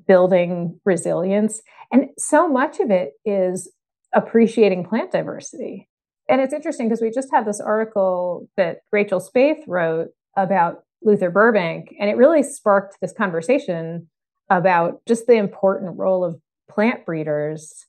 building 0.08 0.80
resilience. 0.86 1.62
And 1.92 2.10
so 2.18 2.48
much 2.48 2.80
of 2.80 2.92
it 2.92 3.14
is 3.26 3.72
appreciating 4.14 4.86
plant 4.86 5.12
diversity. 5.12 5.90
And 6.28 6.42
it's 6.42 6.54
interesting 6.54 6.88
because 6.90 7.02
we 7.02 7.12
just 7.12 7.32
had 7.32 7.46
this 7.46 7.62
article 7.62 8.50
that 8.58 8.80
Rachel 8.92 9.22
Spaeth 9.22 9.64
wrote 9.68 10.10
about 10.36 10.84
Luther 11.02 11.30
Burbank 11.30 11.94
and 12.00 12.10
it 12.10 12.18
really 12.18 12.44
sparked 12.44 12.98
this 13.00 13.14
conversation 13.14 14.10
about 14.50 15.06
just 15.08 15.28
the 15.28 15.34
important 15.34 15.98
role 15.98 16.24
of 16.24 16.40
plant 16.70 17.06
breeders 17.06 17.86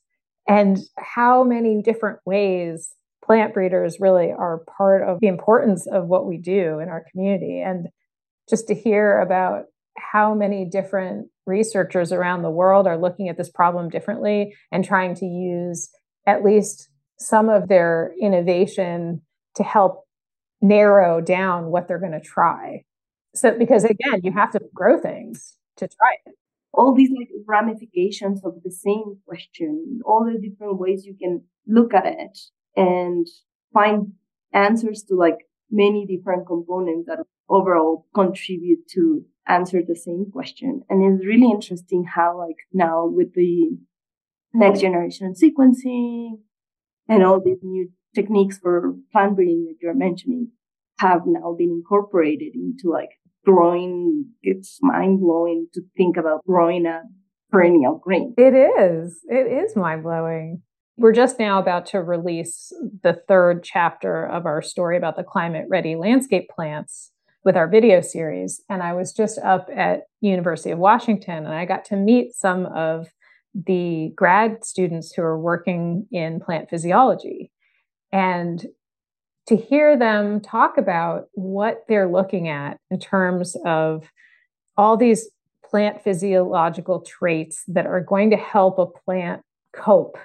and 0.49 0.78
how 0.97 1.43
many 1.43 1.82
different 1.82 2.18
ways 2.24 2.95
plant 3.27 3.53
breeders 3.53 3.99
really 4.01 4.33
are 4.33 4.64
part 4.79 5.03
of 5.07 5.18
the 5.20 5.27
importance 5.27 5.87
of 5.87 6.07
what 6.07 6.27
we 6.27 6.39
do 6.39 6.79
in 6.79 6.89
our 6.89 7.05
community. 7.11 7.61
And 7.61 7.89
just 8.49 8.68
to 8.68 8.74
hear 8.74 9.20
about 9.20 9.64
how 9.99 10.35
many 10.35 10.64
different 10.64 11.29
researchers 11.47 12.12
around 12.12 12.43
the 12.43 12.51
world 12.51 12.87
are 12.87 12.99
looking 12.99 13.29
at 13.29 13.37
this 13.37 13.51
problem 13.51 13.89
differently 13.89 14.55
and 14.70 14.85
trying 14.85 15.14
to 15.16 15.27
use 15.27 15.89
at 16.27 16.45
least 16.45 16.89
some 17.18 17.49
of 17.49 17.68
their 17.68 18.12
innovation 18.20 19.22
to 19.57 19.62
help 19.62 20.05
narrow 20.61 21.20
down 21.20 21.66
what 21.66 21.89
they're 21.89 21.99
going 21.99 22.12
to 22.12 22.20
try. 22.20 22.83
So, 23.35 23.57
because 23.59 23.85
again, 23.85 24.20
you 24.22 24.33
have 24.33 24.53
to 24.53 24.61
grow 24.74 24.99
things 24.99 25.57
to 25.77 25.89
try 25.89 26.16
it 26.24 26.35
all 26.77 26.95
these 26.95 27.11
like 27.18 27.31
ramifications 27.47 28.45
of 28.45 28.62
the 28.62 28.70
same 28.70 29.16
question, 29.27 30.01
all 30.05 30.24
the 30.24 30.39
different 30.39 30.79
ways 30.79 31.07
you 31.07 31.16
can 31.20 31.43
look 31.66 31.95
at 31.95 32.05
it 32.07 32.39
and 32.77 33.27
find 33.72 34.12
answers 34.53 35.03
to 35.09 35.14
like 35.14 35.39
many 35.70 36.07
different 36.07 36.47
components 36.47 37.07
that 37.09 37.18
overall 37.49 38.07
contribute 38.14 38.89
to 38.89 39.24
answer 39.47 39.81
the 39.87 39.97
same 39.97 40.27
question. 40.33 40.83
And 40.89 41.03
it's 41.03 41.27
really 41.27 41.51
interesting 41.51 42.05
how 42.14 42.39
like 42.39 42.57
now 42.72 43.07
with 43.07 43.35
the 43.35 43.77
next 44.53 44.81
generation 44.81 45.35
sequencing 45.35 46.39
and 47.09 47.24
all 47.24 47.41
these 47.41 47.59
new 47.62 47.91
techniques 48.14 48.59
for 48.59 48.95
plant 49.12 49.37
breeding 49.37 49.66
that 49.66 49.77
you're 49.81 49.95
mentioning 49.95 50.51
have 50.99 51.22
now 51.27 51.55
been 51.57 51.70
incorporated 51.70 52.55
into 52.55 52.91
like 52.91 53.11
growing. 53.45 54.31
It's 54.43 54.79
mind 54.81 55.20
blowing 55.20 55.68
to 55.74 55.83
think 55.97 56.16
about 56.16 56.45
growing 56.45 56.87
a 56.87 57.03
perennial 57.51 58.01
grain. 58.03 58.35
It 58.37 58.55
is. 58.55 59.20
It 59.29 59.47
is 59.47 59.77
mind 59.77 60.03
blowing. 60.03 60.62
We're 60.99 61.12
just 61.12 61.38
now 61.38 61.59
about 61.59 61.84
to 61.86 62.03
release 62.03 62.72
the 63.03 63.20
third 63.28 63.62
chapter 63.62 64.26
of 64.26 64.47
our 64.47 64.62
story 64.62 64.97
about 64.97 65.16
the 65.16 65.24
climate 65.24 65.66
ready 65.68 65.94
landscape 65.94 66.49
plants 66.49 67.12
with 67.44 67.55
our 67.55 67.68
video 67.68 68.01
series. 68.01 68.62
And 68.70 68.82
I 68.82 68.94
was 68.94 69.12
just 69.12 69.38
up 69.40 69.68
at 69.74 70.05
University 70.22 70.70
of 70.70 70.78
Washington 70.78 71.44
and 71.44 71.55
I 71.55 71.66
got 71.66 71.84
to 71.86 71.97
meet 71.97 72.32
some 72.32 72.64
of 72.66 73.09
the 73.55 74.11
grad 74.16 74.64
students 74.64 75.12
who 75.12 75.20
are 75.20 75.38
working 75.38 76.07
in 76.11 76.40
plant 76.40 76.70
physiology. 76.70 77.51
And 78.11 78.64
to 79.49 79.57
hear 79.57 79.99
them 79.99 80.40
talk 80.40 80.78
about 80.78 81.26
what 81.34 81.84
they're 81.88 82.11
looking 82.11 82.49
at 82.49 82.78
in 82.90 82.99
terms 82.99 83.55
of 83.66 84.09
all 84.78 84.97
these 84.97 85.28
plant 85.62 86.03
physiological 86.03 87.03
traits 87.03 87.64
that 87.68 87.86
are 87.86 88.01
going 88.01 88.30
to 88.30 88.36
help 88.36 88.78
a 88.78 88.86
plant 88.86 89.42
cope 89.74 90.16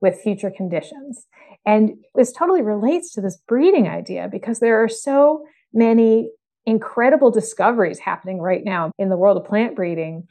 with 0.00 0.20
future 0.20 0.52
conditions. 0.54 1.26
And 1.64 1.92
this 2.14 2.32
totally 2.32 2.62
relates 2.62 3.12
to 3.14 3.20
this 3.20 3.38
breeding 3.48 3.88
idea 3.88 4.28
because 4.30 4.60
there 4.60 4.82
are 4.82 4.88
so 4.88 5.44
many 5.72 6.30
incredible 6.64 7.30
discoveries 7.30 8.00
happening 8.00 8.40
right 8.40 8.62
now 8.64 8.90
in 8.98 9.08
the 9.08 9.16
world 9.16 9.36
of 9.36 9.44
plant 9.44 9.76
breeding. 9.76 10.24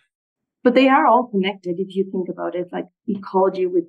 But 0.64 0.76
they 0.76 0.88
are 0.88 1.06
all 1.06 1.28
connected 1.28 1.76
if 1.78 1.96
you 1.96 2.10
think 2.12 2.28
about 2.30 2.56
it, 2.56 2.68
like 2.72 2.86
ecology 3.08 3.66
with 3.66 3.86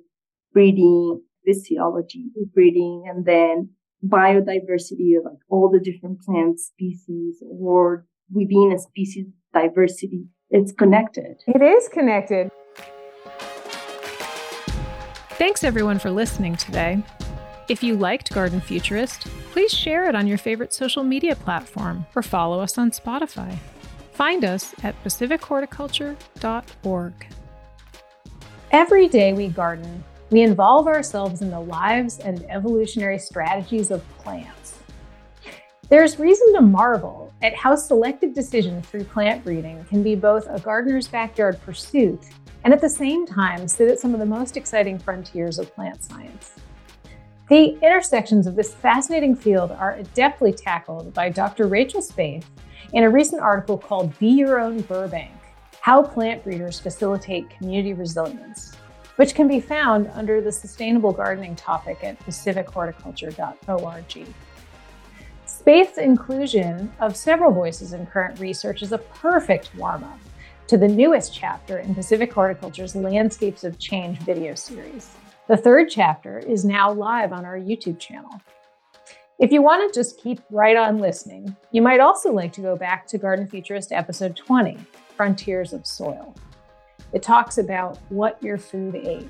breeding, 0.53 1.21
physiology 1.45 2.25
with 2.35 2.53
breeding, 2.53 3.03
and 3.07 3.25
then 3.25 3.69
biodiversity, 4.05 5.15
like 5.23 5.39
all 5.49 5.69
the 5.69 5.79
different 5.79 6.21
plant 6.21 6.59
species 6.59 7.41
or 7.49 8.05
within 8.31 8.71
a 8.75 8.79
species 8.79 9.25
diversity. 9.53 10.25
It's 10.49 10.71
connected. 10.71 11.41
It 11.47 11.61
is 11.61 11.89
connected. 11.89 12.51
Thanks 15.37 15.63
everyone 15.63 15.99
for 15.99 16.09
listening 16.09 16.55
today. 16.55 17.03
If 17.69 17.83
you 17.83 17.95
liked 17.95 18.33
Garden 18.33 18.59
Futurist, 18.59 19.27
please 19.51 19.71
share 19.71 20.09
it 20.09 20.15
on 20.15 20.25
your 20.25 20.39
favorite 20.39 20.73
social 20.73 21.03
media 21.03 21.35
platform 21.35 22.07
or 22.15 22.23
follow 22.23 22.59
us 22.59 22.79
on 22.79 22.89
Spotify. 22.89 23.55
Find 24.13 24.43
us 24.43 24.73
at 24.81 24.95
pacifichorticulture.org. 25.03 27.13
Every 28.71 29.07
day 29.07 29.33
we 29.33 29.49
garden, 29.49 30.03
we 30.31 30.41
involve 30.41 30.87
ourselves 30.87 31.43
in 31.43 31.51
the 31.51 31.59
lives 31.59 32.17
and 32.17 32.43
evolutionary 32.49 33.19
strategies 33.19 33.91
of 33.91 34.03
plants. 34.17 34.79
There's 35.87 36.17
reason 36.17 36.51
to 36.55 36.61
marvel 36.61 37.31
at 37.43 37.53
how 37.53 37.75
selective 37.75 38.33
decision 38.33 38.81
through 38.81 39.03
plant 39.03 39.43
breeding 39.43 39.85
can 39.85 40.01
be 40.01 40.15
both 40.15 40.47
a 40.49 40.59
gardener's 40.59 41.07
backyard 41.07 41.61
pursuit 41.61 42.23
and 42.63 42.73
at 42.73 42.81
the 42.81 42.89
same 42.89 43.25
time 43.25 43.67
sit 43.67 43.89
at 43.89 43.99
some 43.99 44.13
of 44.13 44.19
the 44.19 44.25
most 44.25 44.57
exciting 44.57 44.99
frontiers 44.99 45.59
of 45.59 45.73
plant 45.73 46.03
science. 46.03 46.53
The 47.49 47.77
intersections 47.81 48.47
of 48.47 48.55
this 48.55 48.73
fascinating 48.73 49.35
field 49.35 49.71
are 49.71 49.97
adeptly 49.97 50.55
tackled 50.55 51.13
by 51.13 51.29
Dr. 51.29 51.67
Rachel 51.67 52.01
Spaeth 52.01 52.43
in 52.93 53.03
a 53.03 53.09
recent 53.09 53.41
article 53.41 53.77
called 53.77 54.17
Be 54.19 54.27
Your 54.27 54.59
Own 54.59 54.81
Burbank 54.81 55.31
How 55.81 56.03
Plant 56.03 56.43
Breeders 56.43 56.79
Facilitate 56.79 57.49
Community 57.49 57.93
Resilience 57.93 58.77
which 59.17 59.35
can 59.35 59.47
be 59.47 59.59
found 59.59 60.09
under 60.13 60.41
the 60.41 60.51
sustainable 60.51 61.11
gardening 61.11 61.55
topic 61.55 62.03
at 62.03 62.19
pacifichorticulture.org. 62.19 64.27
Spaeth's 65.45 65.97
inclusion 65.97 66.91
of 66.99 67.15
several 67.15 67.51
voices 67.51 67.93
in 67.93 68.05
current 68.05 68.39
research 68.39 68.81
is 68.81 68.91
a 68.91 68.99
perfect 68.99 69.71
warm 69.75 70.03
up 70.03 70.19
to 70.67 70.77
the 70.77 70.87
newest 70.87 71.33
chapter 71.33 71.77
in 71.77 71.95
Pacific 71.95 72.33
Horticulture's 72.33 72.93
Landscapes 72.93 73.63
of 73.63 73.79
Change 73.79 74.19
video 74.19 74.53
series. 74.53 75.15
The 75.47 75.55
third 75.55 75.89
chapter 75.89 76.39
is 76.39 76.65
now 76.65 76.91
live 76.91 77.31
on 77.31 77.45
our 77.45 77.57
YouTube 77.57 77.99
channel. 77.99 78.41
If 79.39 79.53
you 79.53 79.61
want 79.61 79.93
to 79.93 79.97
just 79.97 80.21
keep 80.21 80.41
right 80.49 80.75
on 80.75 80.97
listening, 80.97 81.55
you 81.71 81.81
might 81.81 82.01
also 82.01 82.33
like 82.33 82.51
to 82.53 82.61
go 82.61 82.75
back 82.75 83.07
to 83.07 83.17
Garden 83.17 83.47
Futurist 83.47 83.93
episode 83.93 84.35
20 84.35 84.77
Frontiers 85.15 85.71
of 85.71 85.87
Soil. 85.87 86.35
It 87.13 87.23
talks 87.23 87.59
about 87.59 87.97
what 88.09 88.41
your 88.43 88.57
food 88.57 88.95
ate. 88.95 89.29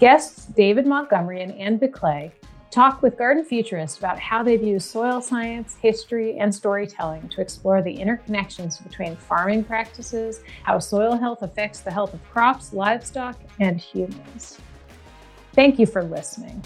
Guests 0.00 0.46
David 0.46 0.88
Montgomery 0.88 1.40
and 1.40 1.52
Anne 1.52 1.78
Biklé 1.78 2.32
talk 2.70 3.02
with 3.02 3.16
garden 3.16 3.44
futurists 3.44 3.98
about 3.98 4.18
how 4.18 4.42
they've 4.42 4.62
used 4.62 4.90
soil 4.90 5.20
science, 5.20 5.76
history, 5.80 6.38
and 6.38 6.54
storytelling 6.54 7.28
to 7.30 7.40
explore 7.40 7.82
the 7.82 7.96
interconnections 7.96 8.82
between 8.82 9.16
farming 9.16 9.64
practices, 9.64 10.40
how 10.64 10.78
soil 10.78 11.16
health 11.16 11.42
affects 11.42 11.80
the 11.80 11.90
health 11.90 12.14
of 12.14 12.30
crops, 12.30 12.72
livestock, 12.72 13.38
and 13.60 13.80
humans. 13.80 14.58
Thank 15.54 15.78
you 15.78 15.86
for 15.86 16.04
listening. 16.04 16.62